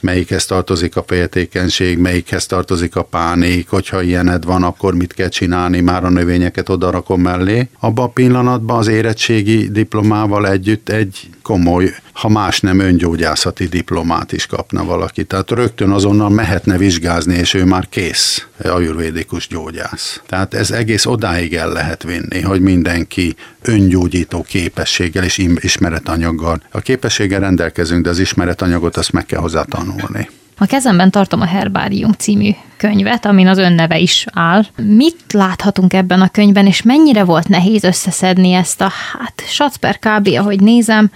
melyikhez 0.00 0.46
tartozik 0.46 0.96
a 0.96 1.04
féltékenység, 1.06 1.98
melyikhez 1.98 2.46
tartozik 2.46 2.96
a 2.96 3.02
pánik, 3.02 3.68
hogyha 3.68 4.02
ilyened 4.02 4.44
van, 4.44 4.62
akkor 4.62 4.94
mit 4.94 5.12
kell 5.12 5.28
csinálni, 5.28 5.80
már 5.80 6.04
a 6.04 6.10
növényeket 6.10 6.68
odarakom 6.68 7.20
mellé. 7.20 7.68
Abban 7.80 8.04
a 8.04 8.08
pillanatban 8.08 8.78
az 8.78 8.86
érettségi 8.86 9.68
diplomával 9.70 10.48
együtt 10.48 10.88
egy 10.88 11.30
komoly, 11.42 11.94
ha 12.12 12.28
más 12.28 12.60
nem 12.60 12.78
öngyógyászati 12.78 13.66
diplomát 13.66 14.32
is 14.32 14.46
kapna 14.46 14.84
valaki. 14.84 15.24
Tehát 15.24 15.50
rögtön 15.50 15.90
azonnal 15.90 16.28
mehetne 16.28 16.76
vizsgázni, 16.76 17.34
és 17.34 17.54
ő 17.54 17.64
már 17.64 17.88
kész, 17.88 18.46
ajurvédikus 18.64 19.48
gyógyász. 19.48 20.20
Tehát 20.26 20.54
ez 20.54 20.70
egész 20.70 21.06
odáig 21.06 21.54
el 21.54 21.72
lehet 21.72 22.02
vinni, 22.02 22.40
hogy 22.40 22.60
mindenki 22.60 23.36
öngyógyító 23.62 24.42
képességgel 24.42 25.24
és 25.24 25.46
ismeretanyaggal. 25.60 26.62
A 26.70 26.80
képességgel 26.80 27.40
rendelkezünk, 27.40 28.04
de 28.04 28.10
az 28.10 28.18
ismeretanyagot 28.18 28.96
azt 28.96 29.12
meg 29.12 29.26
kell 29.26 29.40
hozzá 29.40 29.62
tanulni. 29.62 30.28
A 30.58 30.66
kezemben 30.66 31.10
tartom 31.10 31.40
a 31.40 31.46
Herbárium 31.46 32.12
című 32.12 32.50
könyvet, 32.76 33.26
amin 33.26 33.46
az 33.46 33.58
önneve 33.58 33.98
is 33.98 34.26
áll. 34.32 34.62
Mit 34.76 35.32
láthatunk 35.32 35.92
ebben 35.92 36.20
a 36.20 36.28
könyvben, 36.28 36.66
és 36.66 36.82
mennyire 36.82 37.24
volt 37.24 37.48
nehéz 37.48 37.84
összeszedni 37.84 38.52
ezt 38.52 38.80
a, 38.80 38.90
hát, 39.18 39.42
Schatzper 39.46 39.98
kb. 39.98 40.28
ahogy 40.38 40.60
nézem, 40.60 41.10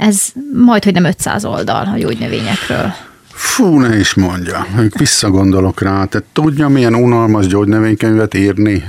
ez 0.00 0.22
majd, 0.64 0.84
hogy 0.84 0.92
nem 0.92 1.04
500 1.04 1.44
oldal 1.44 1.90
a 1.94 1.98
gyógynövényekről. 1.98 2.92
Fú, 3.32 3.78
ne 3.78 3.98
is 3.98 4.14
mondja. 4.14 4.66
Visszagondolok 4.98 5.80
rá. 5.80 6.04
Tehát 6.04 6.26
tudja, 6.32 6.68
milyen 6.68 6.94
unalmas 6.94 7.46
gyógynövénykönyvet 7.46 8.34
írni? 8.34 8.84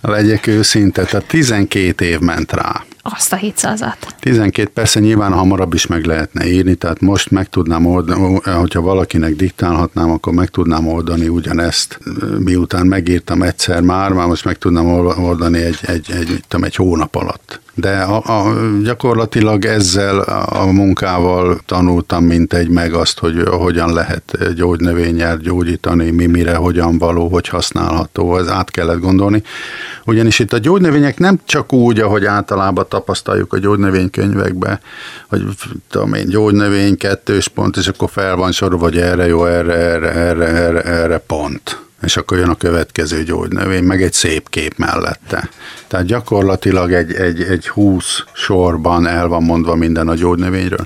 Legyek 0.00 0.46
őszinte, 0.46 1.04
tehát 1.04 1.26
12 1.26 2.04
év 2.04 2.18
ment 2.18 2.52
rá. 2.52 2.84
Azt 3.02 3.32
a 3.32 3.36
700-at. 3.36 3.94
12, 4.20 4.70
persze 4.74 5.00
nyilván 5.00 5.32
hamarabb 5.32 5.74
is 5.74 5.86
meg 5.86 6.04
lehetne 6.04 6.46
írni, 6.46 6.74
tehát 6.74 7.00
most 7.00 7.30
meg 7.30 7.48
tudnám 7.48 7.86
oldani, 7.86 8.40
hogyha 8.44 8.80
valakinek 8.80 9.34
diktálhatnám, 9.36 10.10
akkor 10.10 10.32
meg 10.32 10.48
tudnám 10.48 10.86
oldani 10.86 11.28
ugyanezt, 11.28 11.98
miután 12.38 12.86
megírtam 12.86 13.42
egyszer 13.42 13.80
már, 13.80 14.12
már 14.12 14.26
most 14.26 14.44
meg 14.44 14.58
tudnám 14.58 14.86
oldani 15.18 15.58
egy, 15.58 15.78
egy, 15.82 16.10
egy, 16.10 16.42
egy, 16.48 16.62
egy 16.62 16.74
hónap 16.74 17.14
alatt 17.14 17.60
de 17.80 17.98
a, 17.98 18.22
a, 18.24 18.54
gyakorlatilag 18.82 19.64
ezzel 19.64 20.18
a 20.46 20.66
munkával 20.66 21.58
tanultam 21.66 22.24
mint 22.24 22.52
egy 22.52 22.68
meg 22.68 22.94
azt, 22.94 23.18
hogy 23.18 23.42
hogyan 23.50 23.92
lehet 23.92 24.54
gyógynövényel 24.54 25.36
gyógyítani, 25.36 26.10
mi 26.10 26.26
mire, 26.26 26.54
hogyan 26.54 26.98
való, 26.98 27.28
hogy 27.28 27.48
használható, 27.48 28.38
ez 28.38 28.48
át 28.48 28.70
kellett 28.70 29.00
gondolni. 29.00 29.42
Ugyanis 30.06 30.38
itt 30.38 30.52
a 30.52 30.58
gyógynövények 30.58 31.18
nem 31.18 31.40
csak 31.44 31.72
úgy, 31.72 32.00
ahogy 32.00 32.24
általában 32.24 32.86
tapasztaljuk 32.88 33.52
a 33.52 33.58
gyógynövénykönyvekbe, 33.58 34.80
hogy 35.28 35.42
tudom 35.90 36.14
én, 36.14 36.28
gyógynövény, 36.28 36.96
kettős 36.96 37.48
pont, 37.48 37.76
és 37.76 37.88
akkor 37.88 38.10
fel 38.10 38.36
van 38.36 38.52
sorolva, 38.52 38.84
vagy 38.84 38.98
erre 38.98 39.26
jó, 39.26 39.44
erre, 39.44 39.74
erre, 39.74 40.12
erre, 40.12 40.46
erre, 40.46 40.82
erre 40.82 41.18
pont 41.18 41.86
és 42.02 42.16
akkor 42.16 42.38
jön 42.38 42.48
a 42.48 42.54
következő 42.54 43.22
gyógynövény, 43.22 43.84
meg 43.84 44.02
egy 44.02 44.12
szép 44.12 44.48
kép 44.48 44.74
mellette. 44.76 45.48
Tehát 45.86 46.06
gyakorlatilag 46.06 46.92
egy, 46.92 47.12
egy, 47.12 47.42
egy 47.42 47.68
húsz 47.68 48.24
sorban 48.32 49.06
el 49.06 49.28
van 49.28 49.42
mondva 49.42 49.74
minden 49.74 50.08
a 50.08 50.14
gyógynövényről. 50.14 50.84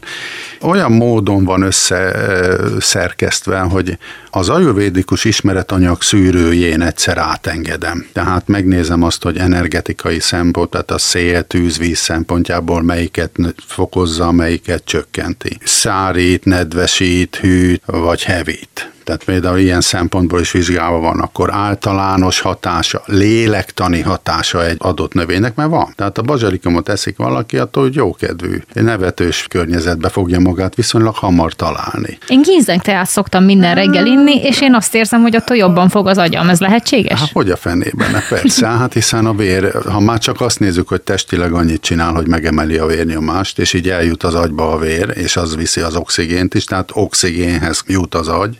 Olyan 0.60 0.92
módon 0.92 1.44
van 1.44 1.62
összeszerkesztve, 1.62 3.58
hogy 3.58 3.98
az 4.30 4.48
ajurvédikus 4.48 5.24
ismeretanyag 5.24 6.02
szűrőjén 6.02 6.80
egyszer 6.80 7.18
átengedem. 7.18 8.06
Tehát 8.12 8.48
megnézem 8.48 9.02
azt, 9.02 9.22
hogy 9.22 9.36
energetikai 9.36 10.20
szempont, 10.20 10.70
tehát 10.70 10.90
a 10.90 10.98
szél, 10.98 11.42
tűz, 11.42 11.78
víz 11.78 11.98
szempontjából 11.98 12.82
melyiket 12.82 13.30
fokozza, 13.66 14.32
melyiket 14.32 14.84
csökkenti. 14.84 15.58
Szárít, 15.64 16.44
nedvesít, 16.44 17.36
hűt 17.36 17.82
vagy 17.86 18.22
hevít 18.22 18.91
tehát 19.04 19.24
például 19.24 19.58
ilyen 19.58 19.80
szempontból 19.80 20.40
is 20.40 20.52
vizsgálva 20.52 20.98
van, 20.98 21.20
akkor 21.20 21.52
általános 21.52 22.40
hatása, 22.40 23.02
lélektani 23.06 24.00
hatása 24.00 24.64
egy 24.64 24.76
adott 24.78 25.14
növénynek, 25.14 25.54
mert 25.54 25.70
van. 25.70 25.92
Tehát 25.96 26.18
a 26.18 26.22
bazsalikomot 26.22 26.88
eszik 26.88 27.16
valaki, 27.16 27.58
attól, 27.58 27.82
hogy 27.82 27.94
jókedvű, 27.94 28.62
nevetős 28.72 29.46
környezetbe 29.48 30.08
fogja 30.08 30.40
magát 30.40 30.74
viszonylag 30.74 31.14
hamar 31.14 31.52
találni. 31.52 32.18
Én 32.28 32.42
teát 32.82 33.08
szoktam 33.08 33.44
minden 33.44 33.74
reggel 33.74 34.06
inni, 34.06 34.42
és 34.42 34.60
én 34.60 34.74
azt 34.74 34.94
érzem, 34.94 35.22
hogy 35.22 35.36
attól 35.36 35.56
jobban 35.56 35.88
fog 35.88 36.06
az 36.06 36.18
agyam. 36.18 36.48
Ez 36.48 36.60
lehetséges? 36.60 37.18
Hát, 37.18 37.30
hogy 37.32 37.50
a 37.50 37.56
fenében? 37.56 38.10
Ne, 38.10 38.20
persze, 38.28 38.66
hát 38.66 38.92
hiszen 38.92 39.26
a 39.26 39.34
vér, 39.34 39.72
ha 39.84 40.00
már 40.00 40.18
csak 40.18 40.40
azt 40.40 40.58
nézzük, 40.60 40.88
hogy 40.88 41.02
testileg 41.02 41.52
annyit 41.52 41.80
csinál, 41.80 42.12
hogy 42.12 42.26
megemeli 42.28 42.76
a 42.78 42.86
vérnyomást, 42.86 43.58
és 43.58 43.72
így 43.72 43.88
eljut 43.88 44.22
az 44.22 44.34
agyba 44.34 44.72
a 44.72 44.78
vér, 44.78 45.12
és 45.14 45.36
az 45.36 45.56
viszi 45.56 45.80
az 45.80 45.96
oxigént 45.96 46.54
is, 46.54 46.64
tehát 46.64 46.90
oxigénhez 46.92 47.82
jut 47.86 48.14
az 48.14 48.28
agy, 48.28 48.58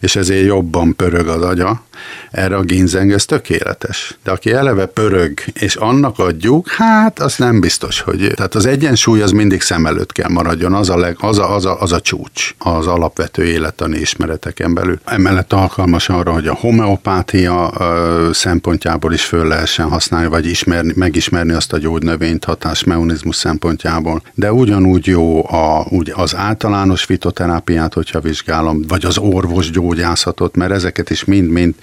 és 0.00 0.16
ezért 0.16 0.46
jobban 0.46 0.96
pörög 0.96 1.28
az 1.28 1.42
agya. 1.42 1.82
Erre 2.30 2.56
a 2.56 2.62
ginzeng 2.62 3.12
ez 3.12 3.24
tökéletes. 3.24 4.18
De 4.24 4.30
aki 4.30 4.52
eleve 4.52 4.86
pörög, 4.86 5.38
és 5.52 5.74
annak 5.74 6.18
adjuk, 6.18 6.68
hát 6.68 7.18
az 7.18 7.36
nem 7.36 7.60
biztos, 7.60 8.00
hogy... 8.00 8.32
Tehát 8.34 8.54
az 8.54 8.66
egyensúly 8.66 9.22
az 9.22 9.30
mindig 9.30 9.60
szem 9.60 9.86
előtt 9.86 10.12
kell 10.12 10.30
maradjon, 10.30 10.74
az 10.74 10.90
a, 10.90 10.98
leg, 10.98 11.16
az 11.20 11.38
a, 11.38 11.54
az 11.54 11.64
a, 11.64 11.80
az 11.80 11.92
a 11.92 12.00
csúcs 12.00 12.54
az 12.58 12.86
alapvető 12.86 13.44
élettani 13.44 13.98
ismereteken 13.98 14.74
belül. 14.74 15.00
Emellett 15.04 15.52
alkalmas 15.52 16.08
arra, 16.08 16.32
hogy 16.32 16.46
a 16.46 16.54
homeopátia 16.54 17.72
szempontjából 18.32 19.12
is 19.12 19.24
föl 19.24 19.46
lehessen 19.46 19.88
használni, 19.88 20.28
vagy 20.28 20.46
ismerni, 20.46 20.92
megismerni 20.96 21.52
azt 21.52 21.72
a 21.72 21.78
gyógynövényt 21.78 22.44
hatásmechanizmus 22.44 23.36
szempontjából. 23.36 24.22
De 24.34 24.52
ugyanúgy 24.52 25.06
jó 25.06 25.50
a, 25.52 25.86
úgy 25.88 26.12
az 26.14 26.36
általános 26.36 27.04
fitoterápiát, 27.04 27.94
hogyha 27.94 28.20
vizsgálom, 28.20 28.82
vagy 28.88 29.04
az 29.04 29.18
orvos 29.18 29.70
gyógyászatot, 29.70 30.56
mert 30.56 30.72
ezeket 30.72 31.10
is 31.10 31.24
mind-mind 31.24 31.74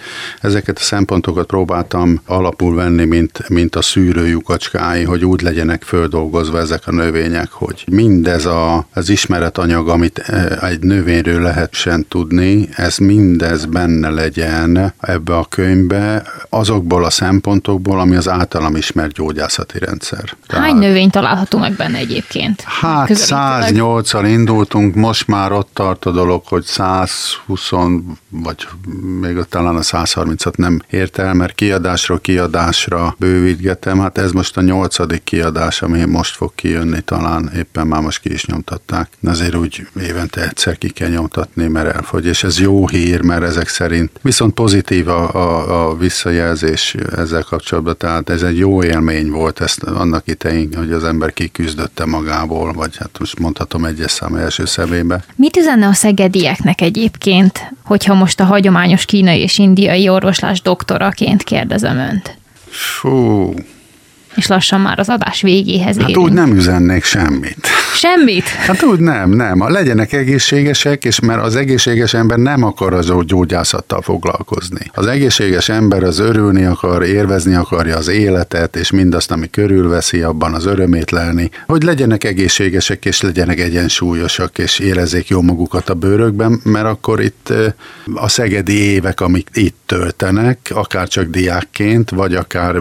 ezeket 0.42 0.78
a 0.78 0.82
szempontokat 0.82 1.46
próbáltam 1.46 2.22
alapul 2.26 2.76
venni, 2.76 3.06
mint, 3.06 3.50
mint 3.50 3.76
a 3.76 3.82
szűrő 3.82 4.28
lyukacskái, 4.28 5.04
hogy 5.04 5.26
úgy 5.26 5.42
legyenek 5.42 5.84
földolgozva 5.84 6.60
ezek 6.60 6.88
a 6.88 6.92
növények, 6.92 7.52
hogy 7.52 7.84
mindez 7.92 8.46
a, 8.46 8.88
az 8.94 9.10
ismeretanyag, 9.10 9.90
amit 9.90 10.18
e, 10.20 10.68
egy 10.68 10.80
növényről 10.80 11.42
lehetsen 11.42 12.06
tudni, 12.08 12.70
ez 12.76 12.98
mindez 12.98 13.66
benne 13.66 14.10
legyen 14.10 14.94
ebbe 15.00 15.38
a 15.38 15.46
könyvbe, 15.50 16.24
azokból 16.50 17.06
a 17.06 17.10
szempontokból, 17.10 18.00
ami 18.00 18.16
az 18.16 18.30
általam 18.30 18.76
ismert 18.76 19.12
gyógyászati 19.12 19.80
rendszer. 19.80 20.24
Hány 20.48 20.62
Tehát, 20.62 20.76
növény 20.76 21.10
található 21.10 21.58
meg 21.58 21.74
benne 21.74 21.98
egyébként? 21.98 22.62
Hát 22.62 23.10
108-al 23.12 24.26
indultunk, 24.28 24.96
most 24.96 25.28
már 25.28 25.52
ott 25.52 25.70
tart 25.74 26.06
a 26.06 26.12
dolog, 26.12 26.42
hogy 26.46 26.64
120 26.64 27.70
vagy 28.30 28.68
még 29.20 29.38
talán 29.50 29.76
a 29.76 29.82
130-at 29.92 30.56
nem 30.56 30.82
ért 30.90 31.18
el, 31.18 31.34
mert 31.34 31.56
kiadásról 31.56 32.20
kiadásra 32.20 33.16
bővítgetem. 33.20 34.00
Hát 34.00 34.18
ez 34.18 34.32
most 34.32 34.58
a 34.58 34.62
nyolcadik 34.62 35.24
kiadás, 35.24 35.82
ami 35.82 36.06
most 36.06 36.36
fog 36.36 36.52
kijönni, 36.56 37.02
talán 37.02 37.52
éppen 37.56 37.88
már 37.88 38.02
most 38.02 38.22
ki 38.22 38.34
is 38.34 38.46
nyomtatták. 38.46 39.10
Azért 39.24 39.56
úgy 39.56 39.88
évente 40.02 40.42
egyszer 40.42 40.78
ki 40.78 40.90
kell 40.90 41.10
nyomtatni, 41.10 41.68
mert 41.68 41.96
elfogy, 41.96 42.26
és 42.26 42.44
ez 42.44 42.60
jó 42.60 42.88
hír, 42.88 43.22
mert 43.22 43.44
ezek 43.44 43.68
szerint 43.68 44.12
viszont 44.22 44.54
pozitív 44.54 45.08
a, 45.08 45.34
a, 45.34 45.90
a 45.90 45.98
visszajelzés 45.98 46.96
ezzel 47.16 47.44
kapcsolatban, 47.44 47.98
tehát 47.98 48.30
ez 48.30 48.42
egy 48.42 48.58
jó 48.58 48.84
élmény 48.84 49.30
volt 49.30 49.62
ezt 49.62 49.84
annak 49.84 50.28
idején, 50.28 50.70
hogy 50.76 50.92
az 50.92 51.04
ember 51.04 51.34
kiküzdötte 51.34 52.06
magából, 52.06 52.74
vagy 52.74 52.98
hát 52.98 53.20
most 53.20 53.40
mondhatom 53.40 53.86
egyes 53.86 54.12
szám 54.12 54.36
első 54.36 54.66
szemébe. 54.66 55.24
Mit 55.36 55.58
üzenne 55.58 55.88
a 55.88 55.94
szegedieknek 55.94 56.82
egyébként, 56.82 57.74
hogyha 57.84 58.14
most 58.14 58.40
a 58.40 58.44
hagyományos 58.44 59.06
kínai 59.06 59.40
és 59.40 59.58
indiai 59.58 59.79
orvoslás 60.10 60.62
doktoraként 60.62 61.44
kérdezem 61.44 61.98
önt? 61.98 62.38
Fú, 62.70 63.54
és 64.36 64.48
lassan 64.48 64.82
már 64.82 65.00
az 65.00 65.10
adás 65.10 65.42
végéhez 65.42 65.96
érünk. 65.98 66.16
Hát 66.16 66.26
úgy 66.26 66.34
nem 66.34 66.56
üzennék 66.56 67.04
semmit. 67.04 67.68
Semmit? 67.94 68.48
Hát 68.48 68.84
úgy 68.84 69.00
nem, 69.00 69.30
nem. 69.30 69.72
Legyenek 69.72 70.14
egészségesek, 70.14 71.04
és 71.04 71.20
mert 71.20 71.44
az 71.44 71.56
egészséges 71.56 72.14
ember 72.14 72.38
nem 72.38 72.64
akar 72.64 72.94
az 72.94 73.14
gyógyászattal 73.26 74.02
foglalkozni. 74.02 74.92
Az 74.94 75.08
egészséges 75.08 75.70
ember 75.70 76.04
az 76.04 76.20
örülni 76.20 76.66
akar, 76.66 77.04
érvezni 77.04 77.56
akarja 77.56 77.98
az 77.98 78.08
életet, 78.08 78.76
és 78.76 78.92
mindazt, 78.92 79.32
ami 79.32 79.50
körülveszi, 79.50 80.22
abban 80.22 80.54
az 80.54 80.66
örömét 80.66 81.12
lelni, 81.12 81.50
hogy 81.68 81.84
legyenek 81.84 82.24
egészségesek, 82.24 83.06
és 83.06 83.22
legyenek 83.22 83.60
egyensúlyosak, 83.60 84.58
és 84.58 84.80
érezzék 84.80 85.28
jó 85.28 85.42
magukat 85.42 85.90
a 85.90 85.94
bőrökben, 85.94 86.60
mert 86.64 86.86
akkor 86.86 87.22
itt 87.22 87.54
a 88.14 88.28
szegedi 88.28 88.74
évek, 88.74 89.22
amik 89.22 89.48
itt 89.54 89.78
töltenek, 89.86 90.72
akár 90.74 91.08
csak 91.08 91.26
diákként, 91.26 92.10
vagy 92.10 92.36
akár 92.36 92.80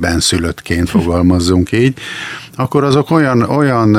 benszülöttként 0.00 0.90
fogalmazzunk 0.90 1.72
így, 1.72 1.98
akkor 2.56 2.84
azok 2.84 3.10
olyan, 3.10 3.42
olyan 3.42 3.96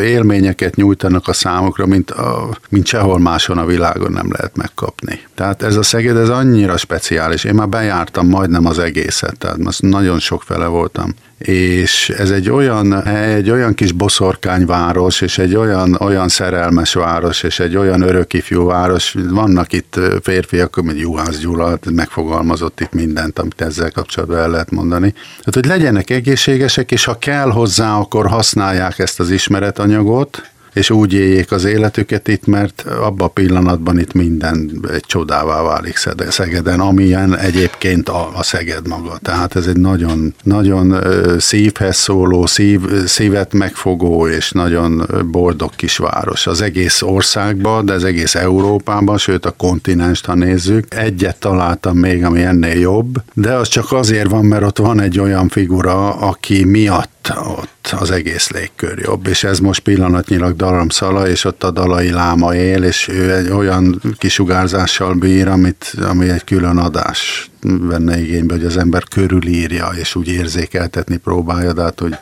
élményeket 0.00 0.74
nyújtanak 0.76 1.28
a 1.28 1.32
számokra, 1.32 1.86
mint, 1.86 2.10
a, 2.10 2.58
mint 2.68 2.86
sehol 2.86 3.18
máson 3.18 3.58
a 3.58 3.66
világon 3.66 4.12
nem 4.12 4.32
lehet 4.32 4.56
megkapni. 4.56 5.20
Tehát 5.34 5.62
ez 5.62 5.76
a 5.76 5.82
Szeged, 5.82 6.16
ez 6.16 6.28
annyira 6.28 6.76
speciális. 6.76 7.44
Én 7.44 7.54
már 7.54 7.68
bejártam 7.68 8.28
majdnem 8.28 8.66
az 8.66 8.78
egészet, 8.78 9.38
tehát 9.38 9.58
most 9.58 9.82
nagyon 9.82 10.18
sok 10.18 10.42
fele 10.42 10.66
voltam 10.66 11.14
és 11.38 12.08
ez 12.08 12.30
egy 12.30 12.50
olyan 12.50 13.06
egy 13.06 13.50
olyan 13.50 13.74
kis 13.74 13.92
boszorkányváros, 13.92 15.20
és 15.20 15.38
egy 15.38 15.56
olyan, 15.56 15.96
olyan 16.00 16.28
szerelmes 16.28 16.94
város, 16.94 17.42
és 17.42 17.60
egy 17.60 17.76
olyan 17.76 18.02
örök 18.02 18.32
ifjú 18.32 18.64
város. 18.64 19.14
Vannak 19.30 19.72
itt 19.72 20.00
férfiak, 20.22 20.82
mint 20.82 21.00
Juhász 21.00 21.38
Gyula, 21.38 21.78
megfogalmazott 21.90 22.80
itt 22.80 22.92
mindent, 22.92 23.38
amit 23.38 23.60
ezzel 23.60 23.90
kapcsolatban 23.90 24.38
el 24.38 24.50
lehet 24.50 24.70
mondani. 24.70 25.10
Tehát, 25.10 25.54
hogy 25.54 25.66
legyenek 25.66 26.10
egészségesek, 26.10 26.90
és 26.90 27.04
ha 27.04 27.18
kell 27.18 27.50
hozzá, 27.50 27.96
akkor 27.96 28.26
használják 28.26 28.98
ezt 28.98 29.20
az 29.20 29.30
ismeretanyagot, 29.30 30.50
és 30.78 30.90
úgy 30.90 31.12
éljék 31.12 31.52
az 31.52 31.64
életüket 31.64 32.28
itt, 32.28 32.46
mert 32.46 32.84
abban 33.00 33.26
a 33.26 33.30
pillanatban 33.30 33.98
itt 33.98 34.12
minden 34.12 34.80
egy 34.92 35.04
csodává 35.06 35.62
válik 35.62 35.96
Szegeden, 36.28 36.80
amilyen 36.80 37.36
egyébként 37.36 38.08
a, 38.08 38.30
a 38.34 38.42
Szeged 38.42 38.88
maga. 38.88 39.18
Tehát 39.22 39.56
ez 39.56 39.66
egy 39.66 39.76
nagyon, 39.76 40.34
nagyon 40.42 40.96
szívhez 41.38 41.96
szóló, 41.96 42.46
szív, 42.46 42.80
szívet 43.06 43.52
megfogó 43.52 44.28
és 44.28 44.50
nagyon 44.50 45.06
boldog 45.30 45.70
kisváros. 45.76 46.46
Az 46.46 46.60
egész 46.60 47.02
országban, 47.02 47.84
de 47.84 47.92
az 47.92 48.04
egész 48.04 48.34
Európában, 48.34 49.18
sőt 49.18 49.46
a 49.46 49.50
kontinenst, 49.50 50.26
ha 50.26 50.34
nézzük. 50.34 50.94
Egyet 50.94 51.40
találtam 51.40 51.96
még, 51.96 52.24
ami 52.24 52.42
ennél 52.42 52.78
jobb, 52.78 53.22
de 53.34 53.52
az 53.52 53.68
csak 53.68 53.92
azért 53.92 54.30
van, 54.30 54.44
mert 54.44 54.64
ott 54.64 54.78
van 54.78 55.00
egy 55.00 55.20
olyan 55.20 55.48
figura, 55.48 56.14
aki 56.14 56.64
miatt 56.64 57.17
ott 57.36 57.94
az 57.98 58.10
egész 58.10 58.48
légkör 58.48 58.98
jobb, 58.98 59.26
és 59.26 59.44
ez 59.44 59.58
most 59.58 59.80
pillanatnyilag 59.80 60.56
Daramszala, 60.56 61.28
és 61.28 61.44
ott 61.44 61.64
a 61.64 61.70
Dalai 61.70 62.10
Láma 62.10 62.54
él, 62.54 62.82
és 62.82 63.08
ő 63.08 63.34
egy 63.34 63.48
olyan 63.48 64.02
kisugárzással 64.18 65.14
bír, 65.14 65.48
amit, 65.48 65.94
ami 66.08 66.28
egy 66.28 66.44
külön 66.44 66.78
adás 66.78 67.50
venne 67.62 68.20
igénybe, 68.20 68.54
hogy 68.54 68.64
az 68.64 68.76
ember 68.76 69.02
körülírja, 69.04 69.88
és 70.00 70.14
úgy 70.14 70.28
érzékeltetni 70.28 71.16
próbálja, 71.16 71.72
de 71.72 71.82
hát, 71.82 72.00
hogy 72.00 72.16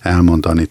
elmondani 0.00 0.68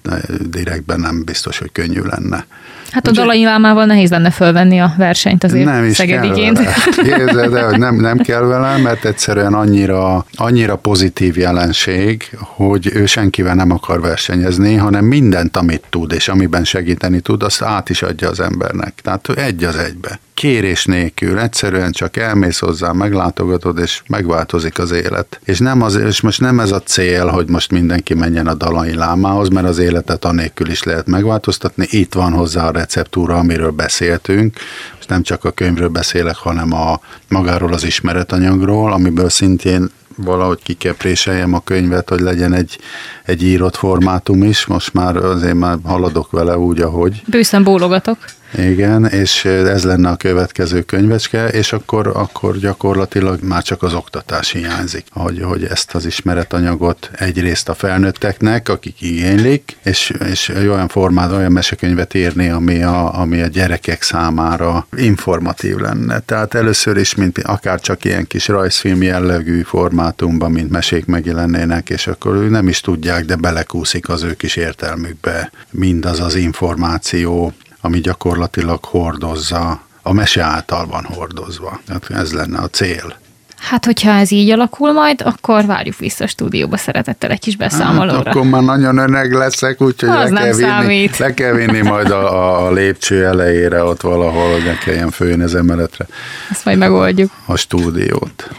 direktben 0.50 1.00
nem 1.00 1.24
biztos, 1.24 1.58
hogy 1.58 1.72
könnyű 1.72 2.02
lenne. 2.02 2.46
Hát 2.94 3.08
a 3.08 3.12
Dalai 3.12 3.44
Lámával 3.44 3.86
nehéz 3.86 4.10
lenne 4.10 4.32
fölvenni 4.32 4.80
a 4.80 4.94
versenyt 4.98 5.44
azért 5.44 5.66
nem 5.66 5.84
is 5.84 5.96
Szegediként. 5.96 6.58
Vele. 6.98 7.48
de 7.48 7.64
hogy 7.64 7.80
nem, 7.80 7.96
nem 7.96 8.18
kell 8.18 8.42
vele, 8.42 8.78
mert 8.78 9.06
egyszerűen 9.06 9.54
annyira, 9.54 10.26
annyira 10.36 10.76
pozitív 10.76 11.38
jelenség, 11.38 12.30
hogy 12.40 12.90
ő 12.94 13.06
senkivel 13.06 13.56
nem 13.56 13.72
akar 13.72 14.02
versenyezni, 14.02 14.76
hanem 14.76 15.06
mindent, 15.06 15.58
amit 15.58 15.84
tud, 15.90 16.12
és 16.12 16.28
amiben 16.28 16.64
segíteni 16.64 17.20
tud, 17.20 17.44
azt 17.44 17.62
át 17.62 17.90
is 17.90 18.02
adja 18.02 18.30
az 18.30 18.40
embernek. 18.40 18.94
Tehát 19.02 19.30
ő 19.30 19.34
egy 19.38 19.64
az 19.64 19.76
egybe 19.76 20.20
kérés 20.34 20.86
nélkül, 20.86 21.40
egyszerűen 21.40 21.92
csak 21.92 22.18
elmész 22.18 22.60
hozzá, 22.60 22.92
meglátogatod, 22.92 23.80
és 23.80 24.02
megváltozik 24.08 24.80
az 24.80 24.92
élet. 24.92 25.40
És, 25.44 25.60
nem 25.60 25.82
az, 25.82 25.96
és 25.96 26.22
most 26.22 26.40
nem 26.40 26.60
ez 26.60 26.72
a 26.72 26.82
cél, 26.82 27.28
hogy 27.28 27.50
most 27.50 27.72
mindenki 27.72 28.14
menjen 28.14 28.48
a 28.48 28.54
Dalai 28.54 28.94
Lámához, 28.96 29.50
mert 29.50 29.68
az 29.68 29.78
életet 29.78 30.26
anélkül 30.26 30.70
is 30.70 30.84
lehet 30.84 31.08
megváltoztatni. 31.08 31.88
Itt 31.90 32.14
van 32.14 32.34
hozzá 32.34 32.68
a 32.68 32.72
receptúra, 32.72 33.38
amiről 33.38 33.72
beszéltünk. 33.72 34.58
Most 34.96 35.10
nem 35.10 35.24
csak 35.24 35.44
a 35.44 35.52
könyvről 35.52 35.88
beszélek, 35.88 36.36
hanem 36.36 36.74
a 36.74 37.00
magáról 37.28 37.74
az 37.74 37.84
ismeretanyagról, 37.84 38.94
amiből 38.94 39.30
szintén 39.30 39.92
valahogy 40.16 40.64
ki 40.64 40.74
kell 40.74 40.96
préseljem 40.96 41.54
a 41.54 41.60
könyvet, 41.60 42.10
hogy 42.10 42.20
legyen 42.20 42.54
egy, 42.54 42.80
egy 43.24 43.44
írott 43.44 43.76
formátum 43.76 44.44
is. 44.44 44.66
Most 44.66 44.94
már 44.94 45.16
azért 45.16 45.56
már 45.56 45.78
haladok 45.84 46.32
vele 46.32 46.58
úgy, 46.58 46.82
ahogy. 46.82 47.24
Bőszen 47.28 47.64
bólogatok. 47.64 48.18
Igen, 48.58 49.06
és 49.06 49.46
ez 49.46 49.84
lenne 49.84 50.10
a 50.10 50.16
következő 50.16 50.82
könyvecske, 50.82 51.48
és 51.48 51.74
akkor, 51.74 52.08
akkor 52.08 52.58
gyakorlatilag 52.58 53.44
már 53.44 53.64
csak 53.64 53.84
az 53.84 53.94
oktatás 53.94 54.52
hiányzik, 54.52 55.06
hogy, 55.12 55.42
hogy 55.42 55.64
ezt 55.64 55.96
az 55.96 56.06
ismeretanyagot 56.06 57.10
egyrészt 57.14 57.70
a 57.70 57.74
felnőtteknek, 57.74 58.70
akik 58.70 59.02
igénylik, 59.02 59.78
és, 59.84 60.14
és 60.30 60.50
olyan 60.50 60.88
formát, 60.88 61.32
olyan 61.32 61.52
mesekönyvet 61.52 62.14
írni, 62.14 62.50
ami 62.50 62.84
a, 62.84 63.20
ami 63.20 63.42
a 63.42 63.48
gyerekek 63.48 64.02
számára 64.02 64.88
informatív 64.98 65.78
lenne. 65.78 66.20
Tehát 66.20 66.54
először 66.54 66.98
is, 66.98 67.16
mint 67.16 67.38
akár 67.38 67.80
csak 67.80 68.06
ilyen 68.06 68.28
kis 68.28 68.48
rajzfilm 68.48 69.02
jellegű 69.02 69.62
formátumban, 69.62 70.52
mint 70.52 70.70
mesék 70.70 71.06
megjelennének, 71.06 71.90
és 71.90 72.08
akkor 72.08 72.36
ő 72.36 72.50
nem 72.50 72.68
is 72.68 72.82
tudják, 72.82 73.26
de 73.26 73.36
belekúszik 73.36 74.10
az 74.10 74.24
ő 74.24 74.34
kis 74.34 74.56
értelmükbe 74.56 75.52
mindaz 75.72 76.20
az 76.20 76.36
információ, 76.36 77.54
ami 77.86 78.00
gyakorlatilag 78.00 78.86
hordozza, 78.86 79.82
a 80.02 80.14
mese 80.14 80.44
által 80.44 80.88
van 80.88 81.04
hordozva. 81.04 81.80
Hát 81.88 82.10
ez 82.10 82.34
lenne 82.34 82.60
a 82.60 82.68
cél. 82.68 83.16
Hát, 83.58 83.86
hogyha 83.86 84.12
ez 84.12 84.32
így 84.32 84.50
alakul 84.50 84.92
majd, 84.92 85.22
akkor 85.26 85.66
várjuk 85.66 85.98
vissza 85.98 86.24
a 86.24 86.28
stúdióba 86.28 86.78
szeretettel 86.78 87.30
egy 87.30 87.40
kis 87.40 87.56
beszámolóra. 87.56 88.16
Hát, 88.16 88.28
akkor 88.28 88.44
már 88.44 88.62
nagyon 88.62 88.98
öneg 88.98 89.34
leszek, 89.34 89.82
úgyhogy 89.82 90.10
le, 90.32 90.50
kell 90.50 90.84
vinni, 90.84 91.10
le 91.18 91.34
kell 91.34 91.54
vinni 91.54 91.82
majd 91.82 92.12
a, 92.12 92.66
a 92.66 92.72
lépcső 92.72 93.26
elejére 93.26 93.84
ott 93.84 94.02
valahol, 94.02 94.52
hogy 94.52 94.64
ne 94.64 94.78
kelljen 94.78 95.12
följönni 95.12 95.44
az 95.44 95.56
emeletre. 95.56 96.08
Ezt 96.52 96.66
majd 96.66 96.78
megoldjuk. 96.78 97.32
A 97.46 97.56
stúdiót. 97.56 98.50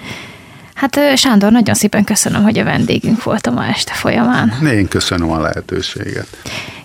Hát 0.75 0.99
Sándor, 1.17 1.53
nagyon 1.53 1.75
szépen 1.75 2.05
köszönöm, 2.05 2.43
hogy 2.43 2.59
a 2.59 2.65
vendégünk 2.65 3.23
volt 3.23 3.47
a 3.47 3.51
ma 3.51 3.67
este 3.67 3.93
folyamán. 3.93 4.53
Én 4.73 4.89
köszönöm 4.89 5.31
a 5.31 5.41
lehetőséget. 5.41 6.27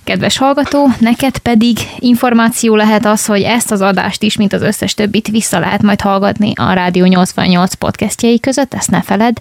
Kedves 0.10 0.38
hallgató, 0.38 0.88
neked 1.00 1.38
pedig 1.38 1.78
információ 2.00 2.76
lehet 2.76 3.06
az, 3.06 3.26
hogy 3.26 3.42
ezt 3.42 3.72
az 3.72 3.82
adást 3.82 4.24
is, 4.24 4.38
mint 4.38 4.54
az 4.54 4.62
összes 4.62 4.94
többit 4.94 5.28
vissza 5.28 5.60
lehet 5.60 5.82
majd 5.82 6.02
hallgatni 6.02 6.54
a 6.56 6.74
Rádió 6.74 7.06
88 7.06 7.74
podcastjei 7.74 8.40
között, 8.40 8.74
ezt 8.74 8.92
ne 8.92 9.02
feled. 9.02 9.38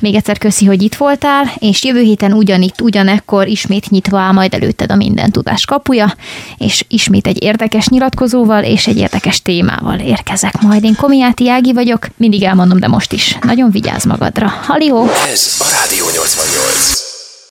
Még 0.00 0.14
egyszer 0.14 0.38
köszi, 0.38 0.64
hogy 0.64 0.82
itt 0.82 0.94
voltál, 0.94 1.52
és 1.58 1.84
jövő 1.84 2.00
héten 2.00 2.32
ugyanitt, 2.32 2.80
ugyanekkor 2.80 3.46
ismét 3.46 3.90
nyitva 3.90 4.18
áll 4.18 4.32
majd 4.32 4.54
előtted 4.54 4.90
a 4.90 4.96
minden 4.96 5.30
tudás 5.30 5.64
kapuja, 5.64 6.14
és 6.58 6.84
ismét 6.88 7.26
egy 7.26 7.42
érdekes 7.42 7.88
nyilatkozóval 7.88 8.64
és 8.64 8.86
egy 8.86 8.98
érdekes 8.98 9.42
témával 9.42 9.98
érkezek 9.98 10.60
majd. 10.60 10.84
Én 10.84 10.94
Komiáti 10.96 11.50
Ági 11.50 11.72
vagyok, 11.72 12.06
mindig 12.16 12.42
elmondom, 12.42 12.78
de 12.78 12.88
most 12.88 13.12
is. 13.12 13.38
Nagyon 13.40 13.70
vigyázz 13.70 14.04
magadra. 14.04 14.46
Halihó! 14.62 15.08
Ez 15.32 15.56
a 15.58 15.66
Rádió 15.70 16.04
88. 16.04 17.07